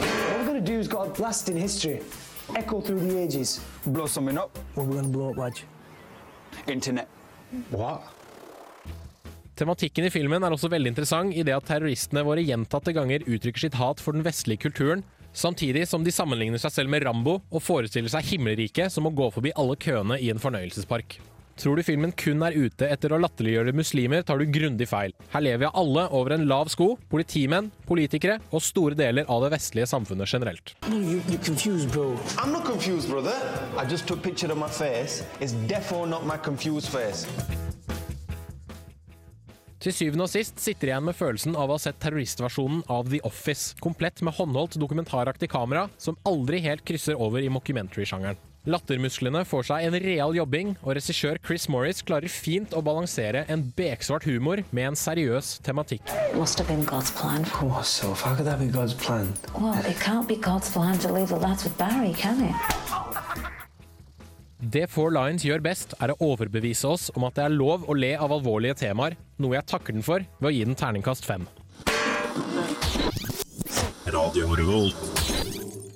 What 0.00 1.18
we're 1.18 2.23
Echo 2.52 2.80
through 2.80 3.00
the 3.00 3.18
ages. 3.18 3.60
Blow 3.86 4.06
something 4.06 4.36
up? 4.36 4.58
What 4.74 4.86
we're 4.86 4.96
gonna 4.96 5.08
blow 5.08 5.30
up, 5.30 5.38
Raj? 5.38 5.64
Internet. 6.66 7.08
What? 7.70 8.02
Tematikken 9.54 10.04
i 10.04 10.10
filmen 10.10 10.42
er 10.42 10.52
også 10.52 10.68
veldig 10.68 10.90
interessant 10.90 11.34
i 11.34 11.44
det 11.46 11.54
at 11.54 11.66
terroristene 11.68 12.24
våre 12.26 12.42
gjentatte 12.42 12.92
ganger 12.94 13.22
uttrykker 13.22 13.66
sitt 13.66 13.78
hat 13.78 14.02
for 14.02 14.16
den 14.16 14.26
vestlige 14.26 14.66
kulturen, 14.66 15.04
samtidig 15.32 15.86
som 15.88 16.04
de 16.04 16.12
sammenligner 16.14 16.58
seg 16.58 16.74
selv 16.74 16.90
med 16.90 17.06
Rambo 17.06 17.38
og 17.50 17.62
forestiller 17.62 18.10
seg 18.12 18.34
himmelriket 18.34 18.92
som 18.92 19.06
å 19.06 19.14
gå 19.14 19.30
forbi 19.34 19.54
alle 19.54 19.78
køene 19.78 20.18
i 20.18 20.32
en 20.34 20.42
fornøyelsespark. 20.42 21.20
Tror 21.56 21.78
du 21.78 21.84
filmen 21.86 22.12
kun 22.18 22.42
er 22.42 22.56
ute 22.58 22.88
etter 22.90 23.12
å 23.14 23.18
latterliggjøre 23.22 23.74
muslimer, 23.76 24.24
tar 24.26 24.40
du 24.42 24.50
grundig 24.50 24.88
feil. 24.90 25.14
Her 25.30 25.44
lever 25.46 25.62
vi 25.64 25.72
alle 25.80 26.06
over 26.10 26.34
en 26.34 26.46
lav 26.50 26.70
sko, 26.72 26.94
politimenn, 27.10 27.70
politikere 27.86 28.40
og 28.50 28.64
store 28.64 28.98
deler 28.98 29.28
av 29.30 29.44
det 29.46 29.52
vestlige 29.54 29.86
samfunnet 29.90 30.30
generelt. 30.30 30.74
No, 30.90 30.98
you, 30.98 31.20
confused, 31.44 31.92
bro. 31.94 32.16
I'm 32.42 32.50
not 32.52 32.66
confused, 32.66 33.08
brother. 33.10 33.36
I 33.78 33.86
just 33.88 34.08
took 34.08 34.22
picture 34.22 34.50
of 34.50 34.58
my 34.58 34.68
face. 34.68 35.22
It's 35.40 35.54
defo 35.70 36.04
not 36.08 36.26
my 36.26 36.36
confused 36.36 36.90
face. 36.90 37.28
Til 39.84 39.92
syvende 39.92 40.24
og 40.24 40.32
sist 40.32 40.56
sitter 40.64 40.88
jeg 40.88 40.94
igjen 40.94 41.04
med 41.10 41.16
følelsen 41.18 41.58
av 41.60 41.68
å 41.68 41.76
ha 41.76 41.82
sett 41.82 41.98
terroristversjonen 42.00 42.86
av 42.88 43.10
The 43.12 43.20
Office, 43.28 43.76
komplett 43.84 44.22
med 44.24 44.32
håndholdt 44.32 44.78
dokumentaraktig 44.80 45.50
kamera 45.52 45.90
som 46.00 46.16
aldri 46.24 46.62
helt 46.64 46.86
krysser 46.88 47.20
over 47.20 47.44
i 47.44 47.52
mockumentary-sjangeren. 47.52 48.40
Lattermusklene 48.64 49.42
får 49.44 49.66
seg 49.68 49.84
en 49.84 49.96
real 50.00 50.32
jobbing, 50.32 50.70
og 50.80 50.94
regissør 50.96 51.36
Chris 51.44 51.66
Morris 51.68 52.00
klarer 52.00 52.32
fint 52.32 52.72
å 52.72 52.80
balansere 52.84 53.42
en 53.52 53.66
beksvart 53.76 54.24
humor 54.24 54.62
med 54.70 54.88
en 54.88 54.96
seriøs 54.96 55.58
tematikk. 55.66 56.08
Must 56.32 56.58
have 56.58 56.68
been 56.68 56.86
God's 56.88 57.12
plan. 57.12 57.44
For 57.44 57.68
what, 57.68 57.84
Soph? 57.84 58.24
How 58.24 58.34
could 58.34 58.46
that 58.46 58.96
plan? 58.98 59.28
Well, 59.60 59.76
it 59.84 60.00
can't 60.00 60.26
be 60.26 60.36
God's 60.36 60.70
plan 60.72 60.96
to 60.98 61.12
leave 61.12 61.28
the 61.28 61.36
lads 61.36 61.68
Barry, 61.76 62.14
can 62.14 62.40
it? 62.40 62.54
Det 64.60 64.86
Four 64.88 65.12
Lines 65.12 65.44
gjør 65.44 65.60
best, 65.60 65.92
er 66.00 66.14
å 66.14 66.16
overbevise 66.24 66.88
oss 66.88 67.10
om 67.12 67.26
at 67.28 67.36
det 67.36 67.44
er 67.44 67.52
lov 67.52 67.84
å 67.84 67.96
le 67.98 68.14
av 68.16 68.32
alvorlige 68.32 68.78
temaer, 68.80 69.18
noe 69.36 69.58
jeg 69.58 69.68
takker 69.68 69.92
den 69.92 70.06
for 70.06 70.24
ved 70.40 70.48
å 70.48 70.54
gi 70.54 70.64
den 70.64 70.78
terningkast 70.78 71.28
fem. 71.28 71.44
Radio 74.08 74.56
Revolt. 74.56 75.23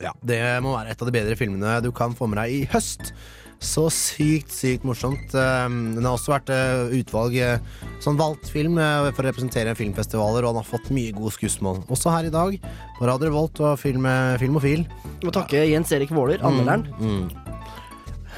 Ja, 0.03 0.15
det 0.23 0.41
må 0.65 0.77
være 0.77 0.95
et 0.95 1.03
av 1.03 1.09
de 1.09 1.15
bedre 1.15 1.37
filmene 1.39 1.79
du 1.85 1.91
kan 1.95 2.15
få 2.17 2.29
med 2.31 2.41
deg 2.43 2.55
i 2.55 2.65
høst. 2.73 3.13
Så 3.59 3.89
sykt, 3.91 4.53
sykt 4.55 4.85
morsomt. 4.87 5.33
Um, 5.35 5.97
Den 5.97 6.07
har 6.07 6.15
også 6.15 6.31
vært 6.31 6.53
uh, 6.55 6.95
utvalg 6.95 7.35
uh, 7.43 7.83
sånn 8.05 8.19
valgt 8.21 8.47
film 8.55 8.79
uh, 8.79 9.11
for 9.11 9.25
å 9.25 9.33
representere 9.33 9.75
filmfestivaler, 9.79 10.47
og 10.47 10.55
den 10.55 10.63
har 10.63 10.69
fått 10.69 10.93
mye 10.95 11.15
gode 11.17 11.35
skussmål. 11.35 11.83
Også 11.91 12.15
her 12.15 12.31
i 12.31 12.35
dag, 12.35 12.55
på 13.01 13.11
Radio 13.11 13.35
Volt 13.35 13.59
og 13.65 13.75
Film, 13.83 14.07
Filmofil. 14.39 14.87
Må 15.27 15.35
takke 15.35 15.67
Jens 15.67 15.91
Erik 15.95 16.15
Våler, 16.15 16.39
anmelderen. 16.47 16.87
Mm, 17.03 17.21
mm. 17.27 17.48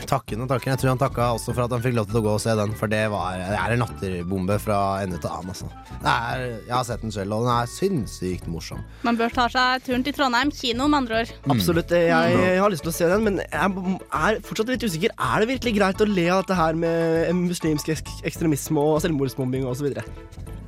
Takken 0.08 0.40
og 0.44 0.48
takken. 0.50 0.70
Jeg 0.72 0.80
tror 0.80 0.90
han 0.94 1.00
takka 1.00 1.26
også 1.36 1.52
for 1.54 1.64
at 1.66 1.72
han 1.74 1.82
fikk 1.84 1.94
lov 1.98 2.06
til 2.10 2.18
å 2.20 2.22
gå 2.24 2.30
og 2.36 2.40
se 2.42 2.54
den, 2.58 2.72
for 2.78 2.90
det, 2.90 3.02
var, 3.12 3.36
det 3.38 3.58
er 3.60 3.74
en 3.74 3.82
latterbombe 3.84 4.56
fra 4.62 4.78
ende 5.04 5.18
til 5.22 5.30
annen. 5.30 5.52
Altså. 5.52 5.68
Det 6.00 6.14
er, 6.14 6.44
jeg 6.66 6.74
har 6.74 6.86
sett 6.88 7.04
den 7.04 7.12
selv, 7.14 7.34
og 7.36 7.44
den 7.46 7.52
er 7.54 7.70
sinnssykt 7.70 8.48
morsom. 8.50 8.80
Man 9.06 9.18
bør 9.20 9.34
ta 9.36 9.46
seg 9.52 9.84
turen 9.86 10.06
til 10.06 10.16
Trondheim 10.16 10.50
kino, 10.56 10.88
med 10.90 11.02
andre 11.02 11.20
ord. 11.24 11.34
Absolutt. 11.54 11.92
Jeg, 11.94 12.38
jeg 12.40 12.62
har 12.64 12.72
lyst 12.74 12.86
til 12.86 12.92
å 12.92 12.96
se 12.96 13.10
den, 13.12 13.26
men 13.28 13.38
jeg 13.44 14.00
er 14.22 14.40
fortsatt 14.48 14.72
litt 14.72 14.86
usikker. 14.88 15.14
Er 15.20 15.44
det 15.44 15.50
virkelig 15.52 15.76
greit 15.78 16.02
å 16.04 16.08
le 16.10 16.26
av 16.32 16.42
dette 16.44 16.58
her 16.58 16.78
med 16.80 17.30
muslimsk 17.44 17.92
ek- 17.94 18.16
ekstremisme 18.32 18.80
og 18.80 18.98
selvmordsbombing 19.04 19.68
osv.? 19.70 19.92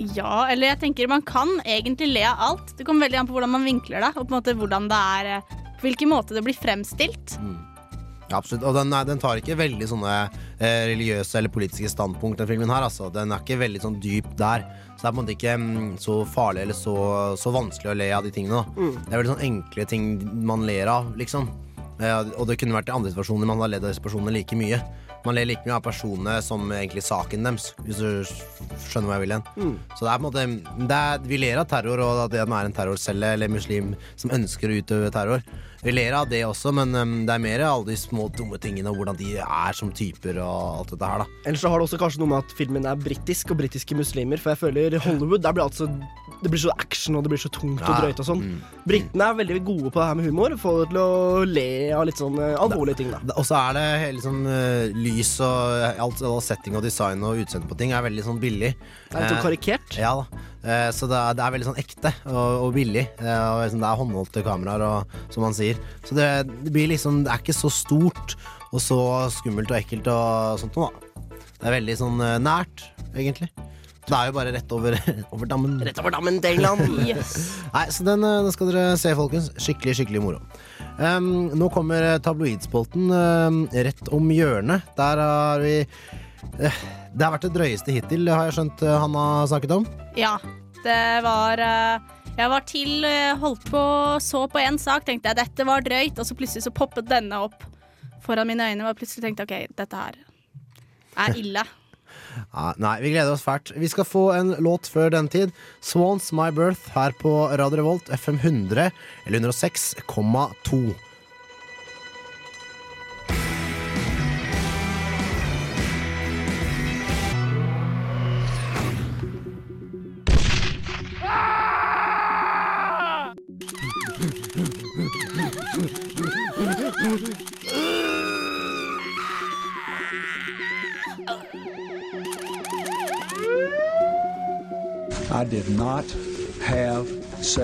Ja, 0.02 0.46
eller 0.50 0.72
jeg 0.72 0.80
tenker 0.86 1.10
man 1.10 1.22
kan 1.26 1.50
egentlig 1.64 2.08
le 2.12 2.22
av 2.26 2.40
alt. 2.50 2.72
Det 2.78 2.86
kommer 2.88 3.06
veldig 3.06 3.20
an 3.22 3.28
på 3.28 3.36
hvordan 3.36 3.52
man 3.56 3.66
vinkler 3.68 4.02
det, 4.02 4.12
og 4.16 4.24
på 4.26 4.32
en 4.32 4.38
måte 4.40 4.54
hvordan 4.58 4.88
det 4.90 5.02
er 5.18 5.28
eh, 5.36 5.52
På 5.82 5.88
hvilken 5.88 6.10
måte 6.12 6.34
det 6.36 6.42
blir 6.46 6.54
fremstilt. 6.58 7.36
Ja, 8.32 8.38
absolutt. 8.40 8.64
Og 8.64 8.72
den, 8.78 8.92
er- 8.96 9.04
den 9.04 9.20
tar 9.20 9.36
ikke 9.42 9.58
veldig 9.60 9.86
sånne 9.90 10.12
eh, 10.56 10.86
religiøse 10.88 11.36
eller 11.42 11.52
politiske 11.52 11.90
standpunkt, 11.92 12.40
den 12.40 12.48
filmen 12.48 12.72
her. 12.72 12.86
Altså. 12.88 13.10
Den 13.12 13.34
er 13.34 13.42
ikke 13.44 13.60
veldig 13.60 13.82
sånn 13.84 13.98
dyp 14.00 14.30
der. 14.40 14.64
Så 14.96 15.02
det 15.04 15.10
er 15.10 15.12
på 15.12 15.12
en 15.12 15.20
måte 15.20 15.34
ikke 15.36 15.56
mm, 15.60 15.90
så 16.00 16.16
farlig 16.32 16.64
eller 16.64 16.78
så, 16.78 16.96
så 17.36 17.52
vanskelig 17.52 17.92
å 17.92 17.98
le 18.00 18.08
av 18.16 18.24
de 18.24 18.32
tingene. 18.32 18.64
Mm. 18.78 18.96
Det 19.04 19.12
er 19.12 19.20
veldig 19.20 19.34
sånn 19.34 19.46
enkle 19.50 19.86
ting 19.92 20.08
man 20.48 20.64
ler 20.68 20.88
av, 20.94 21.12
liksom. 21.20 21.50
Eh, 22.00 22.32
og 22.38 22.48
det 22.48 22.56
kunne 22.62 22.74
vært 22.78 22.88
i 22.88 22.96
andre 22.96 23.12
situasjoner 23.12 23.50
man 23.52 23.60
har 23.62 23.74
ledd 23.74 23.84
av 23.84 23.92
disse 23.92 24.02
personene 24.04 24.32
like 24.38 24.56
mye. 24.58 24.80
Man 25.22 25.36
ler 25.36 25.46
like 25.46 25.62
mye 25.68 25.76
av 25.76 25.84
personene 25.84 26.38
som 26.42 26.64
egentlig 26.74 27.04
saken 27.06 27.44
deres, 27.46 27.68
hvis 27.86 28.00
du 28.00 28.24
skjønner 28.88 29.10
hva 29.12 29.18
jeg 29.20 29.22
vil 29.26 29.34
hen. 29.36 29.44
Mm. 29.54 29.74
Så 29.94 30.06
det 30.06 30.10
er 30.10 30.16
på 30.16 30.22
en 30.22 30.26
måte 30.26 30.86
det 30.88 30.96
er, 30.98 31.20
Vi 31.30 31.38
ler 31.38 31.60
av 31.62 31.68
terror 31.70 32.02
og 32.02 32.22
at 32.24 32.32
det 32.34 32.40
er 32.42 32.50
en 32.56 32.74
terrorcelle 32.74 33.34
eller 33.36 33.52
muslim 33.52 33.92
som 34.18 34.32
ønsker 34.34 34.72
å 34.72 34.80
utøve 34.80 35.12
terror. 35.14 35.44
Vi 35.82 35.90
ler 35.90 36.14
av 36.14 36.28
det 36.30 36.44
også, 36.46 36.70
men 36.78 36.94
um, 36.94 37.14
det 37.26 37.34
er 37.34 37.40
mer 37.42 37.64
alle 37.66 37.88
de 37.88 37.96
små 37.98 38.28
dumme 38.30 38.54
tingene 38.62 38.86
og 38.92 39.00
hvordan 39.00 39.16
de 39.18 39.32
er 39.42 39.74
som 39.74 39.88
typer 39.90 40.36
og 40.38 40.78
alt 40.78 40.92
dette 40.94 41.08
her, 41.10 41.24
da. 41.24 41.40
Ellers 41.42 41.64
så 41.64 41.72
har 41.72 41.82
det 41.82 41.88
også 41.88 41.98
kanskje 41.98 42.20
noe 42.22 42.30
med 42.30 42.44
at 42.44 42.54
filmen 42.54 42.86
er 42.86 43.00
britisk 43.00 43.50
og 43.50 43.58
britiske 43.58 43.96
muslimer. 43.98 44.38
For 44.38 44.54
jeg 44.54 44.60
føler 44.60 44.94
Hollywood 45.02 45.42
der 45.42 45.56
blir 45.56 45.64
altså 45.66 45.88
Det 46.42 46.50
blir 46.52 46.62
så 46.62 46.70
action 46.78 47.18
og 47.18 47.26
det 47.26 47.32
blir 47.32 47.42
så 47.42 47.50
tungt 47.54 47.82
og 47.82 47.98
drøyt 47.98 48.22
og 48.22 48.28
sånn. 48.28 48.44
Mm. 48.46 48.62
Britene 48.86 49.26
er 49.26 49.40
veldig 49.42 49.58
gode 49.66 49.90
på 49.90 49.98
det 49.98 50.06
her 50.06 50.20
med 50.20 50.30
humor. 50.30 50.54
Får 50.62 50.78
det 50.84 50.88
til 50.92 51.02
å 51.02 51.10
le 51.50 51.68
av 51.98 52.06
litt 52.06 52.22
sånn 52.22 52.38
eh, 52.38 52.54
alvorlige 52.62 53.02
ting, 53.02 53.10
da. 53.14 53.22
Og 53.34 53.46
så 53.50 53.58
er 53.58 53.78
det 53.78 53.84
hele 54.04 54.22
sånn 54.22 54.42
uh, 54.46 55.02
lys 55.02 55.34
og 55.42 55.98
alt, 56.06 56.22
all 56.30 56.42
setting 56.46 56.78
og 56.78 56.86
design 56.86 57.26
og 57.26 57.42
utseende 57.42 57.70
på 57.70 57.78
ting 57.82 57.94
er 57.94 58.06
veldig 58.06 58.26
sånn 58.30 58.42
billig. 58.42 58.76
Det 59.12 59.18
er 59.18 59.22
litt 59.26 59.34
sånn 59.34 59.38
Eh, 59.38 59.44
karikert. 59.44 59.96
Ja 60.00 60.12
da. 60.22 60.42
Eh, 60.62 60.88
Så 60.94 61.08
det 61.10 61.18
er, 61.18 61.34
det 61.36 61.44
er 61.44 61.54
veldig 61.56 61.68
sånn 61.68 61.80
ekte 61.82 62.12
og, 62.30 62.50
og 62.66 62.70
billig. 62.76 63.06
Eh, 63.20 63.40
Og 63.52 63.62
liksom 63.66 63.82
det 63.82 63.88
er 63.90 64.00
håndholdte 64.02 64.44
kameraer, 64.46 64.84
og, 64.86 65.16
som 65.34 65.44
man 65.46 65.56
sier. 65.56 65.80
Så 66.06 66.16
det, 66.18 66.28
det 66.64 66.72
blir 66.72 66.88
liksom 66.94 67.22
Det 67.26 67.32
er 67.34 67.42
ikke 67.44 67.56
så 67.56 67.70
stort 67.72 68.36
og 68.72 68.80
så 68.80 68.96
skummelt 69.34 69.68
og 69.68 69.76
ekkelt 69.76 70.06
og 70.08 70.56
sånt 70.62 70.78
noe, 70.80 70.88
da. 70.88 71.26
Det 71.60 71.68
er 71.68 71.74
veldig 71.76 71.96
sånn 72.00 72.22
nært, 72.42 72.86
egentlig. 73.12 73.50
Det 74.02 74.16
er 74.16 74.30
jo 74.30 74.32
bare 74.34 74.50
rett 74.56 74.72
over, 74.74 74.96
over 75.36 75.46
dammen. 75.50 75.74
Rett 75.84 76.00
over 76.00 76.10
dammen 76.14 76.40
til 76.42 76.56
England. 76.56 76.96
Yes. 77.06 77.34
Nei, 77.74 77.84
så 77.92 78.06
den, 78.08 78.24
den 78.24 78.48
skal 78.54 78.70
dere 78.72 78.96
se, 78.98 79.12
folkens. 79.18 79.50
Skikkelig, 79.62 79.94
skikkelig 80.00 80.22
moro. 80.24 80.40
Um, 80.98 81.52
nå 81.56 81.68
kommer 81.72 82.16
tabloidspolten 82.24 83.12
um, 83.12 83.60
rett 83.72 84.08
om 84.12 84.26
hjørnet. 84.34 84.88
Der 84.98 85.22
har 85.22 85.62
vi 85.62 85.76
eh, 86.58 86.80
Det 87.12 87.26
har 87.26 87.34
vært 87.34 87.44
det 87.44 87.52
drøyeste 87.56 87.92
hittil, 87.92 88.28
har 88.32 88.48
jeg 88.48 88.56
skjønt 88.56 88.82
eh, 88.86 88.96
han 89.02 89.16
har 89.18 89.48
snakket 89.50 89.74
om. 89.76 89.84
Ja, 90.16 90.36
det 90.82 91.02
var 91.26 91.60
eh, 91.60 92.08
Jeg 92.38 92.48
var 92.54 92.64
til 92.68 93.04
eh, 93.04 93.34
holdt 93.42 93.66
på 93.68 93.82
så 94.24 94.46
på 94.48 94.62
en 94.62 94.80
sak, 94.80 95.04
tenkte 95.08 95.28
jeg 95.32 95.40
dette 95.42 95.66
var 95.68 95.84
drøyt, 95.84 96.16
og 96.16 96.28
så 96.28 96.36
plutselig 96.38 96.64
så 96.64 96.72
poppet 96.72 97.10
denne 97.10 97.42
opp 97.44 97.68
foran 98.24 98.48
mine 98.48 98.70
øyne, 98.70 98.88
og 98.88 98.96
plutselig 98.96 99.26
tenkte 99.26 99.44
jeg 99.44 99.68
OK, 99.68 99.76
dette 99.82 100.02
her 100.02 100.18
er 101.26 101.36
ille. 101.42 101.66
Ja, 102.52 102.70
nei, 102.80 102.96
vi 103.04 103.12
gleder 103.12 103.34
oss 103.34 103.44
fælt. 103.44 103.74
Vi 103.76 103.88
skal 103.92 104.08
få 104.08 104.24
en 104.32 104.54
låt 104.64 104.88
før 104.88 105.12
den 105.12 105.28
tid. 105.28 105.52
Swans 105.84 106.30
My 106.32 106.48
Birth 106.54 106.94
her 106.96 107.12
på 107.20 107.32
Radio 107.52 107.82
Revolt, 107.82 108.08
FM 108.08 108.40
100 108.40 108.88
eller 109.26 109.42
106,2. 109.52 110.84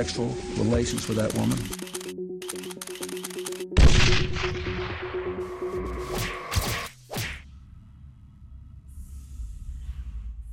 Sexual 0.09 0.33
relations 0.65 1.07
with 1.09 1.19
that 1.19 1.35
woman. 1.35 1.59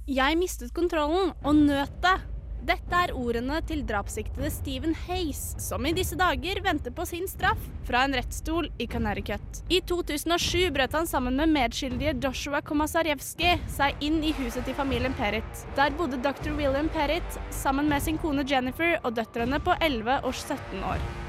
Jeg 0.08 0.38
mistet 0.38 0.74
kontrollen 0.74 1.32
og 1.44 1.56
nøt 1.56 1.92
det. 2.04 2.35
Dette 2.66 2.98
er 2.98 3.12
ordene 3.14 3.60
til 3.70 3.84
drapssiktede 3.86 4.50
Stephen 4.50 4.96
Hayes, 5.06 5.42
som 5.62 5.86
i 5.86 5.92
disse 5.94 6.16
dager 6.18 6.58
venter 6.66 6.94
på 6.96 7.04
sin 7.06 7.28
straff 7.30 7.62
fra 7.86 8.06
en 8.08 8.16
rettsstol 8.18 8.72
i 8.82 8.88
Connecticut. 8.90 9.60
I 9.70 9.84
2007 9.86 10.72
brøt 10.74 10.96
han 10.98 11.06
sammen 11.06 11.38
med 11.38 11.54
medskyldige 11.54 12.16
Joshua 12.24 12.64
Komasarjevskij 12.66 13.60
seg 13.76 14.02
inn 14.08 14.18
i 14.26 14.34
huset 14.40 14.66
til 14.66 14.78
familien 14.80 15.14
Perit. 15.20 15.62
Der 15.78 15.94
bodde 16.00 16.18
dr. 16.26 16.56
William 16.58 16.90
Perit 16.90 17.38
sammen 17.54 17.92
med 17.92 18.02
sin 18.02 18.18
kone 18.18 18.48
Jennifer 18.50 18.98
og 19.04 19.14
døtrene 19.20 19.62
på 19.62 19.78
11 19.86 20.24
og 20.24 20.34
17 20.34 20.90
år. 20.90 21.25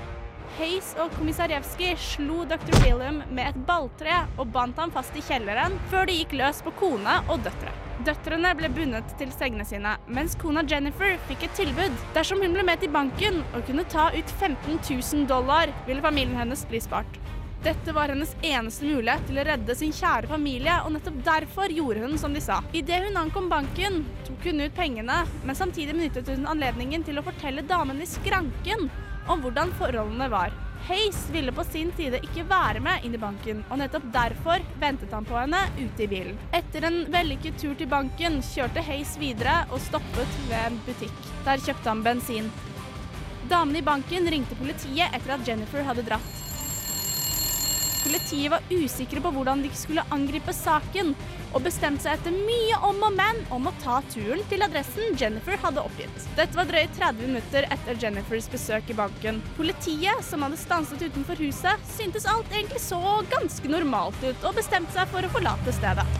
Hayes 0.56 0.94
og 0.96 1.10
Kommissarjevskij 1.18 1.98
slo 2.00 2.44
dr. 2.48 2.72
William 2.80 3.18
med 3.28 3.50
et 3.50 3.56
balltre 3.68 4.22
og 4.40 4.48
bandt 4.54 4.78
ham 4.80 4.92
fast 4.94 5.16
i 5.18 5.24
kjelleren 5.24 5.74
før 5.90 6.08
de 6.08 6.14
gikk 6.16 6.32
løs 6.40 6.62
på 6.64 6.72
kone 6.78 7.16
og 7.28 7.42
døtre. 7.44 7.74
Døtrene 8.06 8.54
ble 8.56 8.70
bundet 8.72 9.12
til 9.20 9.34
sengene 9.36 9.66
sine, 9.68 9.92
mens 10.08 10.36
kona 10.40 10.64
Jennifer 10.70 11.18
fikk 11.28 11.44
et 11.44 11.60
tilbud. 11.60 12.00
Dersom 12.16 12.40
hun 12.40 12.56
ble 12.56 12.64
med 12.64 12.80
til 12.80 12.92
banken 12.94 13.42
og 13.50 13.68
kunne 13.68 13.84
ta 13.92 14.08
ut 14.16 14.32
15 14.40 14.80
000 14.80 15.28
dollar, 15.28 15.72
ville 15.88 16.04
familien 16.04 16.40
hennes 16.40 16.64
bli 16.70 16.80
spart. 16.80 17.20
Dette 17.66 17.92
var 17.92 18.12
hennes 18.12 18.32
eneste 18.46 18.88
mulighet 18.88 19.24
til 19.28 19.40
å 19.40 19.44
redde 19.48 19.76
sin 19.76 19.92
kjære 19.92 20.30
familie, 20.30 20.76
og 20.86 20.92
nettopp 20.94 21.18
derfor 21.26 21.72
gjorde 21.72 22.04
hun 22.04 22.16
som 22.20 22.36
de 22.36 22.40
sa. 22.40 22.62
Idet 22.72 23.02
hun 23.08 23.18
ankom 23.20 23.50
banken, 23.52 24.04
tok 24.28 24.48
hun 24.48 24.64
ut 24.64 24.76
pengene, 24.76 25.24
men 25.44 25.58
samtidig 25.58 25.96
benyttet 25.96 26.30
hun 26.32 26.48
anledningen 26.48 27.04
til 27.04 27.20
å 27.20 27.26
fortelle 27.26 27.66
damene 27.66 28.06
i 28.06 28.08
skranken 28.08 28.88
om 29.32 29.42
hvordan 29.42 29.72
forholdene 29.78 30.28
var. 30.32 30.54
Hayes 30.86 31.30
ville 31.34 31.52
på 31.52 31.64
sin 31.66 31.90
side 31.96 32.20
ikke 32.22 32.44
være 32.46 32.80
med 32.84 33.02
inn 33.04 33.16
i 33.16 33.20
banken, 33.20 33.64
og 33.70 33.80
nettopp 33.80 34.06
derfor 34.14 34.62
ventet 34.78 35.14
han 35.16 35.26
på 35.26 35.34
henne 35.40 35.64
ute 35.80 36.04
i 36.04 36.08
bilen. 36.10 36.38
Etter 36.54 36.86
en 36.86 37.00
vellykket 37.10 37.58
tur 37.58 37.74
til 37.74 37.90
banken 37.90 38.38
kjørte 38.52 38.84
Hayes 38.86 39.16
videre 39.18 39.64
og 39.72 39.82
stoppet 39.82 40.40
ved 40.46 40.60
en 40.60 40.80
butikk. 40.86 41.30
Der 41.48 41.62
kjøpte 41.64 41.90
han 41.90 42.06
bensin. 42.06 42.50
Damene 43.50 43.82
i 43.82 43.86
banken 43.86 44.30
ringte 44.30 44.58
politiet 44.58 45.10
etter 45.10 45.34
at 45.34 45.48
Jennifer 45.48 45.82
hadde 45.86 46.06
dratt. 46.06 46.45
Politiet 48.26 48.50
var 48.50 48.62
usikre 48.74 49.20
på 49.22 49.30
hvordan 49.30 49.60
de 49.62 49.68
skulle 49.70 50.02
angripe 50.10 50.50
saken, 50.50 51.12
og 51.54 51.62
bestemte 51.62 52.02
seg 52.02 52.16
etter 52.16 52.34
mye 52.34 52.80
om 52.88 52.98
og 53.06 53.14
men 53.14 53.38
om 53.54 53.68
å 53.70 53.72
ta 53.84 54.00
turen 54.10 54.42
til 54.50 54.66
adressen 54.66 55.14
Jennifer 55.20 55.54
hadde 55.62 55.84
oppgitt. 55.86 56.26
Dette 56.34 56.58
var 56.58 56.66
drøyt 56.66 56.98
30 56.98 57.22
minutter 57.22 57.68
etter 57.70 58.02
Jennifers 58.02 58.50
besøk 58.50 58.90
i 58.90 58.98
banken. 58.98 59.38
Politiet, 59.54 60.26
som 60.26 60.42
hadde 60.42 60.58
stanset 60.58 61.06
utenfor 61.06 61.38
huset, 61.38 61.86
syntes 61.86 62.26
alt 62.26 62.50
egentlig 62.50 62.82
så 62.82 62.98
ganske 63.30 63.70
normalt 63.70 64.18
ut, 64.26 64.42
og 64.42 64.58
bestemte 64.58 64.98
seg 64.98 65.14
for 65.14 65.22
å 65.22 65.30
forlate 65.38 65.78
stedet. 65.78 66.10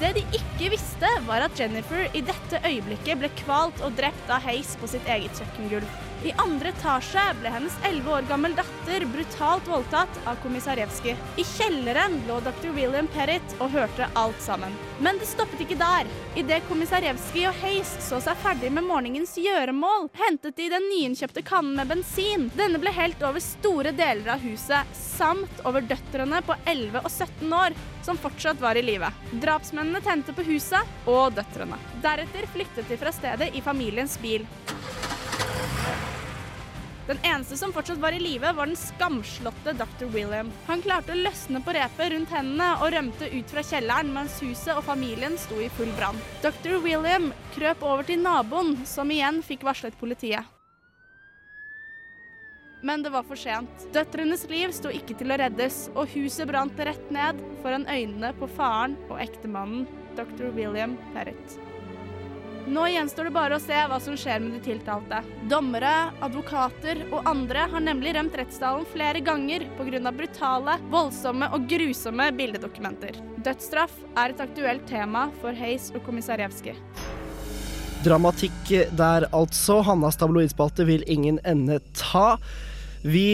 Det 0.00 0.16
de 0.16 0.26
ikke 0.32 0.72
visste, 0.78 1.12
var 1.28 1.44
at 1.44 1.60
Jennifer 1.60 2.08
i 2.16 2.24
dette 2.24 2.64
øyeblikket 2.64 3.20
ble 3.20 3.36
kvalt 3.44 3.84
og 3.84 4.00
drept 4.00 4.32
av 4.32 4.48
heis 4.48 4.78
på 4.80 4.88
sitt 4.88 5.12
eget 5.12 5.36
kjøkkengulv. 5.44 6.07
I 6.26 6.32
andre 6.36 6.72
etasje 6.74 7.22
ble 7.38 7.50
hennes 7.54 7.74
11 7.86 8.10
år 8.10 8.24
gammel 8.26 8.54
datter 8.58 9.04
brutalt 9.06 9.68
voldtatt 9.70 10.16
av 10.26 10.40
Kommissarjevskij. 10.42 11.14
I 11.38 11.44
kjelleren 11.46 12.16
lå 12.26 12.40
dr. 12.42 12.72
William 12.74 13.06
Perrit 13.14 13.54
og 13.60 13.70
hørte 13.70 14.08
alt 14.18 14.40
sammen. 14.42 14.74
Men 14.98 15.20
det 15.20 15.28
stoppet 15.30 15.62
ikke 15.62 15.78
der. 15.78 16.10
Idet 16.34 16.66
Kommissarjevskij 16.66 17.46
og 17.52 17.60
Hayes 17.62 17.92
så 18.02 18.18
seg 18.24 18.40
ferdig 18.42 18.72
med 18.74 18.88
morgenens 18.88 19.36
gjøremål, 19.38 20.08
hentet 20.18 20.58
de 20.58 20.66
den 20.72 20.88
nyinnkjøpte 20.90 21.44
kannen 21.46 21.78
med 21.78 21.92
bensin. 21.92 22.48
Denne 22.58 22.82
ble 22.82 22.90
helt 22.98 23.22
over 23.22 23.44
store 23.44 23.94
deler 23.94 24.34
av 24.34 24.42
huset, 24.42 24.98
samt 24.98 25.62
over 25.70 25.86
døtrene 25.86 26.42
på 26.42 26.58
11 26.64 26.98
og 27.04 27.12
17 27.12 27.54
år, 27.60 27.78
som 28.02 28.18
fortsatt 28.18 28.58
var 28.58 28.74
i 28.74 28.82
live. 28.82 29.12
Drapsmennene 29.38 30.02
tente 30.02 30.34
på 30.34 30.46
huset 30.50 31.06
og 31.06 31.38
døtrene. 31.38 31.78
Deretter 32.02 32.50
flyttet 32.50 32.90
de 32.90 32.98
fra 32.98 33.14
stedet 33.14 33.52
i 33.54 33.62
familiens 33.62 34.18
bil. 34.18 34.48
Den 37.08 37.18
eneste 37.24 37.56
som 37.56 37.72
fortsatt 37.72 37.98
var 37.98 38.12
i 38.12 38.20
live, 38.20 38.50
var 38.52 38.68
den 38.68 38.76
skamslåtte 38.76 39.72
dr. 39.72 40.04
William. 40.12 40.50
Han 40.66 40.82
klarte 40.84 41.14
å 41.14 41.16
løsne 41.16 41.62
på 41.64 41.72
repet 41.72 42.12
rundt 42.12 42.34
hendene 42.34 42.66
og 42.82 42.92
rømte 42.92 43.30
ut 43.32 43.54
fra 43.54 43.64
kjelleren 43.64 44.10
mens 44.12 44.34
huset 44.44 44.74
og 44.74 44.84
familien 44.84 45.38
sto 45.40 45.56
i 45.56 45.70
full 45.72 45.88
brann. 45.96 46.20
Dr. 46.44 46.76
William 46.84 47.30
krøp 47.54 47.80
over 47.80 48.04
til 48.04 48.20
naboen, 48.20 48.74
som 48.84 49.08
igjen 49.08 49.40
fikk 49.46 49.64
varslet 49.64 49.96
politiet. 49.96 50.44
Men 52.84 53.00
det 53.02 53.14
var 53.16 53.24
for 53.26 53.40
sent. 53.40 53.88
Døtrenes 53.96 54.44
liv 54.52 54.76
sto 54.76 54.92
ikke 54.92 55.16
til 55.16 55.32
å 55.32 55.40
reddes, 55.40 55.86
og 55.96 56.12
huset 56.12 56.46
brant 56.52 56.76
rett 56.76 57.08
ned 57.14 57.40
foran 57.64 57.88
øynene 57.88 58.34
på 58.36 58.50
faren 58.52 59.00
og 59.08 59.16
ektemannen, 59.24 59.88
dr. 60.20 60.52
William 60.52 60.98
Perrett. 61.16 61.67
Nå 62.68 62.82
gjenstår 62.92 63.24
det 63.24 63.32
bare 63.32 63.56
å 63.56 63.62
se 63.62 63.76
hva 63.88 63.96
som 64.04 64.16
skjer 64.18 64.42
med 64.44 64.52
de 64.52 64.58
tiltalte. 64.66 65.22
Dommere, 65.48 66.10
advokater 66.20 67.00
og 67.06 67.24
andre 67.30 67.62
har 67.72 67.80
nemlig 67.80 68.12
rømt 68.12 68.36
rettssalen 68.36 68.84
flere 68.92 69.22
ganger 69.24 69.64
pga. 69.78 70.12
brutale, 70.12 70.74
voldsomme 70.92 71.48
og 71.56 71.64
grusomme 71.70 72.28
bildedokumenter. 72.36 73.16
Dødsstraff 73.40 73.94
er 74.16 74.34
et 74.34 74.42
aktuelt 74.44 74.84
tema 74.86 75.30
for 75.40 75.56
Hayes 75.56 75.88
og 75.94 76.04
Komisarjevskij. 76.04 76.76
Dramatikk 78.04 78.68
der, 78.92 79.24
altså. 79.32 79.80
Hannas 79.82 80.20
tabloidspalte 80.20 80.84
vil 80.84 81.08
ingen 81.08 81.40
ende 81.48 81.80
ta. 81.96 82.36
Vi 83.02 83.28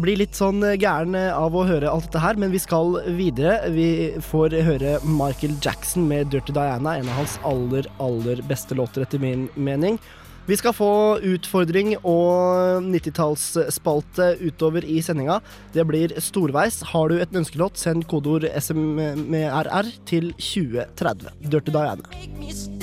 blir 0.00 0.16
litt 0.16 0.36
sånn 0.38 0.62
gæren 0.80 1.16
av 1.16 1.54
å 1.54 1.66
høre 1.68 1.90
alt 1.92 2.08
dette 2.08 2.22
her, 2.22 2.38
men 2.40 2.52
vi 2.54 2.60
skal 2.62 2.96
videre. 3.18 3.58
Vi 3.74 4.16
får 4.30 4.56
høre 4.64 4.96
Michael 5.04 5.58
Jackson 5.60 6.08
med 6.08 6.32
'Dirty 6.32 6.54
Diana', 6.56 6.98
en 6.98 7.08
av 7.12 7.20
hans 7.20 7.38
aller, 7.44 7.88
aller 8.00 8.40
beste 8.48 8.74
låter, 8.74 9.04
etter 9.04 9.20
min 9.20 9.48
mening. 9.56 9.98
Vi 10.46 10.56
skal 10.60 10.74
få 10.76 10.90
utfordring 11.24 11.94
og 12.02 12.84
90-tallsspalte 12.84 14.34
utover 14.44 14.84
i 14.84 14.98
sendinga. 15.00 15.38
Det 15.72 15.86
blir 15.88 16.12
storveis. 16.20 16.82
Har 16.92 17.08
du 17.08 17.16
et 17.16 17.32
ønskelåt, 17.32 17.80
send 17.80 18.04
kodeord 18.10 18.44
SMRR 18.52 19.88
til 20.04 20.34
2030. 20.36 21.32
Dirty 21.48 21.72
Diana. 21.72 22.73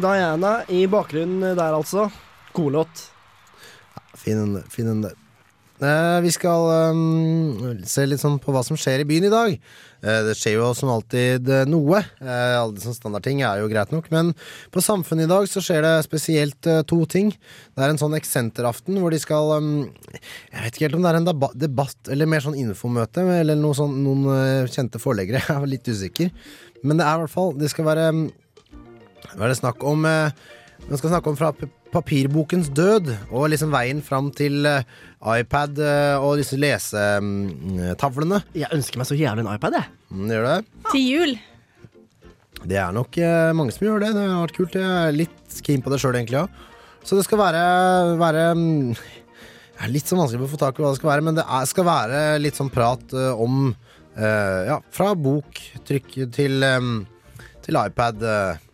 Diana 0.00 0.60
i 0.72 0.86
bakgrunnen 0.90 1.56
der, 1.56 1.72
altså. 1.72 2.08
God 2.56 2.78
låt. 2.78 3.08
Fin 4.14 4.38
en, 4.38 4.62
fin 4.70 4.88
en 4.88 5.02
der. 5.04 5.18
Eh, 5.82 6.18
vi 6.22 6.30
skal 6.30 6.92
um, 6.94 7.78
se 7.88 8.04
litt 8.06 8.22
sånn 8.22 8.38
på 8.42 8.52
hva 8.54 8.60
som 8.62 8.78
skjer 8.78 9.02
i 9.02 9.06
byen 9.08 9.26
i 9.26 9.32
dag. 9.32 9.56
Eh, 10.02 10.20
det 10.28 10.34
skjer 10.38 10.56
jo 10.60 10.68
som 10.78 10.92
alltid 10.92 11.48
eh, 11.50 11.64
noe. 11.70 11.98
Eh, 12.22 12.54
alle 12.58 12.82
sånne 12.82 12.98
standardting 12.98 13.42
er 13.46 13.62
jo 13.62 13.70
greit 13.70 13.90
nok. 13.94 14.06
Men 14.14 14.30
på 14.74 14.82
Samfunnet 14.84 15.26
i 15.26 15.32
dag 15.32 15.48
så 15.50 15.62
skjer 15.64 15.82
det 15.82 15.94
spesielt 16.06 16.68
uh, 16.70 16.80
to 16.86 17.00
ting. 17.10 17.32
Det 17.74 17.82
er 17.82 17.90
en 17.94 17.98
sånn 17.98 18.14
eksenteraften 18.18 19.00
hvor 19.02 19.14
de 19.14 19.18
skal 19.22 19.56
um, 19.58 19.72
Jeg 20.52 20.66
vet 20.66 20.76
ikke 20.76 20.86
helt 20.86 20.98
om 21.00 21.06
det 21.06 21.12
er 21.12 21.20
en 21.20 21.30
debatt 21.64 22.12
eller 22.14 22.30
mer 22.30 22.42
sånn 22.44 22.58
infomøte 22.58 23.24
eller 23.40 23.58
noe 23.58 23.78
sånn, 23.78 23.98
noen 24.04 24.28
uh, 24.30 24.70
kjente 24.70 25.02
forleggere. 25.02 25.42
Jeg 25.48 25.58
er 25.58 25.70
litt 25.70 25.90
usikker. 25.90 26.30
Men 26.86 26.98
det 26.98 27.06
er 27.06 27.18
i 27.18 27.22
hvert 27.22 27.30
fall 27.30 27.52
Det 27.54 27.68
skal 27.70 27.86
være 27.86 28.08
um, 28.10 28.24
hva 29.36 29.46
er 29.46 29.52
det 29.52 29.60
snakk 29.60 29.84
om 29.88 30.04
eh, 30.08 30.34
Man 30.88 30.98
skal 30.98 31.12
snakke 31.12 31.30
om 31.30 31.38
fra 31.38 31.52
papirbokens 31.92 32.70
død 32.74 33.12
og 33.30 33.50
liksom 33.52 33.70
veien 33.74 34.00
fram 34.02 34.32
til 34.34 34.66
eh, 34.66 34.82
iPad 35.38 35.78
eh, 35.78 36.16
og 36.18 36.40
disse 36.40 36.58
lesetavlene. 36.58 38.42
Jeg 38.58 38.72
ønsker 38.74 38.98
meg 38.98 39.08
så 39.08 39.18
jævlig 39.18 39.44
en 39.44 39.52
iPad, 39.54 39.78
jeg. 39.78 39.90
Mm, 40.10 40.26
gjør 40.32 40.48
det? 40.48 40.58
Til 40.90 41.06
jul. 41.06 41.36
Det 42.62 42.78
er 42.78 42.92
nok 42.94 43.16
mange 43.58 43.74
som 43.74 43.86
gjør 43.86 44.02
det. 44.04 44.12
Det 44.14 44.26
har 44.26 44.42
vært 44.44 44.58
kult. 44.58 44.76
Jeg 44.78 44.90
er 45.06 45.16
litt 45.16 45.62
keen 45.66 45.82
på 45.82 45.92
det 45.92 46.02
sjøl, 46.02 46.18
egentlig 46.18 46.42
Ja. 46.42 46.46
Så 47.02 47.18
det 47.18 47.24
skal 47.26 47.40
være, 47.40 47.62
være 48.20 48.42
mm, 48.54 48.92
Det 48.94 49.86
er 49.86 49.90
litt 49.90 50.06
sånn 50.06 50.20
vanskelig 50.22 50.46
å 50.46 50.52
få 50.52 50.60
tak 50.60 50.78
i 50.78 50.84
hva 50.84 50.92
det 50.92 51.00
skal 51.00 51.10
være, 51.10 51.24
men 51.26 51.38
det 51.38 51.42
er, 51.42 51.64
skal 51.66 51.88
være 51.88 52.20
litt 52.38 52.58
sånn 52.58 52.70
prat 52.70 53.02
uh, 53.16 53.32
om 53.42 53.72
uh, 53.72 54.60
Ja, 54.68 54.76
fra 54.94 55.08
bok, 55.18 55.58
trykk 55.88 56.14
til, 56.36 56.62
um, 56.62 57.00
til 57.64 57.78
iPad. 57.80 58.22
eh, 58.22 58.68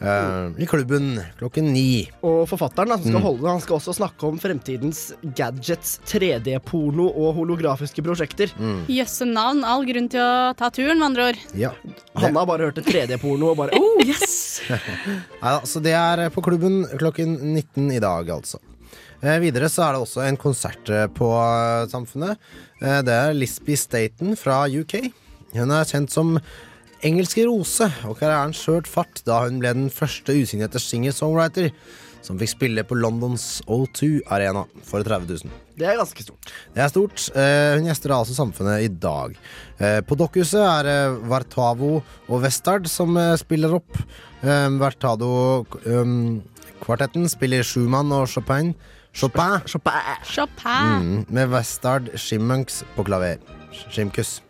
eh, 0.00 0.62
I 0.62 0.66
klubben 0.66 1.20
klokken 1.38 1.68
ni. 1.72 2.08
Og 2.26 2.46
forfatteren 2.48 2.88
da, 2.88 2.96
som 2.96 3.06
skal 3.10 3.20
Mm. 3.20 3.26
holde 3.28 3.48
han 3.50 3.60
skal 3.60 3.76
også 3.78 3.94
snakke 3.98 4.26
om 4.28 4.38
fremtidens 4.40 5.12
gadgets, 5.36 5.98
3D-porno 6.08 7.08
og 7.10 7.34
holografiske 7.36 8.02
prosjekter. 8.04 8.52
Mm. 8.58 8.86
Jøsse 8.88 9.28
navn. 9.28 9.62
All 9.64 9.84
grunn 9.88 10.08
til 10.10 10.20
å 10.20 10.54
ta 10.56 10.70
turen, 10.70 10.98
med 10.98 11.10
andre 11.10 11.28
ord. 11.30 11.38
Ja. 11.54 11.70
Hanna 12.16 12.40
har 12.40 12.46
bare 12.50 12.70
hørt 12.70 12.78
et 12.82 12.88
3D-porno 12.90 13.50
og 13.52 13.56
bare 13.60 13.76
oh, 13.78 14.00
yes! 14.04 14.60
Neida, 15.42 15.60
så 15.68 15.80
det 15.84 15.92
er 15.96 16.26
på 16.34 16.42
klubben 16.44 16.82
klokken 16.98 17.36
19 17.54 17.90
i 17.96 18.00
dag, 18.02 18.28
altså. 18.30 18.58
Eh, 19.22 19.36
videre 19.42 19.68
så 19.68 19.84
er 19.84 19.92
det 19.96 20.00
også 20.06 20.22
en 20.24 20.36
konsert 20.40 20.88
eh, 20.88 21.06
på 21.12 21.28
eh, 21.36 21.84
Samfunnet. 21.92 22.38
Eh, 22.80 23.00
det 23.04 23.12
er 23.12 23.34
Lisby 23.36 23.76
Staten 23.76 24.32
fra 24.40 24.62
UK. 24.70 24.96
Hun 25.52 25.72
er 25.76 25.84
kjent 25.84 26.12
som 26.14 26.38
Engelske 27.06 27.46
Rose, 27.48 27.86
og 28.04 28.18
karrieren 28.20 28.52
skjørt 28.56 28.88
fart 28.90 29.22
da 29.24 29.38
hun 29.46 29.60
ble 29.62 29.70
den 29.76 29.90
første 29.92 30.32
usignerte 30.36 30.78
singer-songwriter 30.82 31.70
som 32.20 32.38
fikk 32.40 32.50
spille 32.52 32.82
på 32.84 32.94
Londons 33.00 33.62
O2 33.64 34.20
Arena 34.28 34.64
for 34.84 35.00
30 35.06 35.26
000. 35.46 35.52
Det 35.80 35.86
er 35.88 35.96
ganske 35.96 36.22
stort. 36.26 36.44
Det 36.74 36.82
er 36.84 36.88
stort. 36.92 37.18
Eh, 37.32 37.78
hun 37.78 37.86
gjester 37.88 38.10
altså 38.12 38.34
Samfunnet 38.36 38.84
i 38.84 38.92
dag. 38.92 39.32
Eh, 39.80 40.00
på 40.04 40.12
Dokkhuset 40.20 40.60
er 40.60 40.84
det 40.84 41.24
Vartavo 41.30 42.04
og 42.04 42.36
Westard 42.44 42.84
som 42.92 43.16
eh, 43.16 43.40
spiller 43.40 43.72
opp. 43.80 43.88
Eh, 44.44 44.68
Vartado-kvartetten 44.82 47.24
spiller 47.32 47.64
Schumann 47.64 48.12
og 48.12 48.28
Chopin. 48.28 48.76
Chopin. 49.16 49.64
Chopin. 49.64 51.00
Mm, 51.00 51.24
med 51.32 51.48
Westard 51.56 52.12
Shimmunks 52.20 52.84
på 52.92 53.00
klaver. 53.08 53.40
Shimkus. 53.88 54.44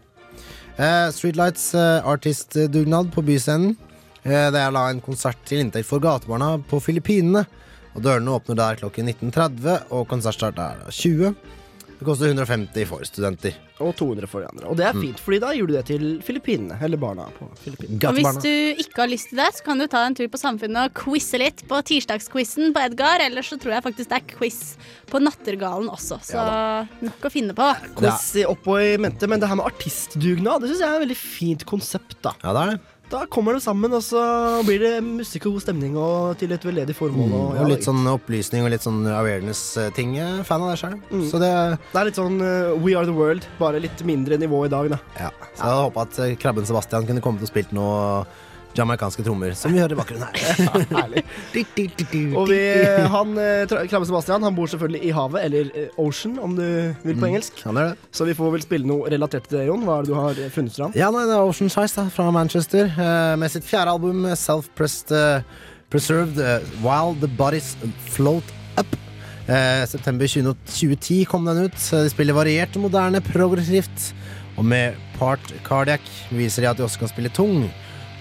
Eh, 0.81 1.11
Streetlights 1.13 1.75
eh, 1.75 2.07
artistdugnad 2.09 3.13
på 3.13 3.23
Byscenen. 3.23 3.75
Eh, 4.23 4.47
det 4.49 4.61
er 4.63 4.71
da 4.73 4.87
en 4.89 5.03
konsert 5.05 5.37
til 5.45 5.61
inntekt 5.61 5.85
for 5.85 6.01
gatebarna 6.01 6.55
på 6.71 6.81
Filippinene. 6.81 7.43
Og 7.93 8.05
Dørene 8.07 8.33
åpner 8.33 8.57
der 8.57 8.79
klokken 8.81 9.11
19.30, 9.11 9.91
og 9.93 10.07
konsertstart 10.09 10.57
er 10.63 10.81
da 10.81 10.95
20. 10.95 11.35
Det 12.01 12.07
koster 12.09 12.31
150 12.33 12.87
for 12.89 13.05
studenter. 13.05 13.57
Og 13.85 13.91
200 13.99 14.29
for 14.29 14.41
de 14.41 14.47
andre. 14.49 14.71
Og 14.73 14.77
det 14.79 14.87
er 14.89 14.97
fint, 14.97 15.19
fordi 15.21 15.39
da 15.43 15.51
gir 15.53 15.67
du 15.69 15.75
det 15.75 15.83
til 15.91 16.05
Filippinene. 16.25 16.79
Eller 16.81 16.97
barna 17.01 17.27
på 17.37 17.45
Filippinene. 17.61 18.01
Og 18.09 18.17
hvis 18.17 18.39
du 18.41 18.81
ikke 18.81 19.03
har 19.03 19.11
lyst 19.11 19.29
til 19.29 19.43
det, 19.43 19.49
så 19.59 19.67
kan 19.67 19.83
du 19.83 19.85
ta 19.85 20.07
en 20.09 20.17
tur 20.17 20.31
på 20.33 20.41
Samfunnet 20.41 20.89
og 20.89 20.95
quize 20.97 21.37
litt 21.43 21.61
på 21.69 21.81
tirsdagsquizen 21.91 22.73
på 22.73 22.85
Edgar. 22.87 23.21
Ellers 23.27 23.53
så 23.53 23.61
tror 23.61 23.77
jeg 23.77 23.85
faktisk 23.85 24.15
det 24.15 24.17
er 24.17 24.25
quiz 24.33 24.61
på 25.13 25.21
Nattergalen 25.21 25.93
også, 25.93 26.23
så 26.25 26.47
nok 27.05 27.29
å 27.29 27.33
finne 27.37 27.57
på. 27.59 27.69
Quiz 28.01 28.31
oppå 28.49 28.79
i 28.81 28.95
mente, 28.97 29.29
men 29.29 29.45
det 29.45 29.53
her 29.53 29.61
med 29.61 29.69
artistdugnad, 29.69 30.65
det 30.65 30.73
syns 30.73 30.81
jeg 30.81 30.89
er 30.89 30.97
et 31.03 31.05
veldig 31.05 31.21
fint 31.21 31.69
konsept, 31.69 32.17
da. 32.25 32.33
Ja, 32.41 32.57
det 32.57 32.65
er 32.65 32.73
det. 32.73 32.81
Da 33.11 33.25
kommer 33.27 33.57
det 33.57 33.63
sammen, 33.65 33.91
og 33.97 34.05
så 34.07 34.21
blir 34.63 34.79
det 34.85 34.91
musikk 35.03 35.49
og 35.49 35.57
god 35.57 35.65
stemning 35.65 35.97
og 35.99 36.37
til 36.39 36.53
et 36.55 36.63
veldedig 36.63 36.95
formål. 36.95 37.27
Mm, 37.27 37.33
Og, 37.41 37.49
ja, 37.57 37.63
og 37.65 37.71
litt 37.73 37.87
sånn 37.89 38.05
opplysning 38.07 38.63
og 38.63 38.71
litt 38.71 38.85
sånn 38.87 39.01
awareness-ting. 39.11 40.13
Er 40.23 40.45
Fan 40.47 40.63
av 40.63 40.71
det 40.71 40.79
sjøl. 40.79 40.95
Så 41.27 41.41
det 41.43 41.51
det 41.91 41.99
er 41.99 42.07
litt 42.07 42.21
sånn 42.21 42.39
uh, 42.39 42.77
We 42.79 42.95
Are 42.95 43.09
The 43.09 43.17
World, 43.17 43.49
bare 43.59 43.83
litt 43.83 44.05
mindre 44.07 44.39
nivå 44.39 44.63
i 44.69 44.71
dag, 44.71 44.93
da. 44.95 45.01
Ja, 45.19 45.33
så 45.43 45.59
jeg 45.59 45.67
hadde 45.67 45.89
håpa 45.89 46.07
at 46.07 46.21
eh, 46.23 46.37
Krabben 46.39 46.69
Sebastian 46.71 47.09
kunne 47.11 47.25
kommet 47.25 47.43
og 47.43 47.51
spilt 47.51 47.75
noe 47.75 48.23
jamaicanske 48.77 49.23
trommer, 49.27 49.51
som 49.59 49.73
vi 49.75 49.81
hører 49.83 49.95
i 49.97 49.99
bakgrunnen 49.99 50.29
her. 50.31 50.37
Herlig. 50.95 51.23
Og 52.39 52.45
vi, 52.51 52.59
han, 53.15 53.29
eh, 53.43 53.65
Krabbe 53.91 54.07
Sebastian 54.09 54.45
han 54.47 54.55
bor 54.57 54.67
selvfølgelig 54.71 55.03
i 55.09 55.11
havet, 55.17 55.41
eller 55.49 55.65
eh, 55.75 55.89
Ocean 56.01 56.35
om 56.39 56.51
du 56.59 56.63
vil 56.63 57.17
på 57.17 57.21
Mm, 57.21 57.25
engelsk. 57.33 57.53
han 57.67 57.75
det. 57.81 57.89
Så 58.15 58.21
vi 58.29 58.35
får 58.39 58.49
vel 58.55 58.63
spille 58.65 58.87
noe 58.89 59.03
relatert 59.11 59.45
til 59.51 59.59
det, 59.59 59.65
Jon. 59.69 59.83
Hva 59.89 59.95
er 59.99 60.03
det 60.07 60.11
du 60.13 60.17
har 60.19 60.35
eh, 60.39 60.51
funnet 60.55 60.75
fram? 60.79 60.93
Ja, 60.99 61.09
nei, 61.15 61.25
det 61.29 61.35
er 61.37 61.43
Ocean 61.51 61.71
Size 61.73 61.95
da, 61.99 62.05
fra 62.15 62.25
Manchester, 62.31 62.85
med 63.41 63.49
sitt 63.53 63.67
fjerde 63.69 63.91
album, 63.97 64.19
eh, 64.31 64.37
Self-Preserved 64.39 66.39
uh, 66.39 66.45
While 66.85 67.13
The 67.21 67.29
Bodies 67.37 67.69
Float 68.15 68.47
Up. 68.79 68.87
Uh, 69.51 69.83
september 69.91 70.27
20, 70.31 70.55
2010 70.71 71.25
kom 71.27 71.43
den 71.51 71.65
ut. 71.67 71.75
De 71.91 72.07
spiller 72.13 72.35
variert, 72.37 72.77
moderne, 72.79 73.19
progressivt. 73.33 74.13
Og 74.59 74.65
med 74.67 74.95
Part 75.19 75.43
Cardiac 75.67 76.01
viser 76.35 76.63
de 76.63 76.69
at 76.71 76.79
de 76.79 76.85
også 76.87 76.99
kan 77.03 77.11
spille 77.11 77.31
tung. 77.35 77.67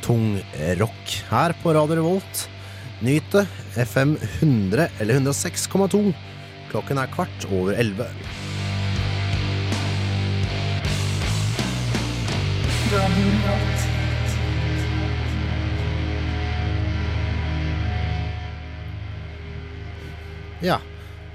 Tung 0.06 0.40
rock. 0.80 1.16
Her 1.30 1.56
på 1.64 1.74
Radio 1.76 2.00
Revolt. 2.00 2.50
Nyt 3.06 3.32
det. 3.32 3.46
FM 3.76 4.18
100 4.40 4.88
eller 5.00 5.20
106,2. 5.20 6.14
Klokken 6.72 6.98
er 7.02 7.12
kvart 7.14 7.48
over 7.52 7.74
11. 7.74 8.08
Ja, 20.60 20.80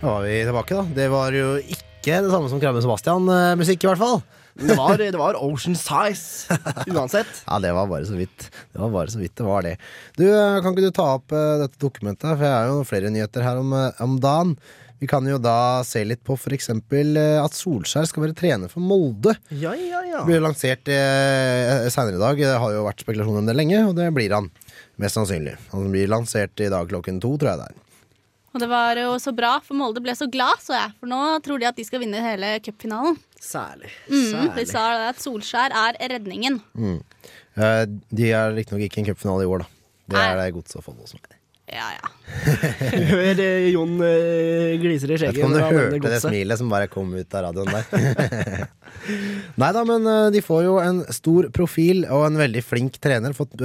da 0.00 0.06
var 0.06 0.22
vi 0.26 0.42
tilbake, 0.44 0.74
da. 0.74 0.82
Det 0.96 1.08
var 1.08 1.32
jo 1.32 1.54
ikke 1.62 2.18
det 2.20 2.32
samme 2.32 2.50
som 2.50 2.60
Krabben 2.60 2.82
Sebastian-musikk, 2.84 3.86
i 3.86 3.88
hvert 3.88 4.02
fall. 4.02 4.18
Det 4.54 4.76
var, 4.78 4.96
det 5.00 5.18
var 5.18 5.34
Ocean 5.42 5.74
Size, 5.74 6.54
uansett. 6.86 7.26
Ja, 7.48 7.58
det 7.58 7.72
var 7.74 7.88
bare 7.90 8.06
så 8.06 8.14
vidt. 8.14 8.48
Det 8.72 8.78
var 8.78 8.92
bare 8.94 9.10
så 9.10 9.18
vidt 9.18 9.34
det 9.40 9.46
var 9.48 9.66
det. 9.66 9.74
Du, 10.16 10.24
eh, 10.28 10.60
Kan 10.62 10.72
ikke 10.76 10.86
du 10.86 10.94
ta 10.94 11.08
opp 11.16 11.34
eh, 11.34 11.58
dette 11.64 11.80
dokumentet? 11.82 12.36
For 12.36 12.46
jeg 12.46 12.54
har 12.54 12.70
jo 12.70 12.86
flere 12.86 13.10
nyheter 13.10 13.42
her 13.42 13.58
om, 13.60 13.72
eh, 13.74 14.02
om 14.04 14.14
dagen. 14.22 14.54
Vi 15.02 15.08
kan 15.10 15.26
jo 15.26 15.36
da 15.42 15.82
se 15.84 16.04
litt 16.06 16.22
på 16.24 16.36
f.eks. 16.38 16.70
at 16.70 17.56
Solskjær 17.58 18.06
skal 18.08 18.24
være 18.28 18.36
trener 18.38 18.70
for 18.72 18.80
Molde. 18.80 19.34
Ja, 19.50 19.74
ja, 19.74 20.04
ja. 20.06 20.22
Det 20.22 20.28
blir 20.30 20.44
lansert 20.44 20.86
eh, 20.88 21.88
senere 21.92 22.14
i 22.16 22.22
dag. 22.22 22.38
Det 22.38 22.54
har 22.62 22.76
jo 22.76 22.86
vært 22.86 23.02
spekulasjoner 23.02 23.42
om 23.42 23.50
det 23.50 23.56
lenge, 23.58 23.82
og 23.88 23.96
det 23.98 24.06
blir 24.14 24.32
han. 24.32 24.48
Mest 25.02 25.18
sannsynlig. 25.18 25.56
Han 25.74 25.90
blir 25.92 26.08
lansert 26.08 26.62
i 26.62 26.70
dag 26.72 26.88
klokken 26.88 27.18
to, 27.20 27.34
tror 27.36 27.52
jeg 27.52 27.60
det 27.64 27.66
er. 27.72 27.80
Og 28.54 28.62
det 28.62 28.68
var 28.70 28.98
jo 29.00 29.16
så 29.18 29.32
bra, 29.34 29.56
for 29.66 29.74
Molde 29.74 30.00
ble 30.02 30.14
så 30.14 30.28
glad, 30.30 30.60
så 30.62 30.76
jeg. 30.76 30.92
For 31.00 31.10
nå 31.10 31.20
tror 31.42 31.58
de 31.58 31.66
at 31.66 31.78
de 31.78 31.86
skal 31.86 32.04
vinne 32.04 32.22
hele 32.22 32.52
cupfinalen. 32.62 33.16
Særlig. 33.42 33.90
Mm, 34.06 34.52
de 34.54 34.66
sa 34.70 34.84
at 35.10 35.18
Solskjær 35.20 35.74
er 35.74 35.98
redningen. 36.14 36.60
Mm. 36.78 37.00
Eh, 37.58 37.82
de 38.14 38.30
er 38.30 38.54
riktignok 38.54 38.86
ikke 38.86 39.02
en 39.02 39.08
cupfinale 39.10 39.42
i 39.42 39.50
år, 39.50 39.64
da. 39.64 39.72
Det 40.14 40.20
er 40.20 40.38
det 40.38 40.52
Godset 40.54 40.78
og 40.78 40.86
Follo 40.86 41.08
som 41.08 41.18
er. 41.24 41.40
Ja, 41.64 41.86
ja. 41.96 42.08
Hør 43.08 43.38
eh, 43.40 43.70
Jon 43.72 43.94
eh, 44.04 44.74
gliser 44.82 45.08
i 45.08 45.16
Jeg 45.16 45.20
vet 45.22 45.22
skjegget. 45.22 45.38
ikke 45.38 45.46
om 45.48 45.54
du 45.54 45.60
hørte 45.64 46.10
det 46.12 46.18
smilet 46.20 46.60
som 46.60 46.72
bare 46.72 46.90
kom 46.92 47.14
ut 47.16 47.36
av 47.36 47.46
radioen 47.46 47.70
der. 47.72 48.66
Nei 49.62 49.70
da, 49.72 49.84
men 49.88 50.04
eh, 50.10 50.26
de 50.34 50.42
får 50.44 50.66
jo 50.66 50.74
en 50.82 51.00
stor 51.14 51.48
profil 51.56 52.04
og 52.04 52.26
en 52.26 52.36
veldig 52.42 52.62
flink 52.66 52.98
trener. 53.00 53.32
Fått 53.36 53.56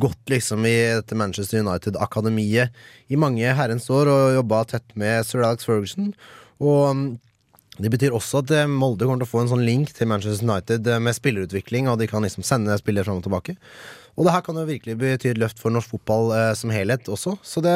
gått 0.00 0.32
liksom 0.32 0.64
i 0.68 0.72
dette 0.96 1.18
Manchester 1.20 1.60
United-akademiet 1.60 2.72
i 3.12 3.20
mange 3.20 3.52
herrens 3.58 3.90
år 3.92 4.08
og 4.12 4.38
jobba 4.38 4.62
tett 4.72 4.96
med 4.96 5.28
sir 5.28 5.44
Alex 5.44 5.68
Ferguson. 5.68 6.14
Og 6.64 6.96
mm, 6.96 7.04
det 7.84 7.90
betyr 7.92 8.16
også 8.16 8.40
at 8.40 8.54
Molde 8.72 9.04
kommer 9.04 9.20
til 9.20 9.28
å 9.28 9.32
få 9.34 9.42
en 9.44 9.52
sånn 9.52 9.66
link 9.66 9.92
til 9.92 10.08
Manchester 10.08 10.48
United 10.48 10.88
med 11.02 11.16
spillerutvikling, 11.18 11.92
og 11.92 12.00
de 12.00 12.08
kan 12.08 12.24
liksom 12.24 12.46
sende 12.46 12.78
spillere 12.80 13.04
fram 13.04 13.20
og 13.20 13.28
tilbake. 13.28 13.58
Og 14.14 14.26
det 14.26 14.34
her 14.34 14.44
kan 14.46 14.58
jo 14.58 14.66
virkelig 14.68 14.94
bety 15.00 15.30
et 15.32 15.40
løft 15.40 15.58
for 15.62 15.74
norsk 15.74 15.90
fotball 15.96 16.30
eh, 16.36 16.50
som 16.58 16.72
helhet 16.74 17.08
også. 17.10 17.36
Så 17.42 17.62
det, 17.64 17.74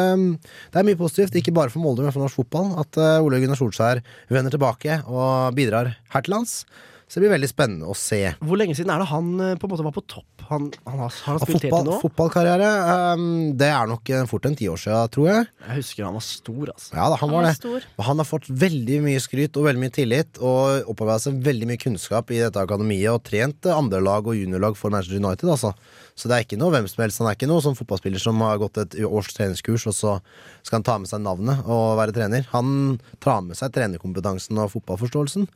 det 0.73 0.81
er 0.81 0.87
mye 0.87 0.99
positivt, 0.99 1.39
ikke 1.39 1.55
bare 1.57 1.73
for 1.73 1.83
Molde, 1.83 2.05
men 2.05 2.15
for 2.15 2.23
norsk 2.23 2.39
fotball, 2.43 2.77
at 2.83 3.01
eh, 3.01 3.25
Ole 3.25 3.41
Gunnar 3.43 3.59
Solskjær 3.59 4.03
vender 4.31 4.55
tilbake 4.55 5.01
og 5.07 5.57
bidrar 5.59 5.97
her 6.15 6.25
til 6.25 6.37
lands. 6.37 6.61
Så 7.09 7.19
det 7.19 7.25
blir 7.25 7.35
veldig 7.37 7.49
spennende 7.51 7.89
å 7.89 7.97
se. 7.97 8.21
Hvor 8.45 8.61
lenge 8.61 8.77
siden 8.77 8.93
er 8.93 9.01
det 9.03 9.09
han 9.11 9.29
eh, 9.41 9.55
på 9.61 9.67
en 9.69 9.73
måte 9.73 9.85
var 9.87 9.95
på 9.97 10.05
topp? 10.09 10.27
Han, 10.49 10.71
han 10.89 11.03
har, 11.03 11.13
har 11.13 11.39
han 11.39 11.43
spilt 11.43 11.65
fotball, 11.67 11.85
til 11.85 11.93
nå? 11.93 11.97
fotballkarriere, 12.05 12.69
um, 13.17 13.25
det 13.61 13.69
er 13.69 13.89
nok 13.91 14.13
eh, 14.13 14.25
fort 14.29 14.49
en 14.49 14.57
tiår 14.59 14.81
siden, 14.81 15.13
tror 15.15 15.29
jeg. 15.31 15.47
Jeg 15.67 15.79
husker 15.81 16.09
han 16.09 16.17
var 16.19 16.25
stor, 16.25 16.73
altså. 16.75 16.91
Ja, 16.95 17.07
da, 17.09 17.19
han 17.21 17.29
Han 17.29 17.35
var 17.35 17.49
var 17.49 17.81
det. 17.85 18.05
han 18.09 18.23
har 18.23 18.29
fått 18.29 18.49
veldig 18.65 19.01
mye 19.05 19.23
skryt 19.25 19.57
og 19.61 19.69
veldig 19.69 19.85
mye 19.85 19.95
tillit, 19.99 20.41
og 20.41 20.91
opparbeidet 20.93 21.27
seg 21.29 21.41
veldig 21.49 21.71
mye 21.73 21.83
kunnskap 21.83 22.33
i 22.33 22.43
dette 22.45 22.65
akademiet, 22.65 23.11
og 23.13 23.25
trent 23.29 23.69
andrelag 23.69 23.89
andre 23.89 24.05
lag 24.05 24.27
og 24.29 24.37
juniorlag 24.37 24.77
for 24.77 24.91
Manchester 24.93 25.19
United, 25.19 25.49
altså. 25.49 25.73
Så 26.19 26.29
det 26.29 26.37
er 26.37 26.45
ikke 26.45 26.59
noe 26.59 26.73
hvem 26.75 26.87
som 26.91 27.03
helst. 27.03 27.21
Han 27.23 27.31
er 27.31 27.37
ikke 27.37 27.49
noe 27.51 27.63
sånn 27.65 27.77
fotballspiller 27.79 28.23
som 28.23 28.41
har 28.43 28.59
gått 28.61 28.79
et 28.83 28.97
års 29.07 29.31
treningskurs, 29.35 29.87
og 29.91 29.95
så 29.95 30.15
skal 30.63 30.79
han 30.81 30.87
ta 30.87 30.99
med 30.99 31.11
seg 31.11 31.23
navnet 31.25 31.65
og 31.67 31.97
være 32.01 32.15
trener. 32.17 32.47
Han 32.53 32.99
tar 33.23 33.43
med 33.47 33.59
seg 33.59 33.73
trenerkompetansen 33.77 34.59
og 34.59 34.73
fotballforståelsen, 34.75 35.49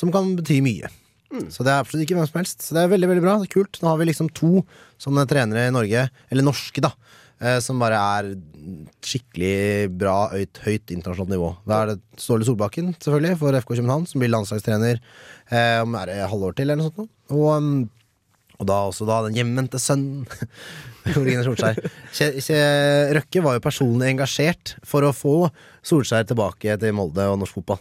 som 0.00 0.12
kan 0.14 0.32
bety 0.38 0.60
mye. 0.64 0.88
Så 1.30 1.62
det 1.62 1.70
er 1.70 1.78
absolutt 1.78 2.02
ikke 2.06 2.16
hvem 2.18 2.26
som 2.26 2.40
helst. 2.40 2.64
Så 2.64 2.74
det 2.74 2.82
er 2.82 2.90
veldig 2.90 3.10
veldig 3.12 3.22
bra. 3.22 3.36
Det 3.38 3.50
er 3.50 3.54
kult. 3.54 3.78
Nå 3.82 3.92
har 3.92 4.00
vi 4.00 4.08
liksom 4.08 4.30
to 4.34 4.64
sånne 5.00 5.26
trenere 5.30 5.68
i 5.68 5.74
Norge, 5.74 6.08
eller 6.32 6.46
norske, 6.46 6.82
da, 6.82 6.90
eh, 7.38 7.60
som 7.62 7.78
bare 7.82 8.00
er 8.18 8.32
skikkelig 9.06 9.92
bra, 10.00 10.16
høyt, 10.34 10.60
høyt 10.66 10.90
internasjonalt 10.96 11.34
nivå. 11.36 11.52
Da 11.70 11.78
er 11.84 11.92
det 11.92 12.00
Ståle 12.20 12.48
Solbakken, 12.48 12.92
selvfølgelig, 12.98 13.38
for 13.44 13.60
FK 13.62 13.76
København, 13.76 14.08
som 14.10 14.24
blir 14.24 14.32
landslagstrener 14.34 14.98
eh, 14.98 15.78
om 15.84 15.96
er 16.00 16.10
det 16.10 16.18
halvår 16.34 16.58
til, 16.58 16.66
eller 16.68 16.82
noe 16.82 16.90
sånt. 16.90 17.14
Og, 17.30 17.46
um, 17.54 17.70
og 18.60 18.68
da 18.68 18.80
også 18.90 19.06
da 19.08 19.22
den 19.24 19.38
hjemvendte 19.38 19.80
sønnen 19.80 20.26
Solskjær. 21.46 21.78
Røkke 23.16 23.40
var 23.46 23.56
jo 23.56 23.62
personlig 23.64 24.10
engasjert 24.10 24.74
for 24.84 25.06
å 25.06 25.14
få 25.16 25.36
Solskjær 25.86 26.26
tilbake 26.28 26.74
til 26.82 26.92
Molde 26.98 27.24
og 27.30 27.38
norsk 27.40 27.56
fotball. 27.62 27.80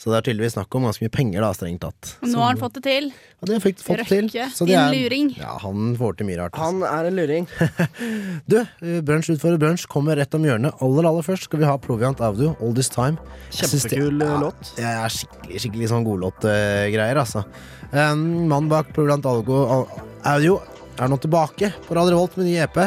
Så 0.00 0.08
det 0.08 0.16
er 0.16 0.24
tydeligvis 0.30 0.54
snakk 0.56 0.72
om 0.78 0.86
ganske 0.88 1.04
mye 1.04 1.12
penger, 1.12 1.42
da, 1.44 1.50
strengt 1.52 1.82
tatt. 1.84 2.14
Og 2.24 2.30
nå 2.32 2.38
har 2.40 2.54
han 2.54 2.60
fått 2.62 2.78
det 2.78 2.82
til. 2.86 3.08
Ja, 3.12 3.44
det 3.44 3.52
har 3.58 3.60
fikk 3.66 3.82
fått 3.84 4.06
til. 4.08 4.30
Så 4.32 4.64
det 4.64 4.72
din 4.72 4.78
er- 4.80 4.94
luring. 4.96 5.26
Ja, 5.36 5.58
han 5.60 5.90
får 6.00 6.16
til 6.16 6.26
mye 6.30 6.38
rart. 6.40 6.54
altså. 6.56 6.64
Han 6.64 6.82
er 6.88 7.08
en 7.10 7.16
luring. 7.18 7.48
Du, 8.48 8.56
eh, 8.62 9.02
Brunsj 9.04 9.34
utfordrer 9.36 9.60
brunsj 9.60 9.84
kommer 9.92 10.16
rett 10.16 10.32
om 10.34 10.42
hjørnet. 10.48 10.72
Aller 10.80 11.04
aller 11.10 11.22
først 11.26 11.44
skal 11.50 11.60
vi 11.60 11.68
ha 11.68 11.76
Proviant 11.76 12.18
Audio, 12.24 12.54
All 12.64 12.72
This 12.74 12.88
Time. 12.88 13.18
Kjempekul, 13.52 14.22
eh, 14.24 14.26
ja, 14.32 14.40
låt. 14.40 14.72
Det 14.80 14.88
er 14.88 15.12
skikkelig 15.12 15.60
skikkelig 15.66 15.90
sånn 15.92 16.08
godlåtgreier, 16.08 17.20
altså. 17.20 17.44
Um, 17.92 18.48
Mannen 18.48 18.70
bak 18.72 18.94
Proviant 18.96 19.26
Audio, 19.28 19.84
Audio 20.24 20.56
er 20.98 21.08
nå 21.12 21.20
tilbake 21.20 21.74
på 21.86 21.94
Radio 22.00 22.16
Revolt 22.16 22.36
med 22.40 22.46
ny 22.48 22.56
EP. 22.64 22.80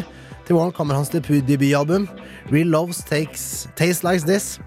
Til 0.50 0.58
våren 0.58 0.74
kommer 0.76 0.98
hans 0.98 1.14
debu- 1.14 1.46
debutalbum 1.46 2.10
Real 2.50 2.74
Loves 2.74 3.04
Takes, 3.06 3.68
Taste 3.78 4.02
Like 4.04 4.26
This. 4.26 4.58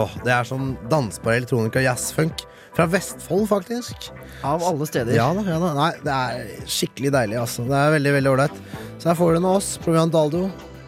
Åh, 0.00 0.12
Det 0.24 0.32
er 0.32 0.46
sånn 0.48 0.72
dansbar 0.88 1.34
elektronika 1.36 1.82
jazzfunk 1.84 2.46
fra 2.72 2.86
Vestfold, 2.88 3.44
faktisk. 3.50 4.08
Av 4.42 4.62
alle 4.64 4.86
steder. 4.88 5.12
Ja 5.18 5.28
da, 5.36 5.42
ja 5.44 5.58
da. 5.60 5.72
Nei, 5.76 5.90
det 6.00 6.14
er 6.16 6.64
skikkelig 6.64 7.12
deilig, 7.12 7.36
altså. 7.42 7.66
Det 7.68 7.76
er 7.76 7.92
veldig, 7.98 8.14
veldig 8.16 8.32
ålreit. 8.32 8.62
Så 9.02 9.10
her 9.10 9.18
får 9.18 9.36
du 9.36 9.42
nå 9.44 9.52
oss, 9.58 9.74
Proviant 9.84 10.16
Aldo, 10.16 10.46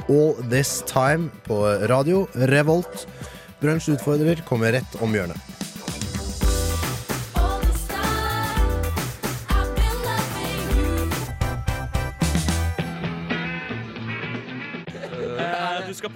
All 0.09 0.33
This 0.49 0.79
Time 0.89 1.29
på 1.45 1.61
radio 1.91 2.25
Revolt. 2.53 3.05
Brunsj 3.61 3.93
utfordrer 3.99 4.41
kommer 4.49 4.73
rett 4.77 4.97
om 5.05 5.13
hjørnet. 5.17 5.53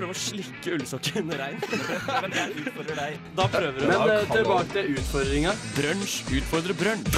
Prøve 0.09 0.17
å 0.17 0.21
slikke 0.21 0.75
ullsokken 0.77 1.33
rein. 1.37 1.59
Men 2.23 2.37
jeg 2.37 2.55
utfordrer 2.63 2.99
deg. 2.99 3.17
Da 3.37 3.47
prøver 3.53 3.79
du. 3.79 3.87
Men, 3.87 3.99
Da 3.99 4.15
eh, 4.15 4.31
tilbake 4.33 4.69
til 4.73 4.95
utfordringa. 4.97 5.55
Brunsj 5.77 6.15
utfordrer 6.39 6.79
brunsj. 6.79 7.11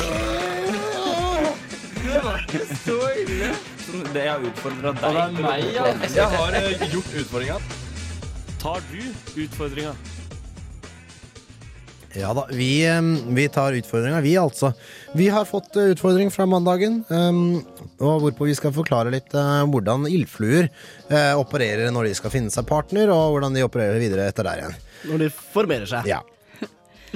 Det 2.00 2.22
var 2.24 2.40
ikke 2.42 2.78
så 2.80 2.98
ille. 3.20 3.50
Det 4.10 4.24
jeg 4.24 4.30
har 4.30 4.46
utfordra 4.46 4.92
deg 4.94 5.04
Og 5.04 5.16
det 5.16 5.22
er 5.22 5.44
meg, 5.44 5.66
ja. 5.74 5.84
Jeg 6.14 6.28
har 6.34 6.56
uh, 6.56 6.86
gjort 6.94 7.14
utfordringa. 7.22 7.60
Tar 8.60 8.82
du 8.90 9.02
utfordringa? 9.44 9.94
Ja 12.14 12.32
da, 12.34 12.46
vi, 12.50 12.86
vi 13.28 13.48
tar 13.48 13.72
utfordringa, 13.72 14.20
vi 14.20 14.36
altså. 14.36 14.72
Vi 15.14 15.28
har 15.30 15.44
fått 15.46 15.76
eh, 15.76 15.92
utfordring 15.94 16.30
fra 16.34 16.46
mandagen, 16.46 17.04
og 18.02 18.24
hvorpå 18.24 18.48
vi 18.48 18.56
skal 18.58 18.74
forklare 18.74 19.12
litt 19.14 19.34
eh, 19.36 19.62
hvordan 19.70 20.08
ildfluer 20.10 20.66
eh, 20.66 21.32
opererer 21.38 21.92
når 21.94 22.08
de 22.08 22.16
skal 22.18 22.34
finne 22.34 22.50
seg 22.50 22.66
partner, 22.66 23.12
og 23.14 23.36
hvordan 23.36 23.54
de 23.54 23.62
opererer 23.66 24.02
videre 24.02 24.26
etter 24.30 24.48
der 24.48 24.64
igjen. 24.64 24.78
Når 25.06 25.22
de 25.22 25.30
formerer 25.54 25.86
seg. 25.90 26.10
Ja. 26.10 26.18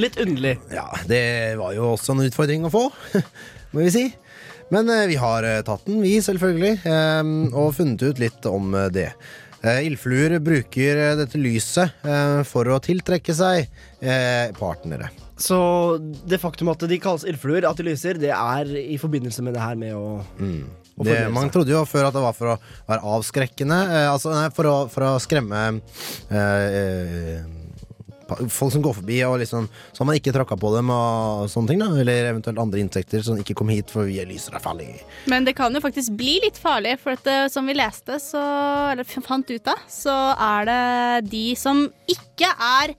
Litt 0.02 0.18
underlig. 0.22 0.56
Ja, 0.70 0.86
det 1.10 1.24
var 1.58 1.74
jo 1.74 1.90
også 1.96 2.14
en 2.14 2.28
utfordring 2.28 2.68
å 2.68 2.74
få, 2.74 2.86
må 3.74 3.88
vi 3.88 3.94
si. 3.94 4.04
Men 4.70 4.88
vi 5.10 5.18
har 5.20 5.44
tatt 5.66 5.84
den, 5.86 6.00
vi 6.02 6.16
selvfølgelig, 6.24 6.78
og 7.52 7.74
funnet 7.76 8.00
ut 8.00 8.18
litt 8.18 8.46
om 8.48 8.72
det. 8.90 9.10
Eh, 9.64 9.86
Ildfluer 9.88 10.36
bruker 10.44 11.00
eh, 11.00 11.16
dette 11.16 11.40
lyset 11.40 12.04
eh, 12.04 12.40
for 12.48 12.68
å 12.68 12.80
tiltrekke 12.84 13.34
seg 13.34 13.70
partnere. 14.58 15.08
Så 15.40 15.56
det 16.28 16.36
faktum 16.42 16.68
at 16.70 16.82
de 16.86 16.98
kalles 17.00 17.24
ildfluer, 17.24 17.64
at 17.64 17.78
de 17.80 17.86
lyser, 17.88 18.20
det 18.20 18.34
er 18.36 18.68
i 18.76 18.98
forbindelse 19.00 19.42
med 19.42 19.56
det 19.56 19.62
her 19.64 19.78
med 19.80 19.96
å, 19.96 20.18
mm. 20.38 20.84
Det, 20.94 21.16
man 21.34 21.50
trodde 21.50 21.72
jo 21.72 21.80
før 21.90 22.06
at 22.06 22.14
det 22.14 22.22
var 22.22 22.34
for 22.36 22.52
å 22.52 22.58
være 22.86 23.14
avskrekkende, 23.16 23.78
eh, 23.90 24.06
altså 24.12 24.30
nei, 24.30 24.46
for 24.54 24.70
å, 24.70 24.74
for 24.92 25.08
å 25.08 25.12
skremme 25.22 25.62
eh, 26.30 27.40
folk 28.48 28.72
som 28.74 28.82
går 28.84 28.94
forbi, 28.98 29.18
og 29.26 29.38
liksom, 29.42 29.68
så 29.92 30.04
man 30.06 30.16
ikke 30.18 30.32
tråkka 30.34 30.56
på 30.60 30.70
dem 30.76 30.90
og 30.94 31.46
sånne 31.52 31.68
ting. 31.72 31.78
da 31.84 31.88
Eller 32.00 32.30
eventuelt 32.32 32.58
andre 32.58 32.80
insekter 32.84 33.22
som 33.22 33.38
ikke 33.40 33.54
kom 33.54 33.68
hit, 33.72 33.90
for 33.90 34.04
vi 34.08 34.18
lyser 34.24 34.54
er 34.54 34.64
farlig. 34.64 34.88
Men 35.30 35.44
det 35.44 35.56
kan 35.56 35.72
jo 35.74 35.80
faktisk 35.84 36.16
bli 36.18 36.40
litt 36.44 36.58
farlig, 36.60 36.98
for 37.00 37.12
at, 37.18 37.26
eh, 37.26 37.48
som 37.48 37.66
vi 37.66 37.74
leste, 37.74 38.18
så, 38.20 38.44
eller 38.92 39.04
fant 39.04 39.48
ut 39.50 39.68
av, 39.68 39.80
så 39.88 40.18
er 40.38 40.64
det 40.70 41.30
de 41.30 41.46
som 41.56 41.86
ikke 42.08 42.52
er 42.58 42.94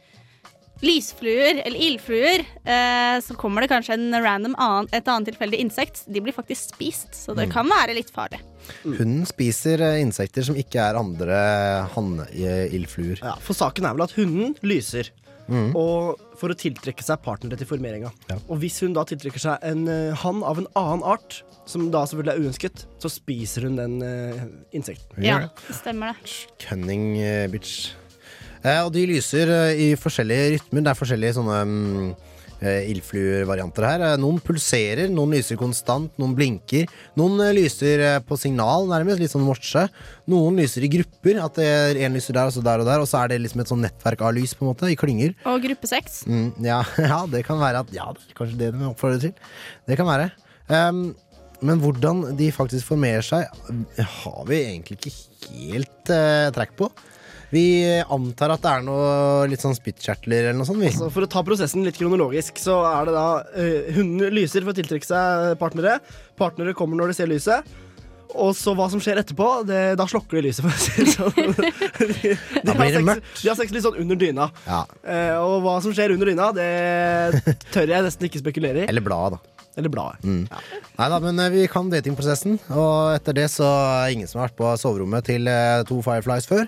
lysfluer 0.85 1.61
eller 1.65 1.79
ildfluer, 1.79 2.41
eh, 2.67 3.15
så 3.23 3.33
kommer 3.39 3.63
det 3.63 3.69
kanskje 3.71 3.95
en 3.95 4.11
random 4.21 4.55
annen, 4.59 4.89
et 4.93 5.07
annet 5.07 5.29
tilfeldig 5.31 5.57
insekt. 5.63 6.03
De 6.11 6.19
blir 6.21 6.35
faktisk 6.35 6.75
spist, 6.75 7.15
så 7.15 7.33
det 7.33 7.47
Mm. 7.47 7.53
kan 7.53 7.65
være 7.71 7.95
litt 7.95 8.11
farlig. 8.13 8.41
Hunden 8.83 9.25
spiser 9.25 9.79
eh, 9.81 10.01
insekter 10.03 10.43
som 10.43 10.55
ikke 10.55 10.75
er 10.83 10.95
andre 10.99 11.87
hannildfluer. 11.95 13.19
Ja, 13.23 13.35
for 13.39 13.53
saken 13.57 13.85
er 13.87 13.93
vel 13.95 14.03
at 14.03 14.15
hunden 14.17 14.55
lyser. 14.61 15.09
Mm. 15.51 15.75
Og 15.77 16.21
for 16.39 16.51
å 16.51 16.57
tiltrekke 16.57 17.05
seg 17.05 17.21
partnere 17.25 17.59
til 17.59 17.69
formeringa. 17.69 18.11
Og 18.47 18.57
hvis 18.63 18.79
hun 18.83 18.95
da 18.95 19.05
tiltrekker 19.07 19.41
seg 19.41 19.65
en 19.67 19.85
uh, 19.89 20.15
hann 20.23 20.41
av 20.45 20.61
en 20.61 20.69
annen 20.79 21.05
art, 21.05 21.41
som 21.69 21.89
da 21.93 22.03
selvfølgelig 22.05 22.33
er 22.33 22.47
uønsket, 22.47 22.85
så 23.01 23.11
spiser 23.11 23.67
hun 23.67 23.77
den 23.79 23.99
uh, 24.01 24.45
insekten. 24.75 25.25
Ja, 25.25 25.45
det 25.67 25.77
stemmer 25.77 26.13
det. 26.13 26.35
Cunning 26.61 27.15
eh, 27.21 27.45
bitch. 27.51 27.93
Eh, 28.65 28.81
og 28.81 28.91
de 28.95 29.05
lyser 29.09 29.51
uh, 29.51 29.71
i 29.73 29.93
forskjellige 29.99 30.55
rytmer. 30.55 30.85
Det 30.85 30.93
er 30.93 30.99
forskjellige 31.01 31.37
sånne 31.39 31.59
mm, 31.69 32.09
eh, 32.61 32.89
ildfluervarianter 32.91 33.87
her. 33.87 34.03
Eh, 34.05 34.15
Noen 34.21 34.39
pulserer, 34.43 35.09
noen 35.11 35.35
lyser 35.35 35.59
konstant, 35.59 36.11
noen 36.21 36.35
blinker. 36.37 36.87
Noen 37.19 37.41
eh, 37.45 37.53
lyser 37.57 38.05
på 38.27 38.37
signal, 38.39 38.87
nærmest, 38.91 39.21
litt 39.21 39.33
sånn 39.33 39.45
morse. 39.45 39.87
Noen 40.31 40.61
lyser 40.61 40.85
i 40.85 40.91
grupper, 40.91 41.41
at 41.43 41.59
det 41.59 41.67
er 41.67 42.01
en 42.07 42.15
lyser 42.17 42.37
der 42.37 42.51
og 42.51 42.55
så 42.55 42.63
der 42.65 42.83
og 42.83 42.89
der. 42.89 43.03
Og 43.03 43.09
så 43.09 43.23
er 43.23 43.33
det 43.33 43.41
liksom 43.43 43.63
et 43.63 43.73
sånn 43.73 43.83
nettverk 43.85 44.25
av 44.25 44.35
lys, 44.37 44.55
på 44.55 44.65
en 44.65 44.71
måte, 44.71 44.91
i 44.91 44.99
klynger. 44.99 45.35
Og 45.51 45.61
gruppe 45.65 45.91
seks. 45.91 46.23
Mm, 46.29 46.49
ja, 46.65 46.81
ja, 47.11 47.21
det 47.31 47.45
kan 47.47 47.61
være 47.61 47.85
at 47.85 47.93
Ja, 47.95 48.09
det 48.15 48.25
er 48.29 48.39
kanskje 48.39 48.61
det 48.63 48.73
de 48.75 48.89
oppfordrer 48.91 49.27
til. 49.27 49.35
Det 49.89 49.99
kan 49.99 50.09
være. 50.09 50.31
Um, 50.69 51.07
men 51.65 51.79
hvordan 51.81 52.23
de 52.37 52.49
faktisk 52.53 52.89
formerer 52.89 53.23
seg, 53.25 53.45
har 53.97 54.41
vi 54.49 54.61
egentlig 54.65 54.97
ikke 54.99 55.13
helt 55.45 56.11
uh, 56.11 56.49
trekk 56.55 56.75
på. 56.79 56.89
Vi 57.53 57.65
antar 58.01 58.55
at 58.55 58.63
det 58.63 58.73
er 58.73 58.85
noe 58.87 59.45
litt 59.51 59.63
sånn 59.63 59.77
spyttkjertler 59.77 60.49
eller 60.49 60.59
noe 60.59 60.67
sånt. 60.67 60.81
Vi. 60.81 60.91
Så 60.95 61.09
for 61.13 61.25
å 61.25 61.31
ta 61.31 61.43
prosessen 61.45 61.85
litt 61.85 61.97
kronologisk, 61.99 62.59
så 62.61 62.81
er 62.89 63.09
det 63.09 63.15
da 63.15 63.27
uh, 63.45 63.89
Hunden 63.95 64.33
lyser 64.35 64.65
for 64.65 64.73
å 64.73 64.77
tiltrekke 64.77 65.07
seg 65.07 65.55
partnere. 65.61 65.99
Partnere 66.39 66.75
kommer 66.77 66.99
når 66.99 67.13
de 67.13 67.19
ser 67.19 67.31
lyset. 67.31 67.75
Og 68.35 68.51
så 68.57 68.73
hva 68.75 68.87
som 68.91 68.99
skjer 68.99 69.21
etterpå, 69.21 69.47
det, 69.69 69.81
da 69.99 70.07
slokker 70.09 70.39
de 70.39 70.49
lyset, 70.49 70.65
for 70.65 70.73
å 70.73 70.81
si 70.81 71.05
det 71.05 71.13
sånn. 71.13 71.53
De, 71.55 72.11
de, 72.11 72.33
Da 72.67 72.75
blir 72.75 72.97
det 72.97 73.03
mørkt. 73.05 73.29
de 73.39 73.51
har 73.51 73.59
sex 73.59 73.71
litt 73.71 73.85
sånn 73.85 73.99
under 74.01 74.19
dyna. 74.19 74.49
Ja. 74.67 74.81
Uh, 75.05 75.35
og 75.45 75.57
hva 75.63 75.77
som 75.85 75.95
skjer 75.95 76.15
under 76.15 76.31
dyna, 76.31 76.49
det 76.55 77.57
tør 77.71 77.93
jeg 77.93 78.07
nesten 78.07 78.27
ikke 78.27 78.41
spekulere 78.43 78.83
i. 78.83 78.89
Eller 78.91 79.05
bladet, 79.05 79.39
da. 79.39 79.55
Eller 79.75 79.91
bladet. 79.91 80.23
Mm. 80.23 80.45
Nei 80.95 81.07
da, 81.11 81.17
men 81.19 81.39
eh, 81.43 81.51
vi 81.51 81.63
kan 81.71 81.89
datingprosessen. 81.91 82.57
Og 82.71 83.15
etter 83.15 83.35
det 83.35 83.49
så 83.51 83.67
er 83.67 84.13
ingen 84.13 84.29
som 84.29 84.39
har 84.39 84.47
vært 84.47 84.59
på 84.61 84.69
soverommet 84.79 85.27
til 85.27 85.49
eh, 85.51 85.83
to 85.87 85.99
Fireflies 86.05 86.47
før. 86.47 86.63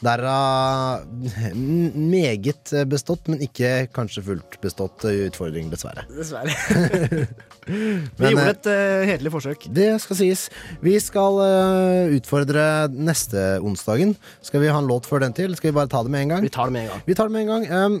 Derav 0.00 1.04
har 1.36 1.54
meget 1.54 2.72
bestått, 2.88 3.28
men 3.28 3.42
ikke 3.44 3.86
kanskje 3.92 4.24
fullt 4.24 4.56
bestått 4.62 5.04
utfordring, 5.04 5.68
dessverre. 5.72 6.06
Dessverre. 6.16 7.26
Men, 7.70 8.08
Vi 8.16 8.30
gjorde 8.32 8.52
et 8.54 8.68
uh, 8.70 9.02
hederlig 9.06 9.32
forsøk. 9.34 9.66
Det 9.76 9.88
skal 10.02 10.18
sies. 10.18 10.46
Vi 10.82 10.96
skal 11.02 11.36
uh, 11.38 12.14
utfordre 12.16 12.64
neste 12.90 13.60
onsdagen. 13.62 14.16
Skal 14.42 14.64
vi 14.64 14.72
ha 14.72 14.80
en 14.80 14.88
låt 14.88 15.06
før 15.06 15.22
den 15.26 15.36
til, 15.36 15.54
skal 15.58 15.70
vi 15.70 15.76
bare 15.76 15.90
ta 15.92 16.02
det 16.02 16.12
med 16.12 16.26
en 16.26 16.34
gang? 16.34 16.46
Vi 16.48 16.54
tar 16.54 16.70
det 16.70 16.76
med 16.78 16.86
en 16.86 16.94
gang. 16.94 17.04
Vi 17.06 17.18
tar 17.18 17.30
det 17.30 17.36
med 17.36 17.44
en 17.44 17.52
gang. 17.52 17.68
Um, 17.70 18.00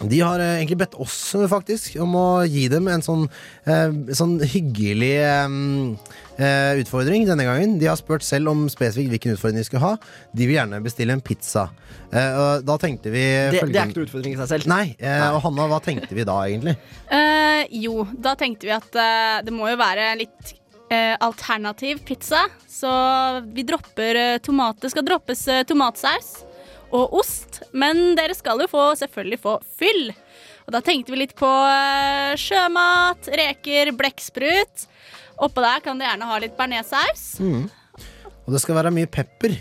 de 0.00 0.20
har 0.20 0.42
eh, 0.42 0.58
egentlig 0.58 0.80
bedt 0.82 0.96
oss 1.00 1.16
eh, 1.36 1.46
faktisk 1.48 1.96
om 2.04 2.16
å 2.18 2.26
gi 2.44 2.66
dem 2.72 2.88
en 2.92 3.04
sånn, 3.04 3.24
eh, 3.64 3.94
sånn 4.16 4.34
hyggelig 4.44 5.14
eh, 5.24 6.80
utfordring 6.82 7.24
denne 7.28 7.46
gangen. 7.48 7.78
De 7.80 7.88
har 7.88 7.96
spurt 8.00 8.26
selv 8.26 8.52
om 8.52 8.66
spesifikt 8.72 9.14
hvilken 9.14 9.36
utfordring 9.36 9.62
de 9.62 9.68
skulle 9.68 9.84
ha. 9.86 9.94
De 10.36 10.44
vil 10.44 10.58
gjerne 10.58 10.82
bestille 10.84 11.16
en 11.16 11.24
pizza. 11.24 11.70
Eh, 12.10 12.36
og 12.36 12.68
da 12.68 12.76
tenkte 12.82 13.14
vi 13.14 13.24
Det, 13.24 13.64
det 13.64 13.80
er 13.80 13.88
ikke 13.88 14.02
noen 14.02 14.10
utfordring 14.10 14.36
i 14.36 14.42
seg 14.42 14.52
selv. 14.52 14.68
Nei, 14.70 14.84
eh, 15.00 15.26
og 15.30 15.40
Hanna, 15.46 15.70
hva 15.72 15.80
tenkte 15.84 16.12
vi 16.18 16.28
da 16.28 16.36
egentlig? 16.44 16.76
Uh, 17.08 17.64
jo, 17.86 18.04
da 18.20 18.36
tenkte 18.38 18.68
vi 18.68 18.76
at 18.76 19.00
uh, 19.00 19.40
det 19.46 19.54
må 19.54 19.72
jo 19.72 19.80
være 19.80 20.12
litt 20.20 20.56
eh, 20.90 21.16
alternativ 21.20 21.98
pizza. 21.98 22.36
Så 22.68 22.90
vi 23.54 23.62
dropper 23.62 24.34
uh, 24.34 24.38
tomat. 24.38 24.80
Det 24.80 24.90
skal 24.90 25.06
droppes 25.06 25.48
eh, 25.48 25.62
tomatsaus 25.64 26.45
og 26.94 27.16
ost. 27.20 27.62
Men 27.76 28.14
dere 28.18 28.36
skal 28.36 28.60
jo 28.62 28.68
få, 28.70 28.90
selvfølgelig 29.00 29.40
få 29.42 29.56
fyll. 29.78 30.10
Og 30.66 30.74
da 30.74 30.82
tenkte 30.82 31.14
vi 31.14 31.20
litt 31.22 31.36
på 31.38 31.48
eh, 31.48 32.34
sjømat, 32.40 33.30
reker, 33.40 33.92
blekksprut. 33.96 34.86
Oppå 35.42 35.62
der 35.62 35.82
kan 35.84 35.98
dere 36.00 36.14
gjerne 36.14 36.30
ha 36.30 36.38
litt 36.42 36.56
bearnéssaus. 36.58 37.26
Mm. 37.42 37.66
Og 38.46 38.54
det 38.54 38.62
skal 38.62 38.78
være 38.78 38.94
mye 38.94 39.10
pepper. 39.10 39.56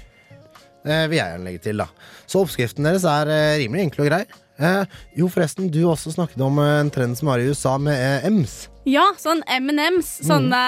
Det 0.86 0.98
vil 1.10 1.18
jeg 1.18 1.32
gjerne 1.32 1.48
legge 1.48 1.64
til, 1.66 1.82
da. 1.82 1.90
Så 2.30 2.42
oppskriften 2.42 2.86
deres 2.86 3.06
er 3.10 3.32
eh, 3.34 3.60
rimelig 3.64 3.88
enkel 3.88 4.06
og 4.06 4.12
grei. 4.12 4.24
Eh, 4.56 4.98
jo, 5.20 5.28
forresten, 5.32 5.68
du 5.72 5.82
også 5.90 6.14
snakket 6.16 6.42
om 6.46 6.62
eh, 6.64 6.80
en 6.84 6.92
trend 6.94 7.18
som 7.20 7.32
var 7.32 7.42
i 7.42 7.50
USA 7.50 7.76
med 7.82 7.98
eh, 7.98 8.28
Ems. 8.30 8.66
Ja, 8.86 9.06
sånn 9.18 9.42
M&M's. 9.50 10.12
Sånne 10.28 10.62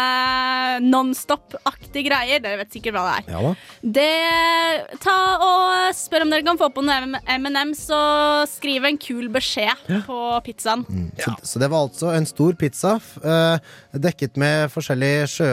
nonstop-aktige 0.83 2.07
greier. 2.09 2.41
Dere 2.41 2.59
vet 2.63 2.73
sikkert 2.73 2.95
hva 2.97 3.03
det 3.05 3.15
er. 3.19 3.27
Ja 3.35 3.41
da. 3.45 3.51
Det, 3.97 4.97
ta 5.03 5.15
og 5.37 5.95
Spør 5.97 6.25
om 6.25 6.31
dere 6.33 6.43
kan 6.45 6.57
få 6.59 6.67
på 6.73 6.83
noe 6.85 7.21
M&M's, 7.37 7.85
og 7.93 8.49
skriv 8.51 8.85
en 8.89 8.97
kul 9.01 9.29
beskjed 9.33 9.85
Ja. 9.87 10.01
på 10.07 10.17
pizzaen. 10.45 10.83
Så, 11.21 11.33
så 11.43 11.61
det 11.61 11.69
var 11.71 11.85
altså 11.87 12.11
en 12.15 12.25
stor 12.27 12.57
pizza 12.59 12.97
eh, 13.23 13.57
dekket 13.93 14.37
med 14.41 14.71
forskjellige 14.73 15.29
sjø, 15.37 15.49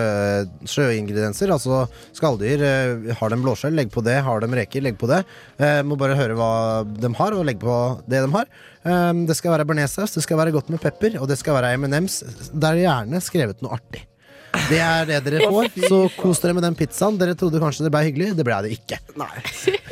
sjøingredienser. 0.69 1.53
Altså 1.55 1.85
skalldyr. 2.17 2.65
Uh, 2.65 3.13
har 3.19 3.33
de 3.33 3.39
blåskjell, 3.45 3.75
legg 3.77 3.93
på 3.95 4.03
det. 4.05 4.19
Har 4.27 4.41
de 4.43 4.49
reker, 4.57 4.85
legg 4.85 4.97
på 5.01 5.09
det. 5.11 5.23
Uh, 5.61 5.81
må 5.87 5.99
bare 6.01 6.17
høre 6.19 6.37
hva 6.39 6.51
de 6.85 7.11
har, 7.19 7.37
og 7.37 7.47
legge 7.49 7.63
på 7.65 7.79
det 8.11 8.25
de 8.25 8.31
har. 8.35 8.49
Eh, 8.85 9.13
det 9.29 9.37
skal 9.39 9.57
være 9.57 9.69
bearnéssaus, 9.69 10.17
det 10.17 10.25
skal 10.27 10.41
være 10.41 10.55
godt 10.55 10.73
med 10.73 10.83
pepper, 10.83 11.21
og 11.21 11.31
det 11.31 11.39
skal 11.41 11.57
være 11.59 11.77
M&M's. 11.79 12.21
Det 12.53 12.73
er 12.75 12.83
gjerne 12.85 13.23
skrevet 13.25 13.65
noe 13.65 13.79
artig. 13.79 14.05
Det 14.71 14.79
er 14.79 15.07
det 15.09 15.17
dere 15.27 15.49
får, 15.51 15.67
så 15.91 15.97
kos 16.15 16.39
dere 16.43 16.55
med 16.57 16.63
den 16.63 16.77
pizzaen. 16.79 17.17
Dere 17.19 17.35
trodde 17.39 17.59
kanskje 17.59 17.87
det 17.87 17.91
ble 17.91 18.05
hyggelig, 18.07 18.29
det 18.39 18.45
ble 18.47 18.59
det 18.65 18.71
ikke. 18.77 19.01
Nei. 19.19 19.31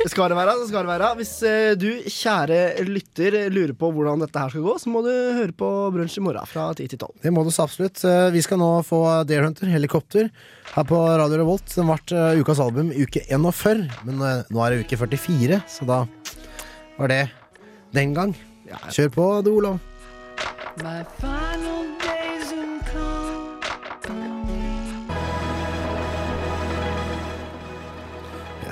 Skal 0.07 0.31
det 0.31 0.37
være, 0.37 0.53
så 0.59 0.67
skal 0.69 0.85
det 0.85 0.91
være. 0.93 1.09
Hvis 1.19 1.33
eh, 1.47 1.73
du, 1.79 1.89
kjære 2.07 2.59
lytter, 2.87 3.37
lurer 3.53 3.73
på 3.79 3.89
hvordan 3.95 4.23
dette 4.23 4.39
her 4.39 4.53
skal 4.53 4.65
gå, 4.65 4.77
så 4.79 4.93
må 4.93 5.03
du 5.05 5.11
høre 5.11 5.55
på 5.59 5.69
Brunsj 5.95 6.19
i 6.21 6.23
morgen 6.25 6.49
fra 6.49 6.69
10 6.77 6.93
til 6.93 7.01
12. 7.01 7.11
Det 7.25 7.33
må 7.35 7.43
du 7.43 7.51
så 7.55 7.67
absolutt. 7.67 7.99
Eh, 8.07 8.29
Vi 8.35 8.45
skal 8.45 8.61
nå 8.61 8.71
få 8.87 9.01
Deer 9.27 9.43
Hunter, 9.47 9.67
helikopter, 9.73 10.31
her 10.73 10.87
på 10.89 11.01
Radio 11.23 11.43
Revolt. 11.43 11.67
Den 11.75 11.91
ble 11.91 11.99
eh, 12.23 12.39
ukas 12.39 12.63
album 12.63 12.93
uke 12.95 13.25
41, 13.27 13.85
men 14.07 14.23
nå 14.23 14.63
er 14.63 14.77
det 14.77 14.87
uke 14.87 15.01
44, 15.03 15.61
så 15.75 15.91
da 15.91 16.01
var 17.01 17.11
det 17.11 17.21
den 17.93 18.15
gang. 18.15 18.35
Kjør 18.89 19.13
på, 19.13 19.27
du, 19.45 19.55
Olav. 19.57 19.79
My 20.81 21.03
final 21.19 21.85
days 22.01 22.13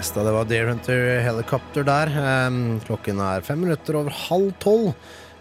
Yes, 0.01 0.09
da 0.15 0.23
det 0.25 0.31
var 0.33 0.47
Deer 0.49 0.65
Hunter 0.65 1.19
Helicopter 1.21 1.85
der. 1.85 2.09
Ehm, 2.17 2.79
klokken 2.87 3.19
er 3.21 3.43
fem 3.45 3.59
minutter 3.61 3.99
over 3.99 4.09
halv 4.09 4.47
tolv. 4.57 4.95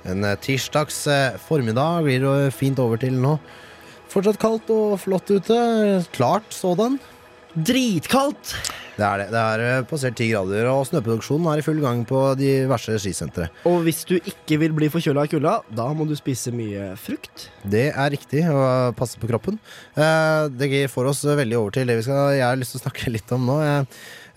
En 0.04 0.20
eh, 0.28 0.36
tirsdags 0.36 0.98
eh, 1.08 1.38
formiddag 1.40 2.04
blir 2.04 2.26
det 2.26 2.52
fint 2.52 2.76
over 2.82 3.00
til 3.00 3.16
nå. 3.16 3.38
Fortsatt 4.12 4.36
kaldt 4.42 4.68
og 4.74 4.98
flott 5.00 5.32
ute. 5.32 5.56
Klart 6.12 6.52
sådan. 6.52 6.98
Dritkaldt! 7.56 8.52
Det 9.00 9.06
er 9.08 9.20
det. 9.22 9.26
Det 9.32 9.40
er 9.40 9.62
eh, 9.64 9.84
passert 9.88 10.16
ti 10.18 10.26
grader, 10.28 10.66
og 10.68 10.84
snøproduksjonen 10.90 11.48
er 11.48 11.62
i 11.62 11.64
full 11.64 11.80
gang 11.80 12.02
på 12.08 12.20
diverse 12.36 12.98
skisentre. 13.00 13.48
Og 13.70 13.80
hvis 13.86 14.02
du 14.08 14.18
ikke 14.18 14.58
vil 14.60 14.74
bli 14.76 14.90
forkjøla 14.92 15.24
av 15.24 15.30
kulda, 15.32 15.54
da 15.72 15.86
må 15.96 16.04
du 16.08 16.12
spise 16.18 16.52
mye 16.52 16.90
frukt. 17.00 17.48
Det 17.64 17.86
er 17.94 18.12
riktig 18.12 18.44
å 18.52 18.60
passe 18.98 19.20
på 19.20 19.30
kroppen. 19.30 19.56
Eh, 19.96 20.48
Det 20.60 20.84
får 20.92 21.12
oss 21.14 21.24
veldig 21.24 21.56
over 21.62 21.78
til 21.78 21.88
det 21.88 21.96
vi 22.02 22.04
skal, 22.10 22.34
jeg 22.36 22.44
har 22.44 22.60
lyst 22.60 22.76
til 22.76 22.82
å 22.82 22.86
snakke 22.88 23.12
litt 23.16 23.32
om 23.36 23.48
nå. 23.48 23.56
Jeg, 23.64 23.88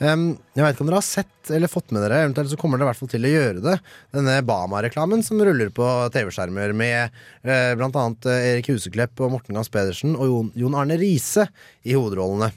em, 0.07 0.25
jeg 0.55 0.63
vet 0.63 0.77
ikke 0.77 0.85
om 0.87 0.93
dere 0.93 1.01
har 1.01 1.09
sett 1.11 1.51
eller 1.51 1.71
fått 1.71 1.91
med 1.91 2.05
dere, 2.05 2.23
eventuelt 2.23 2.53
så 2.53 2.59
kommer 2.59 2.79
dere 2.79 2.87
i 2.87 2.91
hvert 2.93 3.03
fall 3.03 3.11
til 3.11 3.27
å 3.27 3.33
gjøre 3.35 3.63
det. 3.67 3.77
Denne 4.15 4.39
Bama-reklamen 4.47 5.27
som 5.27 5.43
ruller 5.43 5.75
på 5.75 5.91
TV-skjermer 6.15 6.71
med 6.71 7.11
eh, 7.43 7.75
annet 7.75 8.31
eh, 8.31 8.49
Erik 8.53 8.71
Huseklepp 8.71 9.19
og 9.19 9.35
Morten 9.35 9.59
Gans 9.59 9.71
Pedersen 9.73 10.15
og 10.15 10.29
Jon, 10.31 10.53
Jon 10.63 10.79
Arne 10.79 10.95
Riise 11.03 11.49
i 11.83 11.97
hovedrollene. 11.99 12.53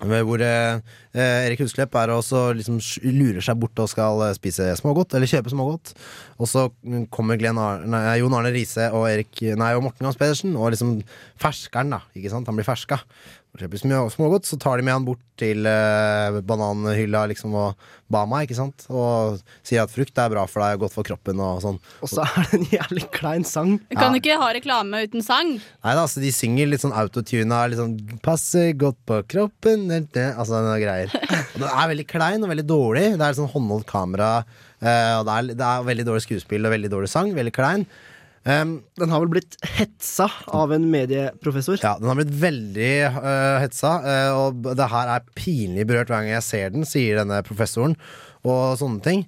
Hvor 0.00 0.40
eh, 0.42 0.80
eh, 1.12 1.46
Erik 1.46 1.60
Husklepp 1.62 1.94
er 1.98 2.12
også, 2.14 2.52
liksom 2.56 2.78
lurer 3.04 3.44
seg 3.44 3.58
bort 3.60 3.78
og 3.82 3.90
skal 3.92 4.22
eh, 4.26 4.34
spise 4.38 4.70
smågodt, 4.80 5.14
eller 5.14 5.30
kjøpe 5.30 5.52
smågodt. 5.52 5.92
Og 6.40 6.48
så 6.50 6.66
mm, 6.82 7.06
kommer 7.12 7.40
Ar 7.42 7.84
nei, 7.84 8.18
Jon 8.22 8.34
Arne 8.38 8.52
Riise 8.54 8.88
og, 8.90 9.06
og 9.06 9.84
Morten 9.84 10.08
Gans 10.08 10.18
Pedersen 10.20 10.56
og 10.56 10.72
liksom 10.74 10.96
fersker 11.40 11.82
han, 11.82 11.94
da. 11.96 12.02
Ikke 12.16 12.32
sant? 12.32 12.48
Han 12.48 12.58
blir 12.58 12.66
ferska. 12.66 13.02
Og 13.52 13.60
kjøper 13.60 13.80
små- 13.82 14.08
smågodt, 14.08 14.46
så 14.48 14.56
tar 14.56 14.78
de 14.80 14.82
med 14.86 14.94
han 14.94 15.04
bort 15.04 15.20
til 15.36 15.66
eh, 15.68 16.38
bananhylla 16.48 17.26
liksom, 17.28 17.52
og 17.52 17.74
Bama, 18.08 18.38
ikke 18.46 18.56
sant? 18.56 18.86
Og 18.88 19.42
sier 19.64 19.82
at 19.82 19.92
frukt 19.92 20.16
er 20.16 20.30
bra 20.32 20.46
for 20.48 20.64
deg 20.64 20.78
og 20.78 20.86
godt 20.86 20.94
for 20.94 21.04
kroppen 21.04 21.36
og 21.44 21.58
sånn. 21.60 21.76
Og 22.00 22.08
så 22.08 22.24
er 22.24 22.46
det 22.48 22.58
en 22.60 22.64
jævlig 22.72 23.04
klein 23.12 23.44
sang. 23.44 23.74
Du 23.90 23.96
kan 24.00 24.16
ikke 24.16 24.38
ha 24.40 24.48
reklame 24.56 25.02
uten 25.04 25.20
sang. 25.26 25.52
Nei 25.84 25.92
da, 25.98 26.00
altså 26.06 26.22
de 26.24 26.30
synger 26.32 26.70
litt 26.72 26.80
sånn 26.80 26.96
autotuna, 26.96 27.66
litt 27.68 27.80
sånn 27.82 27.98
'passer 28.24 28.72
godt 28.72 28.96
på 29.04 29.20
kroppen' 29.28 29.84
det- 29.88 30.12
det- 30.16 30.32
Altså 30.36 30.56
noen 30.64 30.80
greier. 30.80 31.12
Og 31.12 31.60
den 31.60 31.68
er 31.68 31.88
veldig 31.92 32.06
klein 32.08 32.42
og 32.44 32.48
veldig 32.48 32.66
dårlig. 32.66 33.18
Det 33.18 33.20
er 33.20 33.36
sånn 33.36 33.52
håndholdt 33.52 33.84
kamera, 33.86 34.44
eh, 34.80 35.18
og 35.20 35.26
det 35.28 35.32
er, 35.36 35.42
det 35.60 35.60
er 35.68 35.84
veldig 35.92 36.06
dårlig 36.08 36.24
skuespill 36.24 36.64
og 36.64 36.72
veldig 36.72 36.88
dårlig 36.90 37.08
sang. 37.12 37.34
Veldig 37.36 37.52
klein. 37.52 37.84
Um, 38.42 38.80
den 38.98 39.12
har 39.14 39.22
vel 39.22 39.30
blitt 39.36 39.54
hetsa 39.76 40.26
av 40.50 40.72
en 40.74 40.88
medieprofessor? 40.90 41.78
Ja, 41.84 41.94
den 42.00 42.10
har 42.10 42.18
blitt 42.18 42.32
veldig 42.42 42.90
uh, 43.14 43.60
hetsa, 43.62 43.92
uh, 44.02 44.30
og 44.40 44.64
det 44.66 44.88
her 44.90 45.12
er 45.14 45.28
pinlig 45.38 45.86
berørt 45.86 46.10
hver 46.10 46.24
gang 46.24 46.32
jeg 46.34 46.46
ser 46.48 46.72
den, 46.74 46.86
sier 46.88 47.20
denne 47.20 47.38
professoren, 47.46 47.94
og 48.42 48.74
sånne 48.80 49.04
ting. 49.04 49.22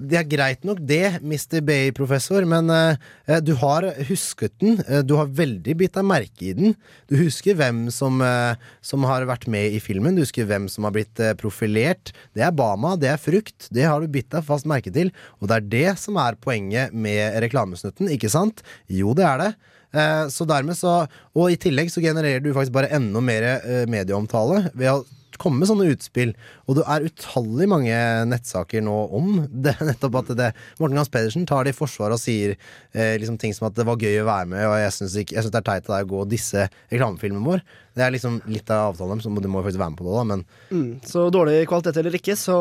Det 0.00 0.16
er 0.16 0.28
greit 0.28 0.62
nok 0.64 0.78
det, 0.88 1.18
Mr. 1.20 1.58
Bay-professor, 1.60 2.46
men 2.48 2.70
øh, 2.72 3.40
du 3.44 3.52
har 3.60 3.84
husket 4.08 4.54
den. 4.62 4.78
øh, 4.88 5.02
Du 5.04 5.16
har 5.18 5.28
veldig 5.28 5.74
bitt 5.76 5.92
deg 5.98 6.06
merke 6.08 6.46
i 6.48 6.54
den. 6.56 6.74
Du 7.10 7.18
husker 7.20 7.58
hvem 7.58 7.90
som, 7.92 8.20
øh, 8.24 8.56
som 8.80 9.04
har 9.04 9.26
vært 9.28 9.44
med 9.52 9.76
i 9.76 9.80
filmen. 9.82 10.16
Du 10.16 10.22
husker 10.24 10.48
hvem 10.48 10.68
som 10.72 10.88
har 10.88 10.94
blitt 10.96 11.20
øh, 11.20 11.34
profilert. 11.36 12.14
Det 12.32 12.46
er 12.46 12.54
Bama, 12.56 12.94
det 12.96 13.12
er 13.12 13.20
frukt. 13.20 13.68
Det 13.68 13.84
har 13.84 14.00
du 14.00 14.08
bitt 14.08 14.30
deg 14.32 14.46
fast 14.48 14.68
merke 14.70 14.92
til. 14.94 15.12
Og 15.40 15.50
det 15.50 15.58
er 15.58 15.68
det 15.76 15.98
som 16.00 16.16
er 16.16 16.40
poenget 16.40 16.96
med 16.96 17.36
reklamesnutten, 17.44 18.08
ikke 18.16 18.32
sant? 18.32 18.64
Jo, 18.88 19.12
det 19.12 19.28
er 19.28 19.44
det. 19.44 19.52
Eh, 19.92 20.26
så 20.30 20.46
dermed 20.46 20.78
så 20.78 21.00
Og 21.34 21.50
i 21.50 21.56
tillegg 21.58 21.90
så 21.90 22.00
genererer 22.00 22.40
du 22.40 22.52
faktisk 22.54 22.72
bare 22.76 22.92
enda 22.94 23.20
mer 23.20 23.42
eh, 23.58 23.86
medieomtale 23.90 24.68
ved 24.72 24.92
å 24.92 25.00
komme 25.40 25.62
med 25.62 25.70
sånne 25.70 25.88
utspill. 25.88 26.34
Og 26.70 26.76
det 26.78 26.84
er 26.86 27.06
utallig 27.08 27.66
mange 27.66 27.96
nettsaker 28.30 28.84
nå 28.86 28.94
om 29.18 29.30
det. 29.50 29.74
Nettopp 29.88 30.20
at 30.22 30.30
det 30.38 30.52
Morten 30.78 30.94
Gans 31.00 31.10
Pedersen 31.10 31.48
tar 31.50 31.66
det 31.66 31.74
i 31.74 31.78
forsvar 31.80 32.14
og 32.14 32.22
sier 32.22 32.54
eh, 32.94 33.16
liksom 33.18 33.40
ting 33.42 33.50
som 33.56 33.66
at 33.66 33.74
det 33.74 33.86
var 33.88 33.98
gøy 33.98 34.20
å 34.22 34.28
være 34.28 34.46
med, 34.54 34.62
og 34.70 34.76
jeg 34.78 34.94
syns 35.00 35.18
det 35.18 35.34
er 35.34 35.66
teit 35.66 35.90
av 35.90 35.96
deg 35.96 36.06
å 36.06 36.12
gå 36.14 36.22
og 36.24 36.30
disse 36.30 36.68
reklamefilmen 36.94 37.42
vår. 37.48 37.64
Det 37.98 38.04
er 38.06 38.12
liksom 38.14 38.36
litt 38.46 38.70
av 38.70 38.92
avtalen, 38.92 39.18
så 39.20 39.32
du 39.34 39.48
må 39.50 39.60
jo 39.60 39.66
faktisk 39.66 39.82
være 39.82 39.92
med 39.96 39.98
på 39.98 40.06
det, 40.06 40.14
da, 40.14 40.24
men 40.30 40.46
Mm, 40.70 41.00
så 41.02 41.24
dårlig 41.34 41.64
kvalitet 41.66 41.96
eller 41.98 42.14
ikke, 42.14 42.36
så 42.38 42.54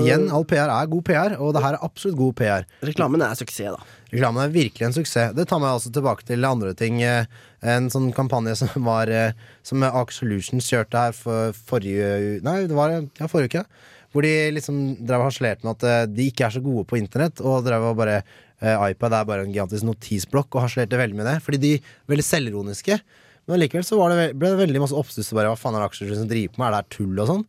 igjen, 0.00 0.28
all 0.32 0.46
PR 0.48 0.70
er 0.72 0.88
god 0.88 1.04
PR, 1.04 1.34
og 1.36 1.52
det 1.52 1.62
her 1.64 1.76
er 1.76 1.84
absolutt 1.84 2.16
god 2.18 2.36
PR. 2.40 2.64
Reklamen 2.88 3.24
er 3.24 3.36
suksess, 3.38 3.74
da. 3.76 3.98
Reklamen 4.12 4.44
er 4.46 4.52
virkelig 4.54 4.86
en 4.88 4.96
suksess. 4.96 5.34
Det 5.36 5.46
tar 5.48 5.60
meg 5.62 5.74
altså 5.74 5.92
tilbake 5.92 6.24
til 6.28 6.44
andre 6.48 6.74
ting. 6.76 7.02
eh, 7.02 7.24
En 7.62 7.86
sånn 7.92 8.08
kampanje 8.12 8.56
som 8.58 8.68
var 8.84 9.06
eh, 9.08 9.32
Som 9.62 9.84
Aker 9.86 10.12
Solutions 10.12 10.66
kjørte 10.66 10.98
her 10.98 11.12
for 11.14 11.52
forrige 11.54 12.40
Nei, 12.42 12.66
det 12.66 12.74
var 12.74 12.90
ja, 13.18 13.28
forrige 13.30 13.50
uke. 13.50 13.90
Hvor 14.12 14.26
de 14.26 14.32
liksom 14.52 14.80
drev 15.00 15.24
og 15.24 15.30
harselerte 15.30 15.64
med 15.64 15.78
at 15.78 15.88
eh, 15.88 16.06
de 16.12 16.28
ikke 16.28 16.44
er 16.46 16.54
så 16.54 16.62
gode 16.64 16.84
på 16.88 16.98
internett, 17.00 17.40
og 17.40 17.64
drev 17.64 17.88
og 17.88 17.98
bare 18.00 18.20
eh, 18.20 18.76
iPad 18.92 19.16
er 19.16 19.28
bare 19.28 19.46
en 19.46 19.54
gigantisk 19.54 19.86
notisblokk, 19.88 20.50
og 20.52 20.66
harselerte 20.66 21.00
veldig 21.00 21.18
med 21.18 21.28
det. 21.30 21.38
Fordi 21.44 21.60
de 21.62 21.72
er 21.78 21.92
veldig 22.12 22.26
selvironiske. 22.28 23.00
Men 23.46 23.56
allikevel 23.56 23.86
så 23.86 23.98
var 23.98 24.12
det, 24.12 24.28
ble 24.38 24.52
det 24.52 24.60
veldig 24.60 24.84
masse 24.84 24.96
oppstuss. 24.98 25.32
Bare, 25.34 25.50
Hva 25.50 25.58
faen 25.58 25.78
er 25.78 25.82
det 25.82 25.90
Aker 25.90 26.14
som 26.14 26.30
driver 26.30 26.60
med? 26.60 26.68
Er 26.68 26.76
det 26.76 26.82
her 26.82 26.92
tull 26.98 27.24
og 27.24 27.30
sånn? 27.32 27.44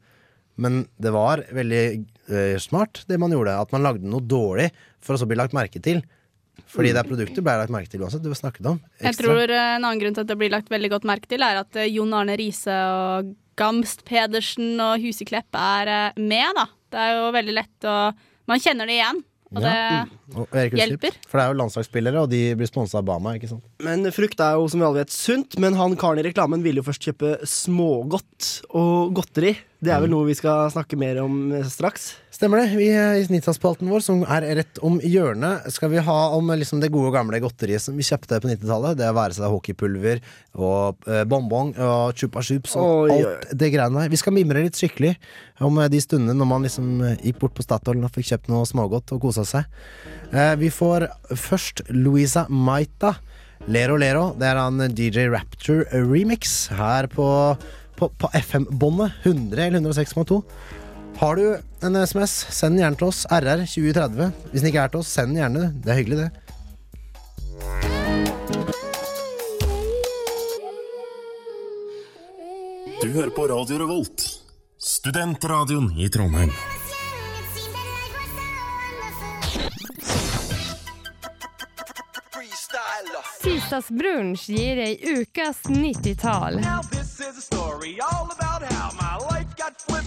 Men 0.63 0.83
det 1.01 1.11
var 1.13 1.41
veldig 1.53 1.83
uh, 2.29 2.57
smart, 2.61 3.03
det 3.09 3.17
man 3.21 3.33
gjorde. 3.33 3.55
At 3.57 3.71
man 3.73 3.85
lagde 3.85 4.09
noe 4.09 4.21
dårlig 4.21 4.69
for 5.03 5.15
å 5.15 5.21
så 5.21 5.27
bli 5.29 5.37
lagt 5.37 5.55
merke 5.57 5.81
til. 5.83 6.01
Fordi 6.69 6.91
det 6.93 7.01
er 7.01 7.09
produktet 7.09 7.45
ble 7.45 7.55
lagt 7.57 7.73
merke 7.73 7.89
til 7.89 8.01
uansett. 8.05 8.21
Du 8.25 8.29
har 8.31 8.39
snakket 8.39 8.69
om. 8.69 8.81
Jeg 9.01 9.17
tror 9.19 9.49
En 9.49 9.83
annen 9.83 10.01
grunn 10.01 10.17
til 10.17 10.25
at 10.25 10.29
det 10.29 10.37
blir 10.39 10.53
lagt 10.53 10.69
veldig 10.73 10.91
godt 10.93 11.07
merke 11.09 11.29
til, 11.29 11.45
er 11.45 11.61
at 11.61 11.81
Jon 11.89 12.13
Arne 12.17 12.37
Riise 12.39 12.77
og 12.89 13.33
Gamst 13.59 14.03
Pedersen 14.07 14.79
og 14.83 15.03
Huseklepp 15.03 15.53
er 15.59 15.91
eh, 15.91 16.21
med, 16.21 16.55
da. 16.57 16.65
Det 16.93 17.03
er 17.03 17.13
jo 17.17 17.29
veldig 17.35 17.55
lett 17.57 17.87
å 17.89 17.97
Man 18.49 18.59
kjenner 18.59 18.89
det 18.89 18.97
igjen, 18.97 19.21
og 19.53 19.61
Ja. 19.63 20.03
det 20.03 20.35
Og 20.35 20.47
hjelper. 20.75 21.13
For 21.29 21.39
det 21.39 21.43
er 21.45 21.53
jo 21.53 21.59
landslagsspillere, 21.61 22.23
og 22.25 22.29
de 22.29 22.41
blir 22.59 22.67
sponsa 22.67 22.97
av 22.99 23.05
Bama. 23.07 23.35
ikke 23.37 23.47
sant? 23.53 23.63
Men 23.79 24.03
frukt 24.11 24.39
er 24.43 24.57
jo 24.57 24.67
som 24.67 24.81
vi 24.81 24.85
alle 24.85 24.99
vet 25.05 25.13
sunt, 25.15 25.55
men 25.63 25.77
han 25.79 25.95
karen 25.95 26.19
i 26.19 26.25
reklamen 26.27 26.61
ville 26.65 26.81
jo 26.81 26.87
først 26.89 27.07
kjøpe 27.07 27.37
smågodt 27.47 28.49
og 28.75 29.13
godteri. 29.15 29.55
Det 29.83 29.91
er 29.91 29.99
vel 30.03 30.11
noe 30.13 30.27
vi 30.29 30.35
skal 30.37 30.69
snakke 30.71 30.97
mer 30.99 31.19
om 31.23 31.51
eh, 31.51 31.65
straks. 31.67 32.13
Stemmer 32.33 32.63
det. 32.63 32.77
Vi 32.79 32.87
er 32.89 33.17
I 33.19 33.25
Snittas-spalten 33.27 33.89
vår, 33.91 34.01
som 34.05 34.21
er 34.23 34.45
rett 34.57 34.79
om 34.85 34.95
hjørnet, 35.03 35.67
skal 35.75 35.91
vi 35.91 36.01
ha 36.03 36.17
om 36.37 36.49
liksom 36.55 36.79
det 36.81 36.89
gode 36.93 37.11
gamle 37.13 37.37
godteriet 37.43 37.83
som 37.83 37.97
vi 37.99 38.05
kjøpte 38.07 38.39
på 38.41 38.49
90-tallet. 38.49 38.97
Det 38.99 39.11
være 39.13 39.37
seg 39.37 39.51
hockeypulver 39.53 40.23
og 40.55 41.03
eh, 41.09 41.25
bonbon 41.29 41.73
og 41.75 42.15
chupa 42.17 42.41
chups 42.45 42.77
og 42.79 43.11
Oi, 43.11 43.19
alt 43.19 43.53
det 43.59 43.73
greiene 43.75 44.05
der. 44.05 44.13
Vi 44.13 44.21
skal 44.21 44.37
mimre 44.37 44.63
litt 44.65 44.79
skikkelig 44.79 45.13
om 45.63 45.77
eh, 45.83 45.91
de 45.91 46.01
stundene 46.03 46.37
når 46.39 46.49
man 46.49 46.65
liksom 46.67 46.89
eh, 47.03 47.19
gikk 47.27 47.43
bort 47.43 47.57
på 47.59 47.67
Statoil 47.67 48.01
og 48.01 48.15
fikk 48.15 48.31
kjøpt 48.31 48.49
noe 48.53 48.65
smågodt 48.69 49.13
og 49.15 49.21
kosa 49.27 49.45
seg. 49.47 49.77
Eh, 50.31 50.55
vi 50.63 50.71
får 50.73 51.09
først 51.35 51.85
Louisa 51.91 52.47
Maita. 52.49 53.17
Lero 53.71 53.95
Lero. 53.95 54.25
Det 54.35 54.49
er 54.49 54.59
en 54.59 54.81
DJ 54.91 55.29
Rapture 55.31 55.85
remix 55.93 56.67
her 56.75 57.07
på, 57.11 57.27
på, 57.95 58.09
på 58.19 58.29
FM-båndet, 58.33 59.11
100 59.23 59.65
eller 59.65 59.79
106,2. 59.79 60.41
Har 61.17 61.35
du 61.35 61.43
en 61.85 61.95
SMS, 61.95 62.33
send 62.49 62.75
den 62.75 62.83
gjerne 62.83 62.99
til 62.99 63.07
oss. 63.11 63.25
RR 63.29 63.65
2030. 63.69 64.31
Hvis 64.51 64.63
den 64.63 64.71
ikke 64.71 64.85
er 64.85 64.93
til 64.93 65.03
oss, 65.03 65.13
send 65.13 65.33
den 65.33 65.41
gjerne. 65.43 65.67
Det 65.83 65.93
er 65.93 65.99
hyggelig, 66.01 66.17
det. 66.25 66.31
Du 73.03 73.09
hører 73.11 73.33
på 73.35 73.43
Radio 73.51 73.81
Revolt, 73.81 74.29
studentradioen 74.79 75.91
i 75.99 76.07
Trondheim 76.09 76.53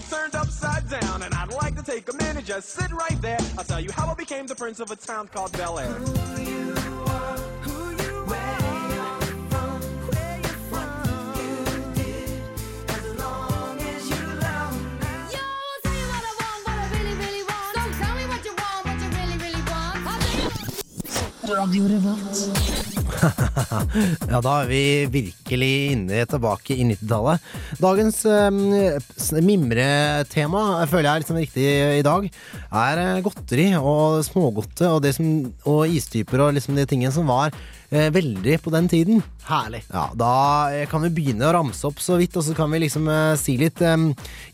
turned 0.09 0.35
upside 0.35 0.89
down, 0.89 1.21
and 1.21 1.33
I'd 1.33 1.51
like 1.53 1.75
to 1.75 1.83
take 1.83 2.11
a 2.11 2.15
minute, 2.17 2.45
just 2.45 2.69
sit 2.69 2.91
right 2.91 3.21
there. 3.21 3.39
Bel 21.47 21.87
Revolt. 21.87 22.43
Ja, 24.27 24.39
da 24.43 24.51
er 24.61 24.67
vi 24.69 24.79
virkelig 25.09 25.69
inne 25.93 26.19
tilbake 26.29 26.75
i 26.75 26.83
90-tallet. 26.85 27.45
Dagens 27.81 28.19
eh, 28.29 29.39
mimretema, 29.41 30.61
føler 30.91 31.07
jeg 31.07 31.13
er 31.15 31.23
liksom 31.23 31.39
riktig 31.39 31.65
i 32.01 32.03
dag, 32.05 32.27
er 32.83 33.01
eh, 33.01 33.21
godteri 33.25 33.69
og 33.79 34.19
smågodte 34.27 34.91
og, 34.91 35.07
som, 35.15 35.31
og 35.71 35.95
istyper 35.97 36.43
og 36.45 36.53
liksom 36.59 36.77
de 36.77 36.85
tingene 36.91 37.15
som 37.15 37.31
var 37.31 37.55
eh, 37.89 38.11
veldig 38.13 38.59
på 38.67 38.75
den 38.75 38.91
tiden. 38.91 39.23
Herlig. 39.47 39.81
Ja, 39.89 40.09
Da 40.19 40.33
eh, 40.75 40.85
kan 40.91 41.07
vi 41.07 41.13
begynne 41.17 41.47
å 41.49 41.55
ramse 41.57 41.87
opp 41.89 42.03
så 42.03 42.19
vidt, 42.21 42.37
og 42.37 42.45
så 42.45 42.53
kan 42.59 42.69
vi 42.75 42.83
liksom 42.85 43.07
eh, 43.09 43.33
si 43.39 43.57
litt. 43.63 43.81
eh, 43.81 43.97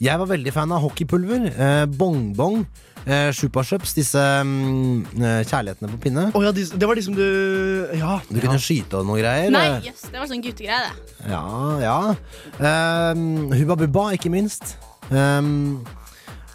jeg 0.05 0.21
var 0.23 0.29
veldig 0.31 0.55
fan 0.55 0.71
av 0.77 0.85
hockeypulver. 0.85 1.49
Eh, 1.51 1.85
Bongbong. 1.89 2.63
Eh, 3.03 3.29
Chupa-chups, 3.35 3.95
disse 3.97 4.19
mm, 4.19 5.19
eh, 5.19 5.41
kjærlighetene 5.49 5.91
på 5.91 5.99
pinne. 6.05 6.27
Å 6.31 6.43
ja, 6.45 6.53
de, 6.55 6.63
det 6.71 6.87
var 6.87 6.99
de 6.99 7.05
som 7.05 7.17
du 7.17 7.25
Ja. 7.99 8.19
Du 8.29 8.39
kunne 8.39 8.61
skyte 8.61 9.01
og 9.01 9.09
noe 9.09 9.19
greier. 9.19 9.51
Nei, 9.53 9.65
eh. 9.73 9.89
jøss, 9.89 10.05
det 10.13 10.21
var 10.21 10.29
sånn 10.31 10.43
guttegreie, 10.43 10.87
det. 10.87 11.17
Ja, 11.33 11.43
ja. 11.83 11.97
Eh, 12.59 13.25
Hubba 13.59 13.79
Bubba, 13.83 14.07
ikke 14.15 14.31
minst. 14.33 14.77
Um, 15.11 15.83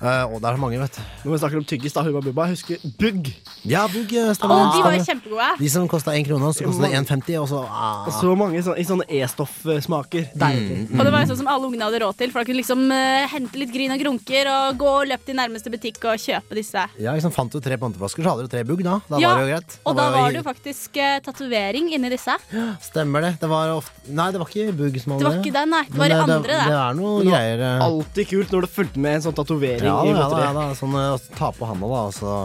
eh, 0.03 0.25
og 0.29 0.41
det 0.43 0.49
er 0.53 0.57
mange, 0.63 0.79
vet 0.81 0.97
du. 0.99 1.03
Når 1.25 1.33
vi 1.35 1.39
snakker 1.43 1.59
om 1.61 1.65
tyggis, 1.69 1.93
da, 1.97 2.03
Hubba 2.07 2.21
Bubba, 2.25 2.47
jeg 2.49 2.57
husker 2.59 2.77
Bugg. 3.01 3.31
Ja, 3.69 3.87
Bugg. 3.91 4.13
stemmer. 4.37 4.55
Oh, 4.69 4.77
de 4.77 4.83
var 4.87 4.95
jo 4.99 5.05
kjempegode. 5.09 5.49
De 5.59 5.69
som 5.73 5.89
kosta 5.91 6.15
én 6.17 6.25
krone, 6.27 6.53
så 6.55 6.65
kosta 6.69 6.87
det 6.87 6.95
1,50, 7.03 7.39
og 7.43 7.49
så 7.51 7.63
ah. 7.67 8.07
Og 8.09 8.13
så 8.15 8.35
mange 8.39 8.63
sånne, 8.63 8.79
i 8.79 8.87
sånne 8.89 9.07
E-stoffsmaker. 9.09 10.29
Deilig. 10.39 10.79
Og 10.95 11.03
det 11.05 11.13
var 11.15 11.25
jo 11.25 11.31
sånn 11.33 11.41
som 11.43 11.51
alle 11.51 11.69
ungene 11.69 11.87
hadde 11.89 12.01
råd 12.05 12.19
til, 12.21 12.33
for 12.33 12.41
da 12.43 12.49
kunne 12.49 12.61
liksom 12.61 12.85
uh, 12.93 13.27
hente 13.33 13.59
litt 13.61 13.73
gryn 13.75 13.95
og 13.95 14.01
grunker 14.03 14.51
og 14.53 14.79
gå 14.81 14.91
og 15.03 15.09
løpe 15.11 15.29
til 15.29 15.39
nærmeste 15.39 15.73
butikk 15.73 16.01
og 16.11 16.21
kjøpe 16.23 16.59
disse. 16.59 16.85
Ja, 17.03 17.15
liksom 17.17 17.35
Fant 17.35 17.53
du 17.55 17.61
tre 17.63 17.77
panteflasker, 17.79 18.25
så 18.25 18.33
hadde 18.35 18.47
du 18.49 18.53
tre 18.53 18.65
bugg, 18.67 18.83
da. 18.87 18.99
Da 19.09 19.21
Ja, 19.23 19.35
var 19.35 19.43
det 19.43 19.47
jo 19.49 19.53
greit. 19.55 19.77
Og 19.87 19.97
da 19.99 20.09
var 20.15 20.31
det 20.33 20.41
jo 20.41 20.47
faktisk 20.47 20.97
uh, 20.99 21.19
tatovering 21.27 21.91
inni 21.95 22.11
disse. 22.13 22.35
Stemmer 22.83 23.25
det. 23.29 23.35
Det 23.43 23.51
var 23.51 23.75
ofte 23.77 23.95
Nei, 24.09 24.31
det 24.33 24.41
var 24.41 24.49
ikke 24.49 24.73
bugg 24.73 24.95
som 25.03 25.13
hadde 25.13 25.21
Det 25.21 25.29
var 25.29 25.39
ikke 25.43 25.53
den, 25.59 25.71
nei. 25.75 25.83
Det 25.89 25.99
var 25.99 26.09
Men 26.09 26.09
det 26.09 26.19
det, 26.19 26.35
andre, 26.39 26.49
det. 26.49 26.61
det. 26.73 26.79
er 26.81 26.95
noe 26.97 27.19
det 27.21 27.29
greier. 27.29 27.63
eh. 27.69 27.83
Alltid 27.85 28.29
kult 28.31 28.55
når 28.55 28.65
det 28.65 28.71
fulgte 28.73 29.03
med 29.05 29.19
en 29.19 29.25
sånn 29.27 29.37
tatovering 29.37 29.88
Ja, 29.89 29.97
da, 30.05 30.11
ja, 30.13 30.29
da, 30.33 30.43
ja, 30.47 30.53
da. 30.59 30.67
Sånn 30.79 30.95
eh, 30.99 31.15
å 31.17 31.39
ta 31.39 31.51
på 31.57 31.69
handa, 31.69 31.89
da, 31.91 32.03
og 32.11 32.15
så 32.17 32.37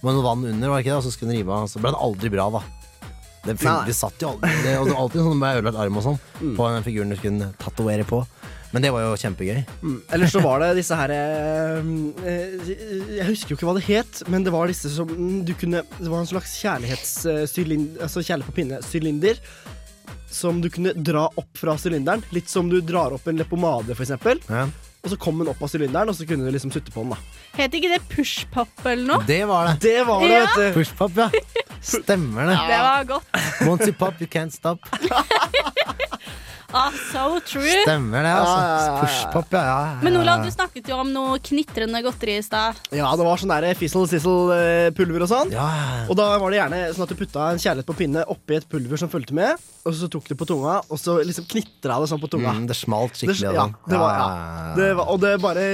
var 0.00 0.14
noe 0.16 0.24
vann 0.24 0.44
under, 0.52 0.70
var 0.72 0.78
det 0.80 0.86
ikke 0.86 0.94
det? 0.94 1.00
Og 1.02 1.08
så 1.08 1.14
skulle 1.14 1.32
den 1.34 1.40
rive 1.42 1.56
av. 1.56 1.66
Så 1.72 1.80
ble 1.82 1.92
det 1.92 2.00
aldri 2.06 2.30
bra, 2.32 2.46
da. 2.58 2.62
Det, 3.40 3.54
det 3.88 3.94
satt 3.96 4.20
jo 4.20 4.34
aldri 4.34 4.50
Det 4.66 4.74
var 4.82 4.90
alltid 5.00 5.22
sånn 5.24 5.38
med 5.40 5.58
ødelagt 5.62 5.78
arm 5.80 5.96
og 5.96 6.02
sånn 6.04 6.18
Mm. 6.40 6.50
på 6.58 6.66
den 6.74 6.84
figuren 6.84 7.10
du 7.12 7.16
skulle 7.16 7.46
tatovere 7.60 8.04
på. 8.08 8.18
Men 8.72 8.84
det 8.84 8.90
var 8.94 9.02
jo 9.02 9.16
kjempegøy. 9.18 9.58
Mm. 9.82 9.96
Eller 10.14 10.28
så 10.30 10.40
var 10.44 10.60
det 10.62 10.68
disse 10.78 10.94
her 10.96 11.10
eh, 11.10 11.80
eh, 12.22 12.68
Jeg 13.16 13.26
husker 13.26 13.50
jo 13.52 13.56
ikke 13.58 13.66
hva 13.68 13.74
det 13.80 13.84
het, 13.88 14.20
men 14.30 14.44
det 14.46 14.52
var 14.54 14.70
disse 14.70 14.92
som 14.94 15.08
du 15.44 15.50
kunne 15.58 15.82
Det 15.98 16.06
var 16.08 16.20
en 16.22 16.28
slags 16.30 16.52
kjærlighetssylinder 16.62 18.04
Altså 18.06 18.22
kjærlighet 18.22 18.48
på 18.52 18.56
pinne-sylinder. 18.60 19.40
Som 20.30 20.60
du 20.62 20.68
kunne 20.70 20.92
dra 20.94 21.26
opp 21.34 21.50
fra 21.58 21.74
sylinderen. 21.80 22.22
Litt 22.30 22.48
som 22.52 22.68
du 22.70 22.78
drar 22.80 23.16
opp 23.16 23.26
en 23.26 23.40
leppepomade, 23.40 23.96
for 23.96 24.04
eksempel. 24.06 24.38
Ja. 24.46 24.68
Og 25.04 25.10
så 25.10 25.16
kom 25.16 25.38
den 25.40 25.48
opp 25.48 25.62
av 25.64 25.70
sylinderen, 25.72 26.10
og 26.12 26.16
så 26.18 26.26
kunne 26.28 26.44
du 26.44 26.52
liksom 26.52 26.72
sutte 26.74 26.92
på 26.92 27.00
den. 27.06 27.14
da 27.14 27.62
Het 27.62 27.72
ikke 27.78 27.88
det 27.94 28.02
pushpop 28.12 28.84
eller 28.84 29.06
noe? 29.14 29.24
Det 29.26 29.40
var 29.48 29.70
det. 29.70 29.78
Det 29.80 30.06
var 30.06 30.20
det, 30.20 30.30
Ja. 30.34 30.40
vet 30.44 30.74
du. 30.74 30.80
Pushpop, 30.80 31.16
ja. 31.16 31.30
Stemmer 31.80 32.50
det. 32.50 32.56
Det 32.68 32.80
var 32.84 33.04
godt. 33.08 33.24
Once 33.66 33.86
you 33.88 33.94
pop, 33.96 34.14
you 34.20 34.28
can't 34.28 34.52
stop. 34.52 34.78
Ah, 36.72 36.90
so 37.10 37.40
true. 37.42 37.82
Stemmer 37.82 38.22
det, 38.22 38.30
altså. 38.30 38.92
Pushpop, 39.00 39.52
ja, 39.56 39.58
ja, 39.58 39.64
ja. 39.66 39.78
Ja. 39.80 39.94
ja. 39.96 40.02
Men 40.06 40.16
Olav, 40.20 40.44
du 40.44 40.50
snakket 40.54 40.86
jo 40.92 40.98
om 41.02 41.08
noe 41.12 41.38
knitrende 41.42 41.98
godteri 42.04 42.36
i 42.38 42.44
stad. 42.46 42.78
Ja, 42.94 43.08
det 43.18 43.26
var 43.26 43.40
sånn 43.40 43.50
der 43.50 43.74
fizzle-sizzle-pulver 43.78 45.24
og 45.26 45.30
sånn. 45.30 45.50
Ja. 45.54 45.66
Og 46.10 46.16
da 46.18 46.28
var 46.38 46.52
det 46.52 46.60
gjerne 46.60 46.80
sånn 46.94 47.06
at 47.06 47.12
du 47.12 47.18
putta 47.18 47.48
en 47.54 47.60
kjærlighet 47.62 47.88
på 47.88 47.96
pinne 47.98 48.22
oppi 48.30 48.58
et 48.60 48.68
pulver 48.70 49.00
som 49.00 49.10
fulgte 49.12 49.34
med, 49.36 49.58
og 49.88 49.94
så 49.96 50.08
tok 50.12 50.26
du 50.28 50.34
på 50.36 50.46
tunga, 50.48 50.78
og 50.92 50.98
så 51.00 51.16
liksom 51.24 51.46
knitra 51.50 51.96
det 52.02 52.10
sånn 52.10 52.20
på 52.22 52.28
tunga. 52.30 52.52
Mm, 52.54 52.66
det 52.68 52.76
smalt 52.78 53.14
Det, 53.16 53.32
skikkelig. 53.32 53.54
ja, 53.56 53.64
altså. 53.66 53.90
det 53.90 54.00
var, 54.00 54.10
Ja, 54.10 54.20
ja. 54.20 54.28
ja, 54.30 54.64
ja. 54.70 54.74
Det 54.76 54.88
var, 54.98 55.08
og 55.10 55.20
det 55.22 55.30
bare 55.40 55.64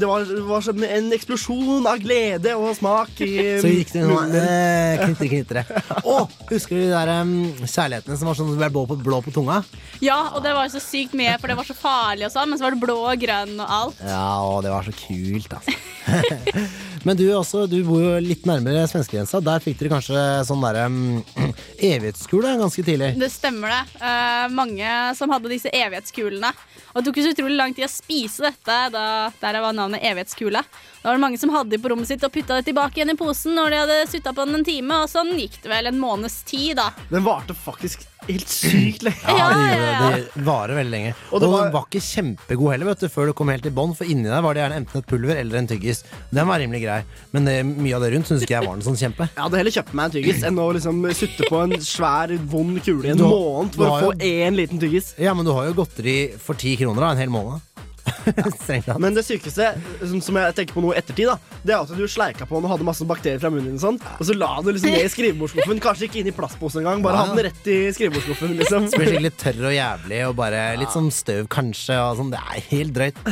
Det 0.00 0.08
var, 0.08 0.24
var 0.48 0.60
som 0.64 0.82
en 0.82 1.12
eksplosjon 1.12 1.86
av 1.86 2.00
glede 2.02 2.54
og 2.56 2.72
smak 2.78 3.20
i 3.22 3.32
Så 3.62 3.68
gikk 3.70 3.92
det 3.92 4.02
sånn 4.02 4.10
munnen. 4.10 4.36
eh, 4.40 5.04
knitre, 5.04 5.28
knitre. 5.28 5.64
Å, 6.12 6.16
husker 6.50 6.74
du 6.80 6.82
de 6.86 6.90
der 6.94 7.12
um, 7.20 7.34
kjærlighetene 7.62 8.16
som 8.18 8.30
var 8.32 8.38
sånn 8.40 8.56
blå 8.56 8.86
på, 8.88 8.96
blå 9.04 9.20
på 9.22 9.34
tunga? 9.36 9.60
Ja, 10.02 10.31
og 10.32 10.42
det 10.44 10.54
var 10.56 10.70
så 10.72 10.80
sykt 10.82 11.16
mye, 11.18 11.36
for 11.40 11.52
det 11.52 11.58
var 11.58 11.68
så 11.68 11.76
farlig 11.76 12.28
og 12.28 12.34
sånn, 12.34 12.50
men 12.50 12.60
så 12.60 12.66
var 12.66 12.76
det 12.76 12.82
blå 12.82 12.98
og 13.04 13.22
grønn 13.22 13.54
og 13.58 13.76
alt. 13.78 14.02
Ja, 14.06 14.26
og 14.46 14.62
det 14.66 14.72
var 14.74 14.88
så 14.88 14.94
kult, 14.96 15.58
altså. 15.58 15.76
Men 17.02 17.18
du, 17.18 17.24
også, 17.34 17.64
du 17.66 17.80
bor 17.86 18.02
jo 18.02 18.10
litt 18.22 18.44
nærmere 18.46 18.84
svenskegrensa. 18.90 19.40
Der 19.42 19.62
fikk 19.62 19.80
dere 19.80 19.90
kanskje 19.96 20.20
sånn 20.46 20.62
derre 20.62 20.84
um, 20.90 21.54
evighetskule 21.82 22.54
ganske 22.60 22.84
tidlig. 22.86 23.12
Det 23.18 23.30
stemmer 23.32 23.74
det. 23.74 23.80
Uh, 24.02 24.46
mange 24.54 24.92
som 25.18 25.32
hadde 25.34 25.50
disse 25.50 25.72
evighetskulene. 25.74 26.52
Og 26.92 27.00
det 27.00 27.06
tok 27.08 27.18
jo 27.18 27.26
så 27.26 27.34
utrolig 27.34 27.58
lang 27.58 27.74
tid 27.74 27.88
å 27.88 27.90
spise 27.90 28.44
dette, 28.44 28.78
da 28.94 29.04
der 29.40 29.60
var 29.64 29.74
navnet 29.74 30.04
evighetskule. 30.04 30.62
Da 31.00 31.08
var 31.08 31.18
det 31.18 31.24
mange 31.24 31.40
som 31.40 31.52
hadde 31.54 31.74
det 31.74 31.82
på 31.82 31.90
rommet 31.90 32.10
sitt 32.10 32.22
og 32.26 32.34
putta 32.34 32.60
det 32.60 32.68
tilbake 32.68 33.00
igjen 33.00 33.14
i 33.14 33.18
posen 33.18 33.56
når 33.58 33.72
de 33.72 33.82
hadde 33.82 34.00
sutta 34.12 34.34
på 34.36 34.46
den 34.46 34.60
en 34.60 34.66
time, 34.68 35.02
og 35.02 35.10
sånn 35.10 35.34
gikk 35.40 35.58
det 35.64 35.72
vel 35.72 35.90
en 35.90 36.00
måneds 36.02 36.42
tid, 36.46 36.76
da. 36.78 36.90
Den 37.10 37.26
varte 37.26 37.56
faktisk 37.56 38.04
helt 38.32 38.48
sykt 38.52 39.02
lenge. 39.06 39.22
Ja, 39.28 39.48
det, 39.52 39.66
gjorde 39.68 39.92
det. 40.16 40.22
det 40.34 40.44
varer 40.46 40.78
veldig 40.80 40.92
lenge. 40.96 41.12
Og 41.30 41.34
Og 41.36 41.40
den 41.44 41.50
var- 41.52 41.70
var 41.72 41.86
ikke 41.88 42.02
kjempegod 42.06 42.72
heller, 42.72 42.86
vet 42.92 43.00
du, 43.04 43.08
før 43.08 43.26
du 43.26 43.32
kom 43.38 43.48
helt 43.52 43.66
i 43.66 43.70
bånn. 43.70 43.94
For 43.96 44.04
inni 44.04 44.24
der 44.28 44.42
var 44.42 44.54
det 44.54 44.62
gjerne 44.64 44.78
enten 44.82 44.98
et 45.02 45.06
pulver 45.06 45.36
eller 45.36 45.58
en 45.58 45.68
tyggis. 45.68 46.02
Den 46.32 46.46
var 46.48 46.58
rimelig 46.60 46.82
grei. 46.84 47.00
Men 47.32 47.44
det, 47.44 47.56
mye 47.66 47.94
av 47.96 48.02
det 48.02 48.12
rundt 48.14 48.26
syns 48.32 48.42
ikke 48.46 48.56
jeg 48.58 48.66
var 48.66 48.76
noe 48.76 48.86
sånn 48.88 48.98
kjempe. 49.00 49.28
Jeg 49.32 49.42
hadde 49.44 49.60
heller 49.62 49.76
kjøpt 49.78 49.94
meg 49.94 50.04
en 50.04 50.16
tyggis 50.18 50.42
enn 50.48 50.58
å 50.58 50.68
liksom 50.76 51.02
sutte 51.14 51.48
på 51.48 51.62
en 51.62 51.76
svær, 51.80 52.36
vond 52.52 52.82
kule 52.84 53.04
i 53.04 53.10
en 53.12 53.16
Du 53.18 53.24
måned 53.28 53.74
for 53.76 53.86
å 53.86 54.00
få 54.08 54.12
én 54.20 54.56
liten 54.56 54.78
tyggis. 54.82 55.14
Ja, 55.18 55.34
men 55.34 55.44
du 55.44 55.52
har 55.52 55.66
jo 55.70 55.74
godteri 55.84 56.32
for 56.38 56.54
ti 56.54 56.76
kroner 56.76 57.00
da, 57.06 57.10
en 57.12 57.18
hel 57.18 57.28
måned. 57.30 57.60
Men 59.02 59.14
det 59.14 59.22
sykeste, 59.26 59.68
som, 60.02 60.20
som 60.24 60.38
jeg 60.40 60.54
tenker 60.58 60.76
på 60.76 60.82
nå 60.82 60.92
i 60.92 60.98
ettertid, 60.98 61.28
da 61.30 61.36
Det 61.62 61.74
er 61.74 61.82
at 61.82 61.92
du 61.94 62.02
sleika 62.10 62.46
på 62.48 62.58
den 62.58 62.66
og 62.66 62.72
hadde 62.74 62.86
masse 62.86 63.06
bakterier 63.06 63.40
fra 63.42 63.50
munnen 63.52 63.72
din, 63.72 63.78
og 63.78 63.84
sånt, 63.84 64.06
og 64.18 64.26
så 64.26 64.34
la 64.36 64.50
du 64.62 64.70
liksom 64.72 64.90
ned 64.90 65.06
i 65.06 65.10
skrivebordsskuffen. 65.12 65.82
Kanskje 65.82 66.08
ikke 66.08 66.20
inn 66.22 66.30
i 66.32 66.34
plastposen 66.36 66.82
engang, 66.82 67.02
bare 67.04 67.18
Ja. 67.20 67.24
ha 67.26 67.34
den 67.36 67.46
rett 67.48 67.70
i 67.70 67.78
skrivebordsskuffen. 67.94 68.56
Liksom. 68.60 68.88
Som 68.90 68.98
blir 69.02 69.12
skikkelig 69.12 69.32
tørr 69.42 69.66
og 69.70 69.76
jævlig 69.76 70.20
og 70.28 70.36
bare 70.38 70.62
litt 70.80 70.94
sånn 70.94 71.10
støv 71.14 71.46
kanskje. 71.52 71.98
Og 72.02 72.18
sånn. 72.20 72.32
Det 72.34 72.40
er 72.42 72.66
helt 72.72 72.96
drøyt. 72.96 73.20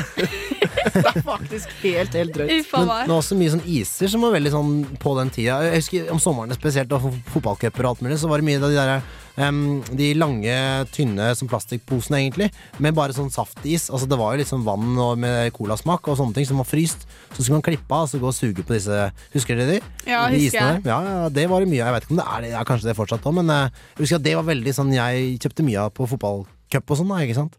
det 0.95 1.07
er 1.14 1.23
Faktisk 1.27 1.75
helt, 1.83 2.14
helt 2.14 2.35
drøyt. 2.37 2.53
Uffa 2.61 2.85
Men 2.85 2.93
var 3.11 3.16
også 3.18 3.39
mye 3.39 3.55
sånn 3.57 3.64
iser 3.66 4.11
som 4.12 4.23
var 4.27 4.35
veldig 4.37 4.53
sånn 4.55 4.75
på 5.03 5.16
den 5.18 5.33
tida. 5.35 5.61
Jeg 5.66 5.83
husker 5.83 6.12
om 6.14 6.23
sommeren 6.23 6.55
spesielt, 6.57 6.93
og 6.97 7.11
fotballcuper 7.35 7.87
og 7.87 7.95
alt 7.95 8.07
mulig, 8.07 8.21
så 8.23 8.31
var 8.31 8.41
det 8.43 8.49
mye 8.51 8.61
av 8.62 8.68
de 8.71 8.79
der 8.79 8.95
em, 9.41 9.61
de 9.97 10.11
lange, 10.18 10.57
tynne 10.95 11.30
som 11.38 11.49
plastikkposene, 11.51 12.20
egentlig, 12.20 12.51
med 12.78 12.97
bare 12.99 13.16
sånn 13.16 13.30
saftis. 13.32 13.88
Altså 13.91 14.09
Det 14.11 14.18
var 14.20 14.36
jo 14.38 14.47
sånn 14.49 14.66
vann 14.66 14.93
og 15.01 15.18
med 15.22 15.53
colasmak 15.57 16.09
og 16.11 16.18
sånne 16.20 16.36
ting 16.36 16.49
som 16.49 16.61
var 16.61 16.68
fryst. 16.68 17.07
Så 17.32 17.43
skulle 17.43 17.59
man 17.59 17.66
klippe 17.66 17.88
av 17.97 18.07
og 18.07 18.12
så 18.12 18.20
gå 18.22 18.28
og 18.30 18.36
suge 18.36 18.64
på 18.66 18.76
disse 18.76 19.01
Husker 19.34 19.57
dere 19.59 19.78
de? 19.78 19.80
Ja, 20.07 20.26
de 20.28 20.36
husker 20.38 20.59
isene 20.61 20.76
jeg. 20.78 20.84
Ja, 20.91 21.01
ja, 21.07 21.28
det 21.32 21.49
var 21.51 21.64
det 21.64 21.70
mye 21.72 21.82
av. 21.84 21.91
Jeg 21.91 21.97
vet 21.99 22.07
ikke 22.09 22.16
om 22.16 22.20
det 22.22 22.28
er 22.28 22.45
det, 22.45 22.53
ja, 22.55 22.64
kanskje 22.68 22.91
det 22.91 22.97
fortsatt 22.99 23.26
òg, 23.30 23.36
men 23.41 23.51
uh, 23.51 23.66
jeg 23.97 24.05
husker 24.05 24.20
at 24.20 24.26
det 24.28 24.36
var 24.38 24.49
veldig 24.51 24.76
sånn 24.76 24.93
jeg 24.95 25.34
kjøpte 25.43 25.66
mye 25.66 25.86
av 25.86 25.93
på 25.97 26.09
fotballcup 26.11 26.95
og 26.95 27.01
sånn, 27.01 27.12
da, 27.14 27.20
ikke 27.24 27.38
sant. 27.41 27.59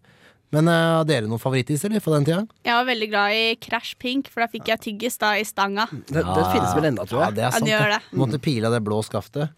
Men 0.52 0.68
har 0.68 0.98
har 1.00 1.06
dere 1.08 1.30
noen 1.32 1.40
favorittiser 1.40 1.88
eller, 1.88 2.04
fra 2.04 2.18
den 2.18 2.26
tida? 2.28 2.42
Jeg 2.68 2.76
var 2.76 2.88
veldig 2.90 3.08
glad 3.14 3.36
i 3.38 3.44
Crash 3.64 3.96
Pink, 4.02 4.28
for 4.34 4.44
da 4.44 4.50
fikk 4.52 4.68
jeg 4.74 4.82
tyggis 4.84 5.16
da 5.22 5.32
i 5.40 5.46
stanga. 5.48 5.86
Det, 5.92 6.20
det 6.28 6.46
finnes 6.52 6.74
vel 6.76 6.90
ennå, 6.90 7.06
tror 7.08 7.22
Ja, 7.22 7.30
jeg. 7.30 7.38
det 7.38 7.44
er 7.44 7.48
Ja, 7.48 7.52
sant. 7.56 7.66
det 7.70 7.72
gjør 7.72 7.94
det. 7.94 8.00
Måtte 8.20 8.40
pile 8.44 8.68
av 8.68 8.76
det 8.76 8.82
blå 8.84 9.00
skaftet. 9.08 9.54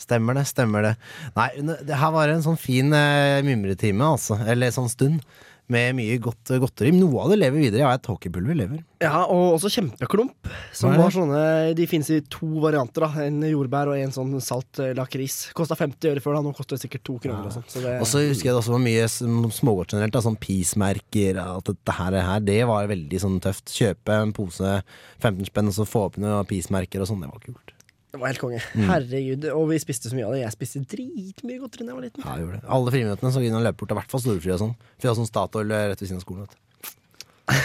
Stemmer 0.00 0.34
det, 0.40 0.46
stemmer 0.50 0.82
det. 0.90 0.96
Nei, 1.38 1.48
det 1.86 2.00
her 2.02 2.12
var 2.14 2.28
en 2.34 2.44
sånn 2.44 2.58
fin 2.60 2.92
eh, 2.96 3.40
mimretime, 3.46 4.12
altså. 4.16 4.40
Eller 4.46 4.70
sånn 4.74 4.90
stund. 4.92 5.24
med 5.72 5.94
mye 5.96 6.16
godt 6.20 6.50
eh, 6.52 6.58
godteri. 6.60 6.90
Noe 6.92 7.22
av 7.22 7.30
det 7.30 7.36
lever 7.38 7.62
videre. 7.62 7.80
Ja, 7.86 7.92
et 7.96 8.04
hockeypulver 8.10 8.56
lever. 8.58 8.80
Ja, 9.00 9.22
og 9.30 9.54
også 9.54 9.70
kjempeklump. 9.72 10.50
Som 10.76 10.92
var 10.98 11.14
sånne 11.14 11.44
De 11.78 11.86
finnes 11.88 12.10
i 12.12 12.18
to 12.28 12.48
varianter. 12.60 13.06
da 13.06 13.22
En 13.24 13.38
jordbær 13.46 13.88
og 13.88 13.96
en 13.96 14.12
sånn 14.12 14.34
salt 14.44 14.82
eh, 14.82 14.90
lakris. 14.98 15.46
Kosta 15.56 15.78
50 15.78 16.10
øre 16.10 16.20
før, 16.20 16.36
da. 16.36 16.42
Nå 16.44 16.52
koster 16.58 16.76
det 16.76 16.82
sikkert 16.84 17.04
to 17.08 17.16
kroner. 17.22 17.46
Og 17.48 17.54
sånn 17.54 17.64
Så 17.72 17.80
det 17.86 17.94
også 18.04 18.20
husker 18.26 18.50
jeg 18.50 18.56
det 18.58 18.60
også 18.64 18.74
var 18.74 18.84
mye 18.84 19.06
sm- 19.08 19.48
smågodt 19.62 19.94
generelt. 19.94 20.12
Da, 20.18 20.24
sånn 20.26 20.36
Peacemerker 20.42 21.40
og 21.40 21.54
Alt 21.62 21.70
dette 21.72 21.96
her, 22.02 22.18
her, 22.28 22.44
det 22.52 22.58
var 22.68 22.90
veldig 22.92 23.22
sånn 23.24 23.40
tøft. 23.46 23.72
Kjøpe 23.72 24.18
en 24.26 24.34
pose 24.36 24.74
15 25.22 25.46
spenn 25.48 25.72
og 25.72 25.78
så 25.78 25.88
få 25.88 26.08
opp 26.10 26.20
noen 26.20 26.44
peace-merker 26.52 27.00
og 27.00 27.08
sånn. 27.14 27.22
Det 27.24 27.32
var 27.32 27.46
kult. 27.48 27.72
Det 28.12 28.20
var 28.20 28.28
helt 28.28 28.42
konge. 28.42 28.58
Mm. 28.76 28.88
Herregud. 28.90 29.46
Og 29.56 29.70
vi 29.70 29.78
spiste 29.80 30.10
så 30.10 30.16
mye 30.18 30.26
av 30.28 30.34
det. 30.36 30.42
Jeg 30.42 30.52
spiste 30.52 30.82
dritmye 30.84 31.62
godteri 31.62 31.86
da 31.86 31.94
jeg 31.94 31.96
var 31.96 32.04
liten. 32.04 32.24
Ja, 32.26 32.34
jeg 32.36 32.44
gjorde 32.44 32.58
det. 32.58 32.66
Alle 32.76 32.92
friminuttene 32.92 33.30
så 33.32 33.44
inn 33.46 33.56
og 33.56 33.64
løpe 33.64 33.80
bort. 33.80 33.94
I 33.94 33.98
hvert 34.02 34.12
fall 34.12 34.22
storefri 34.26 34.52
og 34.52 34.60
sånn. 34.60 34.74
For 34.76 35.06
vi 35.06 35.08
hadde 35.08 35.20
sånn 35.22 35.30
Statoil 35.30 35.72
eh, 35.72 35.86
rett 35.88 36.02
ved 36.02 36.10
siden 36.10 36.20
av 36.20 36.26
skolen. 36.26 36.44
Vet 36.44 36.52
du. 36.52 36.60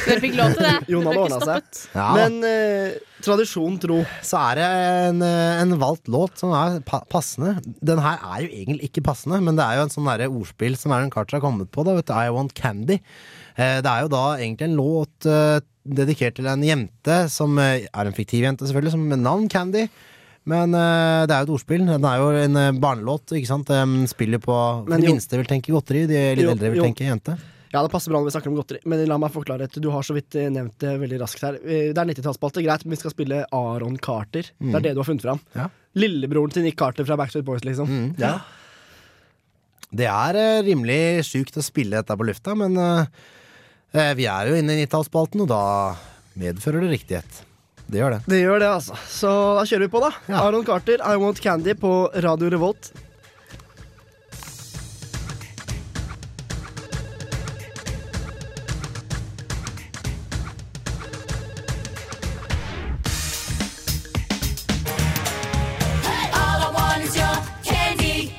Dere 0.08 0.22
fikk 0.24 0.38
lov 0.38 0.56
til 0.56 0.66
det. 0.66 0.74
Jon 0.94 1.06
hadde 1.06 1.22
ordna 1.26 1.40
seg. 1.44 1.68
Ja. 1.94 2.08
Men 2.16 2.38
eh, 2.48 2.96
tradisjon 3.26 3.78
tro. 3.84 4.00
Så 4.26 4.40
er 4.40 4.60
det 4.60 4.72
en, 5.12 5.22
eh, 5.28 5.62
en 5.62 5.78
valgt 5.84 6.10
låt 6.12 6.40
som 6.42 6.56
er 6.58 6.80
pa 6.88 7.02
passende. 7.12 7.58
Den 7.86 8.02
her 8.04 8.24
er 8.24 8.46
jo 8.46 8.50
egentlig 8.50 8.90
ikke 8.90 9.06
passende, 9.12 9.40
men 9.44 9.60
det 9.60 9.68
er 9.68 9.78
jo 9.78 9.86
en 9.88 9.94
sånn 9.94 10.10
ordspill 10.28 10.80
som 10.80 10.96
Aaron 10.96 11.14
Carter 11.14 11.38
har 11.38 11.46
kommet 11.46 11.72
på. 11.76 11.86
Da, 11.88 12.00
vet 12.00 12.10
du, 12.10 12.16
I 12.16 12.34
Want 12.34 12.56
Candy. 12.58 13.02
Eh, 13.56 13.80
det 13.84 13.92
er 13.92 14.06
jo 14.06 14.14
da 14.16 14.26
egentlig 14.40 14.72
en 14.72 14.80
låt 14.80 15.30
eh, 15.30 15.60
dedikert 15.88 16.40
til 16.40 16.50
en 16.52 16.64
jente 16.66 17.24
som 17.32 17.60
er 17.60 17.88
en 17.92 18.16
fiktiv 18.16 18.48
jente, 18.48 18.68
selvfølgelig, 18.68 18.96
som 18.96 19.10
med 19.12 19.28
navn 19.28 19.52
Candy. 19.52 19.90
Men 20.48 20.72
uh, 20.72 21.26
det 21.28 21.36
er 21.36 21.44
jo 21.44 21.50
et 21.50 21.54
ordspill. 21.58 21.84
Den 21.90 22.06
er 22.08 22.22
jo 22.22 22.28
en 22.40 22.56
uh, 22.56 22.72
barnelåt. 22.80 23.34
ikke 23.36 23.50
sant? 23.50 23.70
Um, 23.74 24.00
spiller 24.08 24.40
på 24.40 24.56
Men 24.88 25.04
De 25.04 25.12
minste 25.12 25.36
vil 25.40 25.48
tenke 25.50 25.74
godteri, 25.76 26.06
de 26.08 26.22
litt 26.40 26.46
Jo, 26.46 26.54
eldre 26.56 26.70
vil 26.72 26.80
jo. 26.82 26.86
tenke 26.88 27.08
jente. 27.10 27.36
Ja, 27.74 27.82
det 27.84 27.92
passer 27.92 28.14
bra 28.14 28.22
når 28.22 28.30
vi 28.30 28.32
snakker 28.32 28.48
om 28.54 28.56
godteri, 28.56 28.80
men 28.88 29.02
la 29.12 29.18
meg 29.20 29.34
forklare 29.34 29.66
et. 29.68 29.76
Du 29.84 29.90
har 29.92 30.06
så 30.08 30.16
vidt 30.16 30.38
eh, 30.40 30.46
nevnt 30.56 30.78
det 30.80 30.94
veldig 31.02 31.18
raskt 31.20 31.42
her. 31.44 31.58
Det 31.60 31.92
er 32.00 32.08
90-tallsspalte, 32.08 32.64
greit, 32.64 32.86
men 32.88 32.96
vi 32.96 33.00
skal 33.02 33.12
spille 33.12 33.42
Aron 33.54 33.98
Carter. 34.00 34.48
Det 34.56 34.70
Mm. 34.70 34.78
er 34.80 34.86
det 34.86 34.94
du 34.96 35.02
har 35.04 35.10
funnet 35.10 35.26
fram. 35.28 35.42
Ja. 35.54 35.66
Lillebroren 36.00 36.54
til 36.56 36.64
Nick 36.64 36.78
Carter 36.80 37.04
fra 37.06 37.18
Backstreet 37.20 37.44
Boys, 37.46 37.66
liksom. 37.68 37.92
Mm, 37.92 38.08
ja. 38.24 38.38
Det 39.92 40.08
er 40.08 40.40
uh, 40.40 40.64
rimelig 40.64 41.26
sjukt 41.28 41.60
å 41.60 41.66
spille 41.68 42.00
dette 42.00 42.16
på 42.18 42.26
lufta, 42.28 42.56
men 42.56 42.80
vi 44.16 44.26
er 44.32 44.48
jo 44.50 44.56
inne 44.62 44.74
i 44.78 44.86
90-tallsspalten, 44.86 45.44
og 45.44 45.52
da 45.52 45.62
medfører 46.40 46.84
det 46.88 46.94
riktighet. 46.96 47.44
Det 47.88 48.02
gjør 48.02 48.18
det. 48.18 48.22
Det 48.28 48.40
gjør 48.42 48.60
det, 48.60 48.68
altså. 48.68 48.96
Så 49.08 49.34
da 49.56 49.64
kjører 49.64 49.88
vi 49.88 49.92
på, 49.94 50.02
da. 50.04 50.12
Aron 50.44 50.66
Carter, 50.68 51.00
I 51.00 51.20
Want 51.22 51.40
Candy 51.40 51.76
på 51.80 51.92
Radio 52.24 52.52
Revolt. 52.52 52.92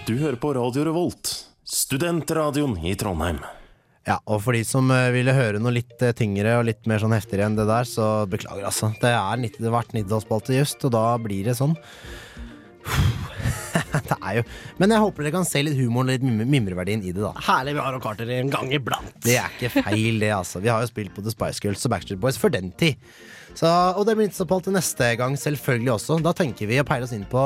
Du 0.08 0.14
hører 0.16 0.38
på 0.40 0.54
Radio 0.56 0.86
Revolt, 0.88 1.28
studentradioen 1.68 2.78
i 2.80 2.94
Trondheim. 2.96 3.42
Ja, 4.08 4.16
og 4.24 4.40
for 4.40 4.56
de 4.56 4.62
som 4.64 4.88
eh, 4.94 5.10
ville 5.12 5.34
høre 5.36 5.60
noe 5.60 5.74
litt 5.76 6.00
eh, 6.00 6.14
tyngre 6.16 6.56
og 6.56 6.64
litt 6.70 6.86
mer 6.88 7.02
sånn 7.02 7.12
heftigere 7.12 7.50
enn 7.50 7.58
det 7.58 7.66
der, 7.68 7.84
så 7.88 8.24
beklager, 8.30 8.64
altså. 8.70 8.88
Det 9.02 9.10
er 9.12 9.42
det 9.44 9.66
har 9.66 9.74
vært 9.74 9.92
90-tallsspalte 9.96 10.54
i 10.54 10.62
øst, 10.62 10.86
og 10.88 10.94
da 10.94 11.04
blir 11.20 11.50
det 11.50 11.58
sånn. 11.58 11.74
det 14.08 14.16
er 14.16 14.38
jo 14.38 14.42
Men 14.80 14.94
jeg 14.94 15.02
håper 15.02 15.26
dere 15.26 15.34
kan 15.34 15.44
se 15.44 15.60
litt 15.60 15.76
humoren 15.76 16.08
og 16.08 16.14
litt 16.14 16.46
mimreverdien 16.48 17.02
i 17.04 17.12
det, 17.12 17.20
da. 17.20 17.34
Herlig 17.50 17.74
vi 17.76 17.82
har 17.84 17.98
og 17.98 18.04
Carter 18.06 18.30
en 18.38 18.52
gang 18.52 18.72
iblant. 18.72 19.18
Det 19.24 19.36
er 19.42 19.52
ikke 19.58 19.82
feil, 19.82 20.22
det, 20.22 20.30
altså. 20.38 20.62
Vi 20.64 20.72
har 20.72 20.80
jo 20.84 20.88
spilt 20.88 21.12
på 21.16 21.24
The 21.26 21.34
Spice 21.34 21.60
Girls 21.64 21.84
og 21.84 21.92
Backstreet 21.92 22.22
Boys 22.22 22.40
for 22.40 22.54
den 22.54 22.72
tid. 22.80 22.96
Så, 23.58 23.68
og 23.68 24.06
det 24.06 24.14
blir 24.16 24.30
til 24.30 24.72
neste 24.72 25.10
gang, 25.20 25.36
selvfølgelig 25.36 25.92
også. 25.98 26.20
Da 26.24 26.32
tenker 26.36 26.70
vi 26.70 26.80
å 26.80 26.86
peile 26.88 27.04
oss 27.04 27.12
inn 27.16 27.28
på 27.28 27.44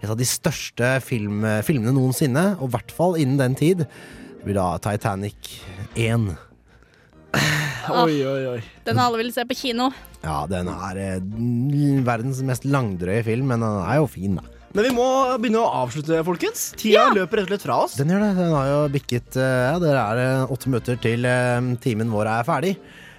et 0.00 0.08
av 0.08 0.16
de 0.16 0.28
største 0.28 0.94
film, 1.04 1.44
filmene 1.66 1.92
noensinne, 1.96 2.54
og 2.60 2.70
i 2.70 2.74
hvert 2.76 2.94
fall 2.94 3.20
innen 3.20 3.40
den 3.40 3.58
tid. 3.58 3.84
Blir 4.44 4.56
da 4.56 4.68
Titanic 4.80 5.50
1. 5.94 6.30
Oi, 7.90 8.14
oi, 8.26 8.44
oi. 8.54 8.60
Den 8.86 9.00
alle 9.00 9.18
vil 9.20 9.32
se 9.34 9.44
på 9.48 9.56
kino. 9.58 9.90
Ja, 10.22 10.42
den 10.50 10.68
er 10.70 10.98
eh, 11.00 11.20
verdens 12.06 12.40
mest 12.46 12.64
langdrøye 12.68 13.22
film, 13.26 13.50
men 13.52 13.62
den 13.64 13.78
er 13.84 14.00
jo 14.00 14.08
fin, 14.10 14.38
da. 14.40 14.44
Men 14.70 14.86
vi 14.86 14.90
må 14.94 15.04
begynne 15.42 15.62
å 15.64 15.70
avslutte, 15.82 16.20
folkens. 16.26 16.68
Tida 16.78 17.08
løper 17.14 17.40
rett 17.40 17.48
og 17.48 17.54
slett 17.56 17.64
fra 17.66 17.78
oss. 17.84 17.96
Den 17.98 18.12
gjør 18.12 18.22
det. 18.22 18.32
Den 18.38 18.52
har 18.54 18.68
jo 18.70 18.80
bikket 18.94 19.38
eh, 19.40 19.62
Ja, 19.72 19.78
dere 19.82 20.04
er 20.12 20.20
eh, 20.24 20.52
åtte 20.54 20.70
minutter 20.70 21.00
til 21.02 21.26
eh, 21.26 21.72
timen 21.82 22.12
vår 22.14 22.30
er 22.36 22.46
ferdig. 22.46 22.76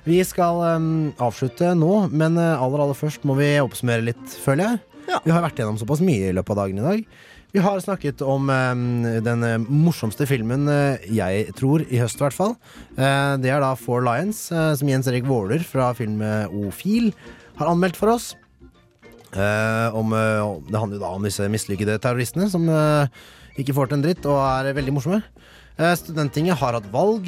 Vi 0.07 0.21
skal 0.25 0.61
eh, 0.69 0.85
avslutte 1.21 1.73
nå, 1.77 1.91
men 2.13 2.39
eh, 2.39 2.55
aller 2.55 2.85
aller 2.85 2.97
først 2.97 3.27
må 3.27 3.35
vi 3.39 3.51
oppsummere 3.61 4.07
litt, 4.13 4.37
føler 4.45 4.69
jeg. 4.69 4.85
Vi 5.25 5.33
har 5.33 5.43
vært 5.43 5.57
gjennom 5.59 5.75
såpass 5.81 5.99
mye 6.07 6.29
i 6.29 6.35
løpet 6.37 6.53
av 6.55 6.61
dagen 6.63 6.79
i 6.79 6.85
dag. 6.85 7.01
Vi 7.51 7.59
har 7.59 7.79
snakket 7.83 8.21
om 8.23 8.47
eh, 8.49 9.21
den 9.25 9.43
eh, 9.43 9.57
morsomste 9.59 10.23
filmen 10.29 10.69
eh, 10.71 11.03
jeg 11.11 11.51
tror, 11.57 11.83
i 11.83 11.99
høst 11.99 12.21
i 12.21 12.23
hvert 12.23 12.37
fall. 12.37 12.53
Eh, 12.95 13.33
det 13.43 13.51
er 13.51 13.59
da 13.59 13.73
Four 13.75 14.05
Lions, 14.07 14.45
eh, 14.55 14.71
som 14.79 14.87
Jens 14.87 15.09
Erik 15.11 15.27
Våler 15.27 15.63
fra 15.67 15.89
filmen 15.97 16.47
Ofil 16.69 17.09
har 17.59 17.73
anmeldt 17.73 17.99
for 17.99 18.13
oss. 18.13 18.31
Eh, 19.35 19.95
om, 19.95 20.15
det 20.67 20.79
handler 20.79 21.03
da 21.03 21.11
om 21.11 21.27
disse 21.27 21.43
mislykkede 21.51 21.97
terroristene 22.03 22.47
som 22.51 22.63
ikke 23.59 23.75
får 23.75 23.91
til 23.91 23.99
en 23.99 24.05
dritt 24.05 24.27
og 24.31 24.39
er 24.39 24.71
veldig 24.77 24.95
morsomme. 24.95 25.19
Studenttinget 25.97 26.59
har 26.59 26.75
hatt 26.77 26.87
valg. 26.93 27.27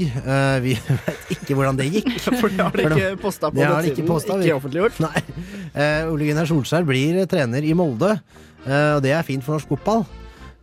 Vi 0.63 0.73
vet 1.07 1.35
ikke 1.35 1.55
hvordan 1.57 1.79
det 1.79 1.89
gikk. 1.89 2.11
For 2.39 2.47
det 2.47 2.63
har 2.63 2.75
de 2.75 2.87
ikke 2.87 3.21
postet 3.23 3.49
på 3.49 3.59
nettsiden. 3.59 3.91
Ikke, 3.91 4.07
postet. 4.07 4.43
Ikke 4.45 4.57
offentliggjort. 4.59 5.03
Nei. 5.03 5.23
Ole 6.11 6.29
Gunnar 6.29 6.47
Solskjær 6.47 6.87
blir 6.87 7.23
trener 7.31 7.65
i 7.65 7.75
Molde, 7.75 8.13
og 8.63 9.01
det 9.03 9.11
er 9.11 9.25
fint 9.27 9.43
for 9.43 9.57
norsk 9.57 9.71
fotball. 9.73 10.05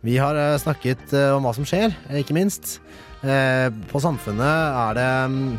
Vi 0.01 0.17
har 0.17 0.37
eh, 0.37 0.57
snakket 0.61 1.13
eh, 1.13 1.29
om 1.35 1.45
hva 1.45 1.53
som 1.53 1.65
skjer, 1.67 1.93
eh, 2.09 2.21
ikke 2.23 2.35
minst. 2.35 2.79
Eh, 3.21 3.67
på 3.91 4.01
Samfunnet 4.01 4.79
er 4.81 4.97
det 4.97 5.09
mm, 5.29 5.51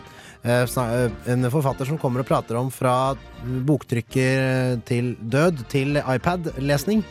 eh, 0.43 0.64
eh, 0.66 1.05
en 1.30 1.51
forfatter 1.53 1.86
som 1.86 2.01
kommer 2.03 2.24
og 2.24 2.30
prater 2.30 2.59
om 2.59 2.72
fra 2.74 3.14
boktrykker 3.68 4.82
til 4.88 5.14
død 5.22 5.62
til 5.70 6.01
iPad-lesning. 6.03 7.05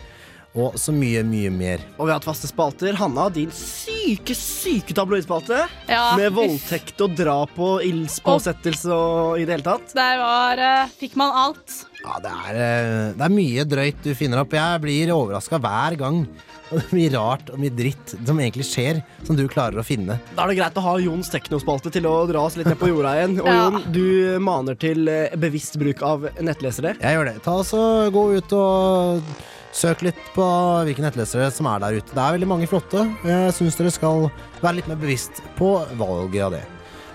Og 0.52 0.76
så 0.76 0.92
mye, 0.92 1.22
mye 1.24 1.52
mer. 1.54 1.84
Og 1.96 2.08
vi 2.08 2.12
har 2.12 2.18
hatt 2.20 2.28
faste 2.28 2.50
spalter. 2.50 2.96
Hanna, 3.00 3.30
din 3.32 3.52
syke, 3.56 4.36
syke 4.36 4.96
tabloidspalte. 4.98 5.62
Ja, 5.88 6.12
med 6.20 6.34
voldtekt 6.36 7.00
og 7.06 7.16
drap 7.16 7.56
og 7.56 7.86
ildspåsettelse 7.88 8.92
og 8.92 9.40
i 9.40 9.46
det 9.48 9.56
hele 9.56 9.68
tatt. 9.68 9.96
Der 9.96 10.20
var 10.20 10.60
uh, 10.60 10.92
Fikk 11.00 11.16
man 11.20 11.32
alt. 11.46 11.78
Ja, 12.02 12.20
det 12.20 12.34
er, 12.34 12.58
uh, 12.60 13.14
det 13.16 13.28
er 13.28 13.36
mye 13.38 13.68
drøyt 13.78 14.02
du 14.04 14.12
finner 14.18 14.44
opp. 14.44 14.56
Jeg 14.58 14.82
blir 14.84 15.14
overraska 15.16 15.62
hver 15.62 15.96
gang. 16.02 16.26
Og 16.72 16.80
det 16.82 16.98
mye 17.00 17.14
rart 17.16 17.50
og 17.52 17.60
mye 17.62 17.72
dritt 17.76 18.14
som 18.18 18.44
egentlig 18.44 18.68
skjer, 18.68 19.00
som 19.28 19.40
du 19.40 19.46
klarer 19.52 19.80
å 19.80 19.88
finne. 19.88 20.20
Da 20.36 20.44
er 20.44 20.52
det 20.52 20.60
greit 20.60 20.78
å 20.80 20.84
ha 20.84 20.98
Jons 21.04 21.32
teknospalte 21.32 21.92
til 21.96 22.08
å 22.12 22.18
dra 22.28 22.44
oss 22.48 22.60
litt 22.60 22.68
ned 22.68 22.80
på 22.80 22.92
jorda 22.92 23.16
igjen. 23.22 23.40
Og 23.40 23.48
Ja. 23.52 23.64
Jon, 23.72 23.88
du 23.96 24.06
maner 24.44 24.76
til 24.80 25.08
eh, 25.12 25.32
bevisst 25.40 25.80
bruk 25.80 26.04
av 26.04 26.28
nettlesere. 26.44 26.98
Jeg 27.00 27.18
gjør 27.18 27.32
det. 27.32 27.40
Ta 27.48 27.58
oss 27.64 27.72
og 27.78 28.12
Gå 28.16 28.28
ut 28.40 28.56
og 28.60 29.34
søk 29.76 30.02
litt 30.06 30.20
på 30.36 30.46
hvilke 30.86 31.04
nettlesere 31.04 31.52
som 31.54 31.70
er 31.72 31.80
der 31.84 32.00
ute. 32.00 32.12
Det 32.14 32.22
er 32.24 32.36
veldig 32.38 32.50
mange 32.52 32.68
flotte. 32.70 33.06
Jeg 33.28 33.54
syns 33.58 33.78
dere 33.80 33.94
skal 33.94 34.28
være 34.62 34.78
litt 34.80 34.90
mer 34.92 35.00
bevisst 35.02 35.42
på 35.60 35.74
valget 36.00 36.44
av 36.48 36.58
det. 36.58 36.66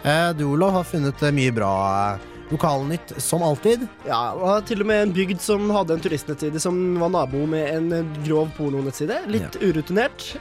Eh, 0.07 0.31
Du, 0.39 0.47
Olav, 0.55 0.73
har 0.73 0.89
funnet 0.89 1.23
eh, 1.23 1.35
mye 1.35 1.53
bra 1.55 1.73
eh, 2.15 2.27
lokalnytt, 2.53 3.17
som 3.23 3.43
alltid. 3.43 3.87
Ja, 4.07 4.33
og 4.35 4.67
til 4.69 4.85
og 4.85 4.91
med 4.91 5.03
en 5.09 5.15
bygd 5.17 5.41
som 5.43 5.69
hadde 5.75 5.97
en 5.97 6.05
turistnettside 6.05 6.61
som 6.63 6.77
var 7.03 7.11
nabo 7.11 7.45
med 7.51 7.71
en 7.75 8.13
grov 8.27 8.53
pornonettside. 8.57 9.25
Litt 9.31 9.59
urutinert. 9.61 10.37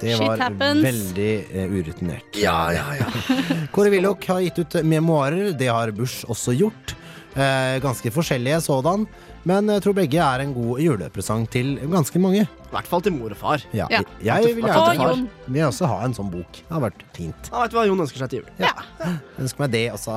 Det 0.00 0.16
var 0.18 0.40
veldig 0.58 1.32
urutinert. 1.70 2.36
Ja, 2.40 2.72
ja, 2.74 2.86
ja. 2.98 3.06
Kåre 3.74 3.92
Willoch 3.92 4.24
har 4.28 4.40
gitt 4.44 4.58
ut 4.64 4.78
memoarer. 4.84 5.52
Det 5.56 5.68
har 5.70 5.92
Bush 5.94 6.24
også 6.32 6.56
gjort. 6.56 6.96
Eh, 7.36 7.76
ganske 7.84 8.08
forskjellige 8.14 8.62
sådan. 8.64 9.04
Men 9.46 9.68
jeg 9.68 9.82
tror 9.84 9.94
begge 9.98 10.18
er 10.24 10.42
en 10.42 10.54
god 10.56 10.80
julepresang 10.80 11.44
til 11.52 11.74
ganske 11.92 12.18
mange. 12.22 12.46
I 12.46 12.70
hvert 12.72 12.88
fall 12.88 13.02
til 13.04 13.12
mor 13.12 13.34
og 13.34 13.38
far. 13.38 13.62
Ja. 13.76 13.86
Ja. 13.92 14.00
Jeg 14.24 14.56
vil 14.56 14.64
gjerne 14.64 14.96
Jon. 15.02 15.26
Vi 15.52 15.60
også 15.66 15.90
ha 15.90 15.98
en 16.06 16.16
sånn 16.16 16.30
bok. 16.32 16.62
Det 16.62 16.72
har 16.72 16.82
vært 16.88 17.04
fint. 17.16 17.50
Ja, 17.52 17.60
vet 17.62 17.74
du 17.74 17.78
hva 17.78 17.84
Jon 17.86 18.00
ønsker 18.06 18.24
seg 18.24 18.32
til 18.32 18.40
jul? 18.40 18.48
Ja. 18.62 18.72
Jeg 19.04 19.20
ønsker 19.44 19.66
meg 19.66 19.74
det, 19.76 19.84
og 19.92 20.00
så 20.00 20.16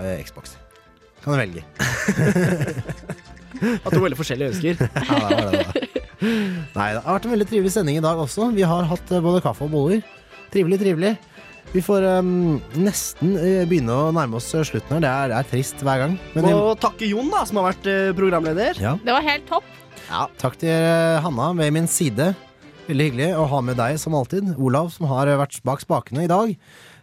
eh, 0.00 0.24
Xbox. 0.24 0.56
Kan 1.22 1.36
du 1.36 1.42
velge. 1.42 1.62
Har 3.58 3.90
to 3.92 4.00
veldig 4.02 4.18
forskjellige 4.18 4.54
ønsker. 4.54 4.74
Ja, 5.08 5.28
det 5.28 5.44
var 5.44 5.52
det, 5.52 5.64
da. 5.68 5.86
Nei, 6.18 6.86
det 6.96 7.00
har 7.04 7.14
vært 7.14 7.26
en 7.28 7.32
veldig 7.36 7.46
trivelig 7.46 7.70
sending 7.70 7.98
i 8.00 8.02
dag 8.02 8.18
også. 8.18 8.48
Vi 8.56 8.64
har 8.66 8.88
hatt 8.90 9.10
eh, 9.14 9.20
både 9.22 9.42
kaffe 9.44 9.66
og 9.68 9.70
boller. 9.74 10.00
Trivelig, 10.50 10.80
trivelig. 10.80 11.12
Vi 11.74 11.82
får 11.84 12.04
um, 12.24 12.58
nesten 12.80 13.34
eh, 13.36 13.64
begynne 13.68 13.92
å 13.92 14.08
nærme 14.16 14.38
oss 14.38 14.48
eh, 14.56 14.64
slutten 14.64 14.96
her. 14.96 15.02
Det 15.04 15.10
er, 15.10 15.34
er 15.36 15.48
trist 15.50 15.82
hver 15.84 16.00
gang. 16.00 16.14
Men 16.32 16.46
vi, 16.48 16.52
Og 16.56 16.78
takke 16.80 17.08
Jon, 17.10 17.28
da, 17.32 17.42
som 17.48 17.60
har 17.60 17.68
vært 17.70 17.88
eh, 17.92 18.10
programleder. 18.16 18.80
ja. 18.80 18.94
Det 19.04 19.12
var 19.14 19.26
helt 19.26 19.44
topp. 19.50 19.68
Ja, 20.08 20.24
takk 20.40 20.56
til 20.62 20.72
Hanna 21.20 21.50
ved 21.58 21.74
min 21.76 21.88
side. 21.90 22.30
Veldig 22.88 23.08
hyggelig 23.10 23.32
å 23.36 23.44
ha 23.50 23.60
med 23.60 23.76
deg 23.76 23.98
som 24.00 24.16
alltid. 24.16 24.54
Olav, 24.56 24.88
som 24.94 25.10
har 25.10 25.28
vært 25.36 25.58
bak 25.68 25.84
spakene 25.84 26.24
i 26.24 26.30
dag. 26.30 26.54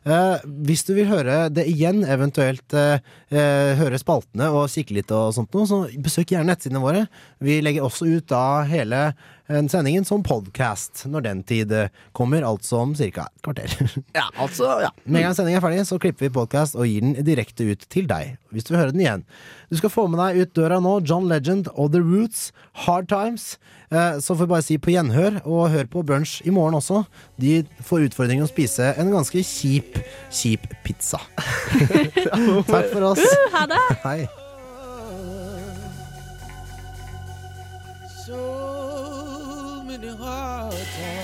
Eh, 0.05 0.41
hvis 0.65 0.83
du 0.85 0.95
vil 0.97 1.07
høre 1.09 1.47
det 1.53 1.67
igjen, 1.69 2.03
eventuelt 2.05 2.73
eh, 2.77 3.01
høre 3.33 3.97
spaltene 3.97 4.51
og 4.53 4.67
kikke 4.69 4.93
litt 4.99 5.11
og 5.15 5.31
sånt 5.33 5.53
noe, 5.55 5.65
så 5.65 5.79
besøk 6.03 6.29
gjerne 6.35 6.51
nettsidene 6.51 6.81
våre. 6.83 7.05
Vi 7.41 7.57
legger 7.65 7.87
også 7.87 8.05
ut 8.05 8.27
da 8.29 8.61
hele 8.69 8.99
eh, 9.09 9.61
sendingen 9.71 10.05
som 10.05 10.21
podcast 10.25 11.05
når 11.09 11.25
den 11.25 11.41
tid 11.49 11.73
eh, 11.73 11.89
kommer, 12.13 12.45
altså 12.45 12.83
om 12.83 12.93
ca. 12.95 13.25
et 13.25 13.41
kvarter. 13.45 13.75
Ja, 14.19 14.27
altså, 14.39 14.69
ja. 14.85 14.91
Med 15.05 15.23
en 15.23 15.27
gang 15.31 15.37
sendingen 15.37 15.57
er 15.59 15.65
ferdig, 15.65 15.83
så 15.89 15.97
klipper 15.99 16.27
vi 16.27 16.33
podcast 16.37 16.77
og 16.77 16.85
gir 16.87 17.01
den 17.01 17.17
direkte 17.25 17.65
ut 17.73 17.87
til 17.91 18.05
deg. 18.07 18.37
Hvis 18.53 18.63
du 18.69 18.75
vil 18.75 18.83
høre 18.83 18.93
den 18.95 19.01
igjen. 19.03 19.25
Du 19.73 19.79
skal 19.81 19.91
få 19.91 20.05
med 20.07 20.21
deg 20.21 20.43
ut 20.45 20.53
døra 20.55 20.77
nå 20.79 20.99
John 21.03 21.25
Legend 21.27 21.67
og 21.73 21.91
The 21.95 22.03
Roots, 22.05 22.51
Hard 22.85 23.09
Times. 23.11 23.55
Eh, 23.91 24.19
Så 24.23 24.33
får 24.37 24.45
vi 24.45 24.51
bare 24.53 24.65
si 24.65 24.77
på 24.81 24.93
gjenhør, 24.93 25.41
og 25.45 25.69
hør 25.73 25.89
på 25.91 26.03
Brunch 26.05 26.37
i 26.45 26.53
morgen 26.53 26.77
også. 26.77 27.03
De 27.41 27.63
får 27.85 28.07
utfordringen 28.11 28.45
å 28.45 28.49
spise 28.49 28.93
en 29.01 29.11
ganske 29.13 29.41
kjip, 29.45 29.99
kjip 30.33 30.69
pizza. 30.85 31.19
Takk 32.69 32.89
for 32.93 33.09
oss. 33.11 33.14
Uh, 33.17 33.51
ha 33.51 33.65
det! 33.65 33.95
Hei. 34.03 34.27
So 38.25 39.83
many 39.85 40.07
hard 40.07 40.73
times. 40.73 41.14